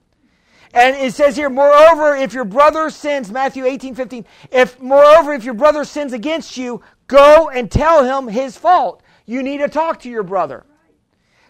And 0.74 0.96
it 0.96 1.14
says 1.14 1.36
here, 1.36 1.50
moreover, 1.50 2.16
if 2.16 2.34
your 2.34 2.46
brother 2.46 2.90
sins, 2.90 3.32
Matthew 3.32 3.66
18, 3.66 3.96
15, 3.96 4.26
if 4.52 4.80
moreover, 4.82 5.34
if 5.34 5.44
your 5.44 5.54
brother 5.54 5.84
sins 5.84 6.14
against 6.14 6.56
you, 6.56 6.82
go 7.08 7.50
and 7.50 7.70
tell 7.70 8.04
him 8.04 8.30
his 8.30 8.58
fault. 8.58 9.04
You 9.26 9.44
need 9.44 9.58
to 9.58 9.68
talk 9.68 10.00
to 10.02 10.10
your 10.10 10.24
brother. 10.24 10.66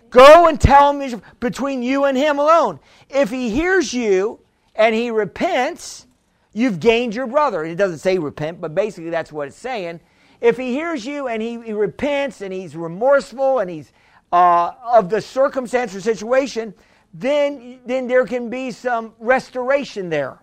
Go 0.09 0.47
and 0.47 0.59
tell 0.59 0.91
him 0.91 1.21
between 1.39 1.83
you 1.83 2.05
and 2.05 2.17
him 2.17 2.39
alone. 2.39 2.79
If 3.09 3.29
he 3.29 3.49
hears 3.49 3.93
you 3.93 4.39
and 4.75 4.93
he 4.93 5.09
repents, 5.09 6.07
you've 6.53 6.79
gained 6.79 7.15
your 7.15 7.27
brother. 7.27 7.63
It 7.63 7.75
doesn't 7.75 7.99
say 7.99 8.17
repent, 8.17 8.59
but 8.59 8.75
basically 8.75 9.09
that's 9.09 9.31
what 9.31 9.47
it's 9.47 9.57
saying. 9.57 10.01
If 10.41 10.57
he 10.57 10.73
hears 10.73 11.05
you 11.05 11.27
and 11.27 11.41
he, 11.41 11.61
he 11.61 11.73
repents 11.73 12.41
and 12.41 12.51
he's 12.51 12.75
remorseful 12.75 13.59
and 13.59 13.69
he's 13.69 13.93
uh, 14.33 14.71
of 14.83 15.09
the 15.09 15.21
circumstance 15.21 15.95
or 15.95 16.01
situation, 16.01 16.73
then, 17.13 17.79
then 17.85 18.07
there 18.07 18.25
can 18.25 18.49
be 18.49 18.71
some 18.71 19.13
restoration 19.19 20.09
there. 20.09 20.41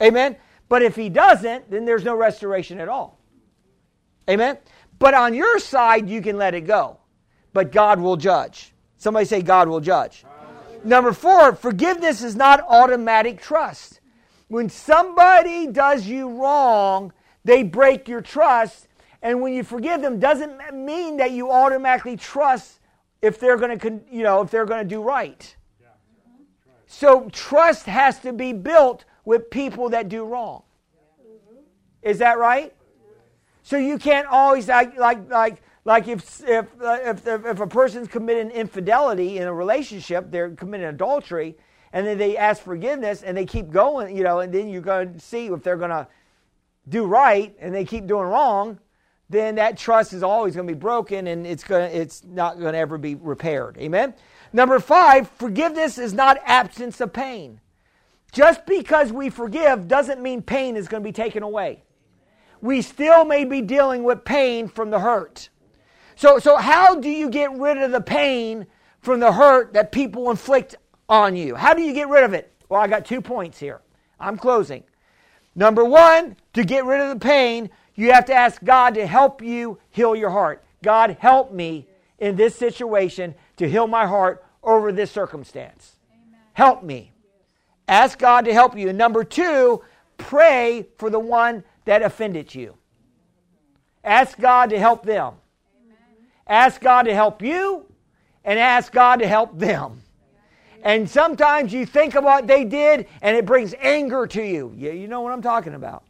Amen? 0.00 0.36
But 0.68 0.82
if 0.82 0.96
he 0.96 1.08
doesn't, 1.08 1.70
then 1.70 1.84
there's 1.84 2.04
no 2.04 2.16
restoration 2.16 2.80
at 2.80 2.88
all. 2.88 3.20
Amen? 4.28 4.58
But 4.98 5.14
on 5.14 5.34
your 5.34 5.58
side, 5.58 6.08
you 6.08 6.22
can 6.22 6.36
let 6.36 6.54
it 6.54 6.62
go. 6.62 6.98
But 7.52 7.72
God 7.72 8.00
will 8.00 8.16
judge. 8.16 8.72
Somebody 8.96 9.26
say, 9.26 9.42
God 9.42 9.68
will 9.68 9.80
judge. 9.80 10.24
Number 10.84 11.12
four, 11.12 11.54
forgiveness 11.54 12.22
is 12.22 12.36
not 12.36 12.64
automatic 12.68 13.40
trust. 13.40 14.00
When 14.48 14.68
somebody 14.68 15.66
does 15.66 16.06
you 16.06 16.40
wrong, 16.40 17.12
they 17.44 17.62
break 17.62 18.08
your 18.08 18.20
trust. 18.20 18.88
And 19.22 19.40
when 19.40 19.52
you 19.52 19.64
forgive 19.64 20.02
them, 20.02 20.20
doesn't 20.20 20.74
mean 20.74 21.16
that 21.16 21.32
you 21.32 21.50
automatically 21.50 22.16
trust 22.16 22.78
if 23.22 23.40
they're 23.40 23.56
going 23.56 23.78
to, 23.78 24.00
you 24.10 24.22
know, 24.22 24.42
if 24.42 24.50
they're 24.50 24.66
going 24.66 24.86
to 24.86 24.88
do 24.88 25.02
right. 25.02 25.56
So 26.86 27.28
trust 27.32 27.86
has 27.86 28.18
to 28.20 28.32
be 28.32 28.52
built 28.52 29.04
with 29.24 29.50
people 29.50 29.88
that 29.90 30.08
do 30.08 30.24
wrong. 30.24 30.62
Is 32.02 32.18
that 32.18 32.38
right? 32.38 32.72
So 33.62 33.76
you 33.76 33.98
can't 33.98 34.28
always 34.28 34.68
like 34.68 34.96
like 34.96 35.28
like 35.28 35.62
like 35.84 36.06
if 36.06 36.48
if 36.48 36.66
uh, 36.80 36.98
if 37.02 37.26
if 37.26 37.60
a 37.60 37.66
person's 37.66 38.06
committing 38.06 38.50
infidelity 38.52 39.38
in 39.38 39.48
a 39.48 39.52
relationship, 39.52 40.30
they're 40.30 40.50
committing 40.50 40.86
adultery, 40.86 41.56
and 41.92 42.06
then 42.06 42.16
they 42.16 42.36
ask 42.36 42.62
forgiveness 42.62 43.24
and 43.24 43.36
they 43.36 43.44
keep 43.44 43.70
going, 43.70 44.16
you 44.16 44.22
know, 44.22 44.38
and 44.38 44.54
then 44.54 44.68
you're 44.68 44.82
going 44.82 45.14
to 45.14 45.20
see 45.20 45.46
if 45.46 45.64
they're 45.64 45.76
going 45.76 45.90
to 45.90 46.06
do 46.88 47.04
right 47.04 47.56
and 47.58 47.74
they 47.74 47.84
keep 47.84 48.06
doing 48.06 48.28
wrong 48.28 48.78
then 49.28 49.56
that 49.56 49.76
trust 49.76 50.12
is 50.12 50.22
always 50.22 50.54
going 50.54 50.66
to 50.66 50.72
be 50.72 50.78
broken 50.78 51.26
and 51.26 51.46
it's 51.46 51.64
going 51.64 51.90
to, 51.90 51.96
it's 51.96 52.22
not 52.24 52.60
going 52.60 52.72
to 52.72 52.78
ever 52.78 52.96
be 52.96 53.14
repaired. 53.16 53.76
Amen. 53.78 54.14
Number 54.56 54.80
5, 54.80 55.28
forgiveness 55.32 55.98
is 55.98 56.14
not 56.14 56.38
absence 56.46 56.98
of 57.02 57.12
pain. 57.12 57.60
Just 58.32 58.64
because 58.64 59.12
we 59.12 59.28
forgive 59.28 59.86
doesn't 59.86 60.22
mean 60.22 60.40
pain 60.40 60.76
is 60.76 60.88
going 60.88 61.02
to 61.02 61.06
be 61.06 61.12
taken 61.12 61.42
away. 61.42 61.84
We 62.62 62.80
still 62.80 63.26
may 63.26 63.44
be 63.44 63.60
dealing 63.60 64.02
with 64.02 64.24
pain 64.24 64.68
from 64.68 64.88
the 64.88 65.00
hurt. 65.00 65.50
So 66.14 66.38
so 66.38 66.56
how 66.56 66.94
do 66.94 67.10
you 67.10 67.28
get 67.28 67.52
rid 67.52 67.76
of 67.76 67.92
the 67.92 68.00
pain 68.00 68.66
from 69.02 69.20
the 69.20 69.30
hurt 69.30 69.74
that 69.74 69.92
people 69.92 70.30
inflict 70.30 70.76
on 71.06 71.36
you? 71.36 71.54
How 71.54 71.74
do 71.74 71.82
you 71.82 71.92
get 71.92 72.08
rid 72.08 72.24
of 72.24 72.32
it? 72.32 72.50
Well, 72.70 72.80
I 72.80 72.86
got 72.86 73.04
two 73.04 73.20
points 73.20 73.58
here. 73.58 73.82
I'm 74.18 74.38
closing. 74.38 74.84
Number 75.54 75.84
1, 75.84 76.34
to 76.54 76.64
get 76.64 76.86
rid 76.86 77.02
of 77.02 77.10
the 77.10 77.22
pain, 77.22 77.68
you 77.94 78.10
have 78.10 78.24
to 78.24 78.34
ask 78.34 78.64
God 78.64 78.94
to 78.94 79.06
help 79.06 79.42
you 79.42 79.78
heal 79.90 80.16
your 80.16 80.30
heart. 80.30 80.64
God, 80.82 81.18
help 81.20 81.52
me 81.52 81.88
in 82.18 82.36
this 82.36 82.56
situation 82.56 83.34
to 83.58 83.68
heal 83.68 83.86
my 83.86 84.06
heart 84.06 84.42
over 84.66 84.92
this 84.92 85.10
circumstance. 85.10 85.96
Amen. 86.10 86.40
Help 86.52 86.82
me. 86.82 87.12
Ask 87.88 88.18
God 88.18 88.44
to 88.46 88.52
help 88.52 88.76
you. 88.76 88.92
Number 88.92 89.24
two, 89.24 89.82
pray 90.18 90.86
for 90.98 91.08
the 91.08 91.20
one 91.20 91.64
that 91.84 92.02
offended 92.02 92.54
you. 92.54 92.74
Ask 94.04 94.38
God 94.38 94.70
to 94.70 94.78
help 94.78 95.04
them. 95.04 95.34
Amen. 95.84 95.96
Ask 96.46 96.80
God 96.80 97.04
to 97.04 97.14
help 97.14 97.42
you 97.42 97.86
and 98.44 98.58
ask 98.58 98.92
God 98.92 99.20
to 99.20 99.26
help 99.26 99.58
them. 99.58 100.02
And 100.82 101.08
sometimes 101.08 101.72
you 101.72 101.84
think 101.84 102.14
of 102.14 102.22
what 102.22 102.46
they 102.46 102.64
did 102.64 103.08
and 103.20 103.36
it 103.36 103.44
brings 103.44 103.74
anger 103.80 104.26
to 104.28 104.42
you. 104.42 104.72
Yeah, 104.76 104.92
you 104.92 105.08
know 105.08 105.20
what 105.20 105.32
I'm 105.32 105.42
talking 105.42 105.74
about. 105.74 106.04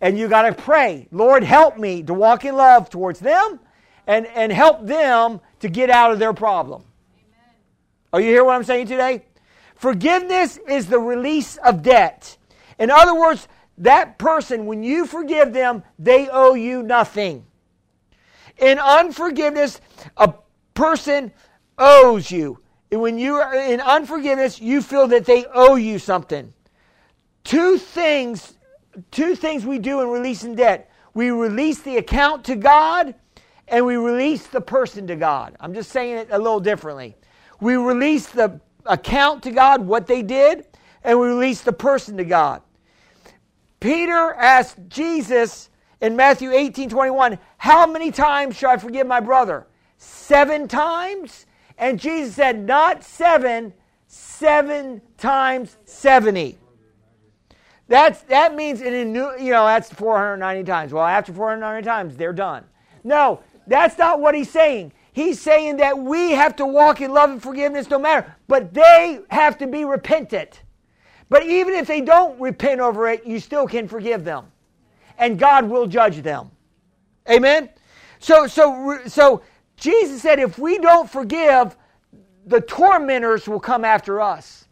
And 0.00 0.18
you 0.18 0.28
got 0.28 0.42
to 0.42 0.52
pray, 0.52 1.06
Lord, 1.12 1.44
help 1.44 1.78
me 1.78 2.02
to 2.02 2.14
walk 2.14 2.44
in 2.44 2.56
love 2.56 2.90
towards 2.90 3.20
them 3.20 3.60
and, 4.06 4.26
and 4.26 4.52
help 4.52 4.84
them 4.84 5.40
to 5.60 5.68
get 5.68 5.90
out 5.90 6.10
of 6.10 6.18
their 6.18 6.32
problem. 6.32 6.84
Are 8.14 8.20
you 8.20 8.28
hear 8.28 8.44
what 8.44 8.54
I'm 8.54 8.62
saying 8.62 8.86
today? 8.86 9.24
Forgiveness 9.74 10.60
is 10.68 10.86
the 10.86 11.00
release 11.00 11.56
of 11.56 11.82
debt. 11.82 12.36
In 12.78 12.88
other 12.88 13.12
words, 13.12 13.48
that 13.78 14.18
person, 14.18 14.66
when 14.66 14.84
you 14.84 15.04
forgive 15.04 15.52
them, 15.52 15.82
they 15.98 16.28
owe 16.28 16.54
you 16.54 16.84
nothing. 16.84 17.44
In 18.58 18.78
unforgiveness, 18.78 19.80
a 20.16 20.32
person 20.74 21.32
owes 21.76 22.30
you. 22.30 22.60
And 22.92 23.00
when 23.00 23.18
you 23.18 23.34
are 23.34 23.52
in 23.52 23.80
unforgiveness, 23.80 24.60
you 24.60 24.80
feel 24.80 25.08
that 25.08 25.24
they 25.24 25.44
owe 25.52 25.74
you 25.74 25.98
something. 25.98 26.52
Two 27.42 27.78
things, 27.78 28.56
two 29.10 29.34
things 29.34 29.66
we 29.66 29.80
do 29.80 30.02
in 30.02 30.08
releasing 30.08 30.54
debt. 30.54 30.88
We 31.14 31.30
release 31.30 31.80
the 31.80 31.96
account 31.96 32.44
to 32.44 32.54
God 32.54 33.16
and 33.66 33.84
we 33.84 33.96
release 33.96 34.46
the 34.46 34.60
person 34.60 35.08
to 35.08 35.16
God. 35.16 35.56
I'm 35.58 35.74
just 35.74 35.90
saying 35.90 36.16
it 36.16 36.28
a 36.30 36.38
little 36.38 36.60
differently. 36.60 37.16
We 37.60 37.76
release 37.76 38.26
the 38.26 38.60
account 38.86 39.42
to 39.44 39.50
God, 39.50 39.80
what 39.80 40.06
they 40.06 40.22
did, 40.22 40.66
and 41.02 41.18
we 41.18 41.28
release 41.28 41.62
the 41.62 41.72
person 41.72 42.16
to 42.16 42.24
God. 42.24 42.62
Peter 43.80 44.34
asked 44.34 44.78
Jesus 44.88 45.68
in 46.00 46.16
Matthew 46.16 46.52
18 46.52 46.88
21, 46.88 47.38
How 47.58 47.86
many 47.86 48.10
times 48.10 48.56
shall 48.56 48.70
I 48.70 48.76
forgive 48.76 49.06
my 49.06 49.20
brother? 49.20 49.66
Seven 49.98 50.68
times? 50.68 51.46
And 51.78 51.98
Jesus 51.98 52.34
said, 52.34 52.64
Not 52.64 53.04
seven, 53.04 53.72
seven 54.06 55.02
times 55.18 55.76
70. 55.84 56.58
That's, 57.86 58.22
that 58.22 58.54
means 58.54 58.80
in 58.80 58.94
a 58.94 59.04
new, 59.04 59.30
you 59.38 59.50
know, 59.50 59.66
that's 59.66 59.92
490 59.92 60.64
times. 60.64 60.92
Well, 60.92 61.04
after 61.04 61.32
490 61.32 61.84
times, 61.86 62.16
they're 62.16 62.32
done. 62.32 62.64
No, 63.02 63.40
that's 63.66 63.98
not 63.98 64.20
what 64.20 64.34
he's 64.34 64.50
saying. 64.50 64.92
He's 65.14 65.40
saying 65.40 65.76
that 65.76 65.96
we 65.96 66.32
have 66.32 66.56
to 66.56 66.66
walk 66.66 67.00
in 67.00 67.12
love 67.12 67.30
and 67.30 67.40
forgiveness 67.40 67.88
no 67.88 68.00
matter, 68.00 68.34
but 68.48 68.74
they 68.74 69.20
have 69.30 69.56
to 69.58 69.68
be 69.68 69.84
repentant. 69.84 70.62
But 71.28 71.46
even 71.46 71.74
if 71.74 71.86
they 71.86 72.00
don't 72.00 72.38
repent 72.40 72.80
over 72.80 73.08
it, 73.08 73.24
you 73.24 73.38
still 73.38 73.68
can 73.68 73.86
forgive 73.86 74.24
them. 74.24 74.46
And 75.16 75.38
God 75.38 75.68
will 75.70 75.86
judge 75.86 76.20
them. 76.22 76.50
Amen? 77.30 77.70
So, 78.18 78.48
so, 78.48 79.02
so 79.06 79.42
Jesus 79.76 80.20
said 80.20 80.40
if 80.40 80.58
we 80.58 80.78
don't 80.78 81.08
forgive, 81.08 81.76
the 82.44 82.60
tormentors 82.60 83.46
will 83.46 83.60
come 83.60 83.84
after 83.84 84.20
us 84.20 84.63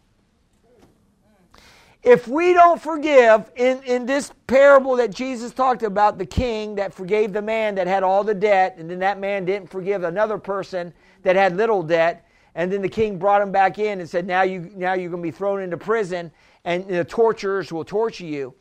if 2.03 2.27
we 2.27 2.53
don't 2.53 2.83
forgive, 2.83 3.51
in, 3.55 3.81
in 3.85 4.07
this 4.07 4.33
parable 4.49 4.97
that 4.97 5.13
Jesus 5.13 5.53
talked 5.53 5.85
about, 5.85 6.19
the 6.19 6.27
king 6.27 6.75
that 6.75 6.93
forgave 6.93 7.33
the 7.33 7.43
man 7.43 7.77
that 7.77 7.87
had 7.87 8.03
all 8.03 8.25
the 8.25 8.35
debt, 8.35 8.75
and 8.77 8.91
then 8.91 8.99
that 8.99 9.21
man 9.21 9.45
didn't 9.45 9.71
forgive 9.71 10.03
another 10.03 10.37
person 10.37 10.93
that 11.23 11.37
had 11.37 11.57
little 11.57 11.83
debt, 11.83 12.27
and 12.57 12.73
then 12.73 12.83
the 12.83 12.89
king 12.89 13.19
brought 13.19 13.41
him 13.41 13.53
back 13.53 13.79
in 13.79 14.01
and 14.01 14.11
said, 14.11 14.27
Now, 14.27 14.43
you, 14.43 14.73
now 14.75 14.95
you're 14.95 15.11
going 15.11 15.23
to 15.23 15.27
be 15.27 15.31
thrown 15.31 15.63
into 15.63 15.77
prison, 15.77 16.33
and 16.65 16.87
the 16.89 17.05
torturers 17.05 17.73
will 17.73 17.85
torture 17.85 18.27
you. 18.27 18.55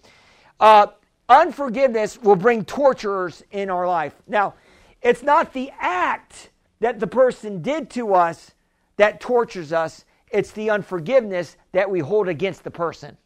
Uh, 0.59 0.87
unforgiveness 1.27 2.21
will 2.21 2.35
bring 2.35 2.63
torturers 2.63 3.43
in 3.49 3.71
our 3.71 3.87
life. 3.87 4.13
Now, 4.27 4.53
it's 5.01 5.23
not 5.23 5.51
the 5.51 5.71
act 5.79 6.51
that 6.79 6.99
the 6.99 7.07
person 7.07 7.63
did 7.63 7.89
to 7.91 8.13
us 8.13 8.51
that 8.97 9.19
tortures 9.19 9.73
us, 9.73 10.05
it's 10.29 10.51
the 10.51 10.69
unforgiveness 10.69 11.57
that 11.71 11.89
we 11.89 11.99
hold 11.99 12.27
against 12.27 12.63
the 12.63 12.71
person 12.71 13.17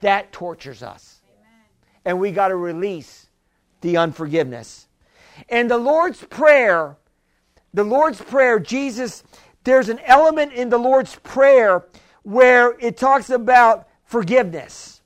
that 0.00 0.32
tortures 0.32 0.82
us. 0.82 1.20
Amen. 1.38 1.64
And 2.04 2.20
we 2.20 2.32
got 2.32 2.48
to 2.48 2.56
release 2.56 3.28
the 3.80 3.96
unforgiveness. 3.96 4.88
And 5.48 5.70
the 5.70 5.78
Lord's 5.78 6.22
Prayer, 6.24 6.96
the 7.72 7.84
Lord's 7.84 8.20
Prayer, 8.20 8.58
Jesus, 8.58 9.22
there's 9.64 9.88
an 9.88 10.00
element 10.00 10.52
in 10.52 10.68
the 10.68 10.78
Lord's 10.78 11.16
Prayer 11.16 11.86
where 12.22 12.76
it 12.78 12.96
talks 12.96 13.30
about 13.30 13.88
forgiveness. 14.04 15.00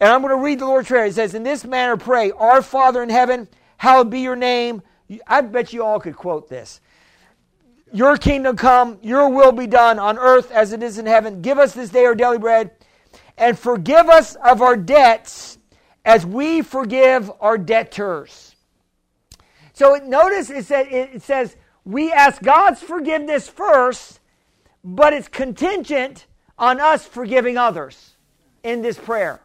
And 0.00 0.10
I'm 0.10 0.22
going 0.22 0.36
to 0.36 0.42
read 0.42 0.60
the 0.60 0.66
Lord's 0.66 0.88
Prayer. 0.88 1.06
It 1.06 1.14
says, 1.14 1.34
In 1.34 1.42
this 1.42 1.64
manner 1.64 1.96
pray, 1.96 2.30
Our 2.30 2.62
Father 2.62 3.02
in 3.02 3.10
heaven, 3.10 3.48
hallowed 3.76 4.10
be 4.10 4.20
your 4.20 4.36
name. 4.36 4.82
I 5.26 5.40
bet 5.40 5.72
you 5.72 5.82
all 5.82 6.00
could 6.00 6.16
quote 6.16 6.48
this. 6.48 6.80
Your 7.92 8.18
kingdom 8.18 8.56
come, 8.56 8.98
your 9.02 9.30
will 9.30 9.52
be 9.52 9.66
done 9.66 9.98
on 9.98 10.18
earth 10.18 10.50
as 10.50 10.72
it 10.72 10.82
is 10.82 10.98
in 10.98 11.06
heaven. 11.06 11.40
Give 11.40 11.58
us 11.58 11.72
this 11.72 11.88
day 11.88 12.04
our 12.04 12.14
daily 12.14 12.38
bread 12.38 12.70
and 13.38 13.58
forgive 13.58 14.08
us 14.08 14.34
of 14.36 14.60
our 14.60 14.76
debts 14.76 15.58
as 16.04 16.26
we 16.26 16.62
forgive 16.62 17.30
our 17.40 17.56
debtors. 17.56 18.56
So 19.72 19.94
notice 20.04 20.50
it 20.50 20.64
says, 20.64 20.86
it 20.90 21.22
says 21.22 21.56
we 21.84 22.12
ask 22.12 22.42
God's 22.42 22.82
forgiveness 22.82 23.48
first, 23.48 24.20
but 24.82 25.12
it's 25.12 25.28
contingent 25.28 26.26
on 26.58 26.80
us 26.80 27.06
forgiving 27.06 27.56
others 27.56 28.16
in 28.64 28.82
this 28.82 28.98
prayer. 28.98 29.40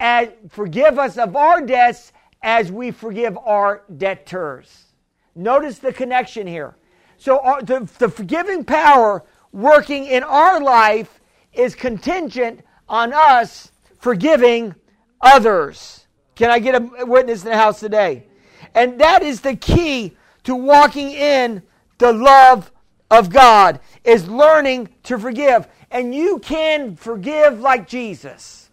And 0.00 0.32
forgive 0.50 0.98
us 0.98 1.16
of 1.16 1.36
our 1.36 1.64
debts 1.64 2.12
as 2.42 2.70
we 2.70 2.90
forgive 2.90 3.38
our 3.38 3.84
debtors. 3.96 4.86
Notice 5.34 5.78
the 5.78 5.92
connection 5.92 6.46
here. 6.46 6.76
So 7.16 7.38
our, 7.38 7.62
the, 7.62 7.88
the 7.98 8.08
forgiving 8.08 8.64
power 8.64 9.24
working 9.52 10.04
in 10.04 10.22
our 10.22 10.60
life 10.60 11.20
is 11.52 11.74
contingent 11.74 12.62
on 12.88 13.12
us 13.12 13.70
forgiving 13.98 14.74
others. 15.20 16.06
Can 16.34 16.50
I 16.50 16.58
get 16.58 16.74
a 16.74 17.06
witness 17.06 17.42
in 17.42 17.50
the 17.50 17.56
house 17.56 17.80
today? 17.80 18.24
And 18.74 19.00
that 19.00 19.22
is 19.22 19.40
the 19.40 19.56
key 19.56 20.16
to 20.44 20.54
walking 20.54 21.10
in 21.10 21.62
the 21.98 22.12
love 22.12 22.70
of 23.10 23.30
God 23.30 23.80
is 24.04 24.28
learning 24.28 24.90
to 25.04 25.18
forgive. 25.18 25.66
And 25.90 26.14
you 26.14 26.38
can 26.38 26.96
forgive 26.96 27.60
like 27.60 27.88
Jesus. 27.88 28.70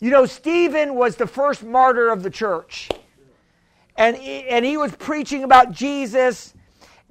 You 0.00 0.10
know, 0.10 0.26
Stephen 0.26 0.94
was 0.94 1.16
the 1.16 1.26
first 1.26 1.62
martyr 1.62 2.10
of 2.10 2.22
the 2.22 2.30
church. 2.30 2.90
And, 3.96 4.16
and 4.16 4.64
he 4.64 4.76
was 4.76 4.94
preaching 4.96 5.44
about 5.44 5.72
Jesus 5.72 6.54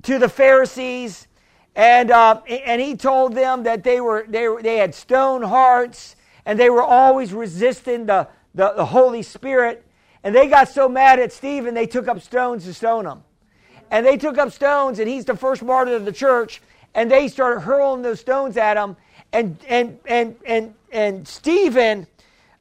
to 0.04 0.20
the 0.20 0.30
Pharisees 0.30 1.28
and, 1.76 2.12
uh, 2.12 2.42
and 2.48 2.82
he 2.82 2.96
told 2.96 3.34
them 3.34 3.64
that 3.64 3.84
they, 3.84 4.02
were, 4.02 4.26
they, 4.28 4.48
were, 4.48 4.62
they 4.62 4.78
had 4.78 4.94
stone 4.94 5.42
hearts 5.42 6.16
and 6.46 6.60
they 6.60 6.70
were 6.70 6.84
always 6.84 7.34
resisting 7.34 8.06
the, 8.06 8.28
the, 8.54 8.74
the 8.76 8.86
Holy 8.86 9.22
Spirit. 9.22 9.86
And 10.24 10.36
they 10.36 10.48
got 10.48 10.70
so 10.70 10.90
mad 10.90 11.20
at 11.20 11.32
Stephen, 11.32 11.74
they 11.74 11.88
took 11.88 12.08
up 12.08 12.22
stones 12.22 12.66
to 12.66 12.74
stone 12.74 13.06
him. 13.06 13.24
And 13.90 14.06
they 14.06 14.18
took 14.18 14.38
up 14.38 14.52
stones, 14.52 15.00
and 15.00 15.10
he's 15.10 15.26
the 15.26 15.36
first 15.36 15.64
martyr 15.64 15.96
of 15.96 16.06
the 16.06 16.12
church. 16.14 16.62
And 16.94 17.10
they 17.10 17.28
started 17.28 17.62
hurling 17.62 18.02
those 18.02 18.20
stones 18.20 18.56
at 18.58 18.78
him. 18.78 18.96
And, 19.34 19.58
and, 19.68 20.00
and, 20.06 20.36
and, 20.46 20.74
and 20.92 21.28
Stephen, 21.28 22.08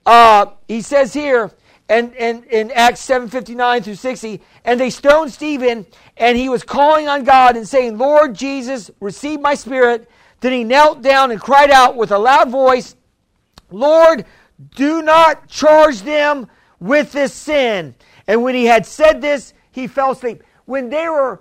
uh, 0.07 0.47
he 0.67 0.83
says 0.83 1.13
here, 1.13 1.51
and, 1.89 2.15
and 2.15 2.45
in 2.45 2.71
Acts 2.71 3.05
7:59 3.07 3.83
through 3.83 3.97
60, 3.97 4.41
and 4.65 4.79
they 4.79 4.91
stoned 4.91 5.33
Stephen, 5.33 5.85
and 6.21 6.37
he 6.37 6.51
was 6.51 6.63
calling 6.63 7.09
on 7.09 7.25
God 7.25 7.57
and 7.57 7.67
saying, 7.67 7.97
Lord 7.97 8.35
Jesus, 8.35 8.91
receive 9.01 9.41
my 9.41 9.55
spirit. 9.55 10.09
Then 10.41 10.53
he 10.53 10.65
knelt 10.65 11.03
down 11.03 11.31
and 11.31 11.41
cried 11.41 11.71
out 11.71 11.97
with 11.97 12.13
a 12.13 12.19
loud 12.19 12.51
voice, 12.51 12.95
Lord, 13.71 14.27
do 14.77 15.01
not 15.01 15.49
charge 15.49 16.03
them 16.03 16.47
with 16.79 17.13
this 17.13 17.33
sin. 17.33 17.95
And 18.27 18.43
when 18.43 18.55
he 18.55 18.67
had 18.67 18.85
said 18.85 19.23
this, 19.23 19.55
he 19.73 19.87
fell 19.87 20.13
asleep. 20.13 20.43
When 20.67 20.91
they 20.91 21.09
were 21.09 21.41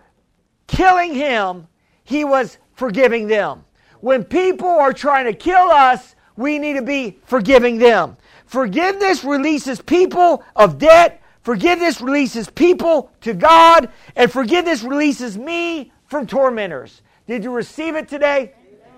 killing 0.68 1.14
him, 1.14 1.68
he 2.06 2.24
was 2.24 2.58
forgiving 2.74 3.28
them. 3.28 3.66
When 4.00 4.24
people 4.24 4.70
are 4.70 4.94
trying 4.94 5.26
to 5.26 5.34
kill 5.34 5.70
us, 5.70 6.16
we 6.38 6.58
need 6.58 6.74
to 6.74 6.82
be 6.82 7.20
forgiving 7.26 7.80
them. 7.80 8.16
Forgiveness 8.46 9.26
releases 9.26 9.82
people 9.82 10.42
of 10.56 10.78
debt. 10.78 11.22
Forgiveness 11.50 12.00
releases 12.00 12.48
people 12.48 13.12
to 13.22 13.34
God. 13.34 13.90
And 14.16 14.32
forgiveness 14.32 14.84
releases 14.84 15.36
me 15.36 15.92
from 16.06 16.28
tormentors. 16.28 17.02
Did 17.26 17.44
you 17.44 17.52
receive 17.52 17.96
it 17.96 18.08
today? 18.08 18.54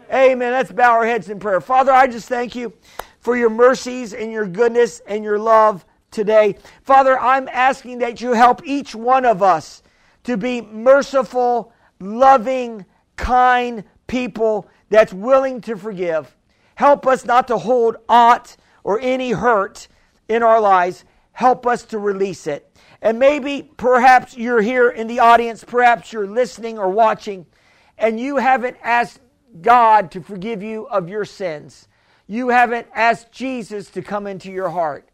Amen. 0.09 0.31
Amen. 0.31 0.51
Let's 0.51 0.69
bow 0.69 0.91
our 0.91 1.05
heads 1.05 1.29
in 1.29 1.39
prayer. 1.39 1.61
Father, 1.61 1.93
I 1.93 2.07
just 2.07 2.27
thank 2.27 2.53
you 2.53 2.73
for 3.21 3.37
your 3.37 3.49
mercies 3.49 4.13
and 4.13 4.33
your 4.33 4.45
goodness 4.45 5.01
and 5.07 5.23
your 5.23 5.39
love 5.39 5.85
today. 6.11 6.57
Father, 6.83 7.17
I'm 7.17 7.47
asking 7.47 7.99
that 7.99 8.19
you 8.19 8.33
help 8.33 8.67
each 8.67 8.93
one 8.93 9.23
of 9.23 9.41
us 9.41 9.81
to 10.25 10.35
be 10.35 10.59
merciful, 10.59 11.71
loving, 12.01 12.85
kind 13.15 13.85
people 14.07 14.67
that's 14.89 15.13
willing 15.13 15.61
to 15.61 15.77
forgive. 15.77 16.35
Help 16.75 17.07
us 17.07 17.23
not 17.23 17.47
to 17.47 17.57
hold 17.57 17.95
aught 18.09 18.57
or 18.83 18.99
any 18.99 19.31
hurt 19.31 19.87
in 20.27 20.43
our 20.43 20.59
lives, 20.59 21.05
help 21.41 21.65
us 21.65 21.81
to 21.85 21.97
release 21.97 22.45
it. 22.45 22.71
And 23.01 23.17
maybe, 23.17 23.71
perhaps 23.75 24.37
you're 24.37 24.61
here 24.61 24.91
in 24.91 25.07
the 25.07 25.19
audience, 25.19 25.63
perhaps 25.63 26.13
you're 26.13 26.27
listening 26.27 26.77
or 26.77 26.87
watching, 26.87 27.47
and 27.97 28.19
you 28.19 28.37
haven't 28.37 28.77
asked 28.83 29.19
God 29.59 30.11
to 30.11 30.21
forgive 30.21 30.61
you 30.61 30.87
of 30.89 31.09
your 31.09 31.25
sins. 31.25 31.87
You 32.27 32.49
haven't 32.49 32.85
asked 32.93 33.31
Jesus 33.31 33.89
to 33.89 34.03
come 34.03 34.27
into 34.27 34.51
your 34.51 34.69
heart. 34.69 35.09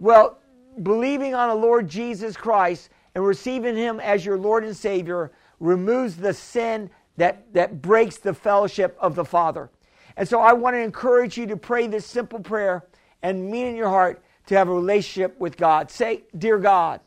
Well, 0.00 0.40
believing 0.82 1.36
on 1.36 1.48
the 1.48 1.54
Lord 1.54 1.88
Jesus 1.88 2.36
Christ 2.36 2.90
and 3.14 3.24
receiving 3.24 3.76
Him 3.76 4.00
as 4.00 4.26
your 4.26 4.36
Lord 4.36 4.64
and 4.64 4.76
Savior 4.76 5.30
removes 5.60 6.16
the 6.16 6.34
sin 6.34 6.90
that, 7.18 7.52
that 7.54 7.80
breaks 7.80 8.16
the 8.16 8.34
fellowship 8.34 8.96
of 9.00 9.14
the 9.14 9.24
Father. 9.24 9.70
And 10.16 10.28
so 10.28 10.40
I 10.40 10.54
want 10.54 10.74
to 10.74 10.80
encourage 10.80 11.38
you 11.38 11.46
to 11.46 11.56
pray 11.56 11.86
this 11.86 12.04
simple 12.04 12.40
prayer 12.40 12.84
and 13.22 13.48
mean 13.48 13.68
in 13.68 13.76
your 13.76 13.88
heart 13.88 14.20
to 14.48 14.56
have 14.56 14.68
a 14.68 14.72
relationship 14.72 15.38
with 15.38 15.56
God. 15.58 15.90
Say, 15.90 16.24
Dear 16.36 16.58
God, 16.58 17.00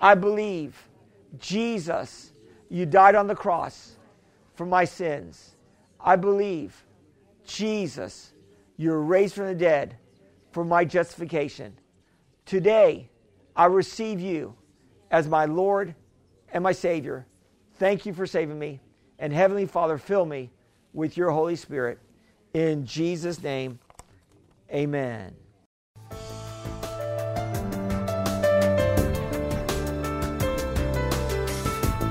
I 0.00 0.14
believe 0.14 0.88
Jesus, 1.38 2.32
you 2.70 2.86
died 2.86 3.14
on 3.14 3.26
the 3.26 3.34
cross 3.34 3.96
for 4.54 4.64
my 4.64 4.84
sins. 4.84 5.54
I 6.00 6.16
believe 6.16 6.84
Jesus, 7.44 8.32
you're 8.78 9.00
raised 9.00 9.34
from 9.34 9.46
the 9.46 9.54
dead 9.54 9.96
for 10.52 10.64
my 10.64 10.84
justification. 10.84 11.78
Today, 12.46 13.10
I 13.54 13.66
receive 13.66 14.18
you 14.18 14.54
as 15.10 15.28
my 15.28 15.44
Lord 15.44 15.94
and 16.52 16.64
my 16.64 16.72
Savior. 16.72 17.26
Thank 17.74 18.06
you 18.06 18.14
for 18.14 18.26
saving 18.26 18.58
me. 18.58 18.80
And 19.18 19.30
Heavenly 19.30 19.66
Father, 19.66 19.98
fill 19.98 20.24
me 20.24 20.50
with 20.94 21.18
your 21.18 21.32
Holy 21.32 21.56
Spirit. 21.56 21.98
In 22.54 22.86
Jesus' 22.86 23.42
name, 23.42 23.78
amen. 24.72 25.34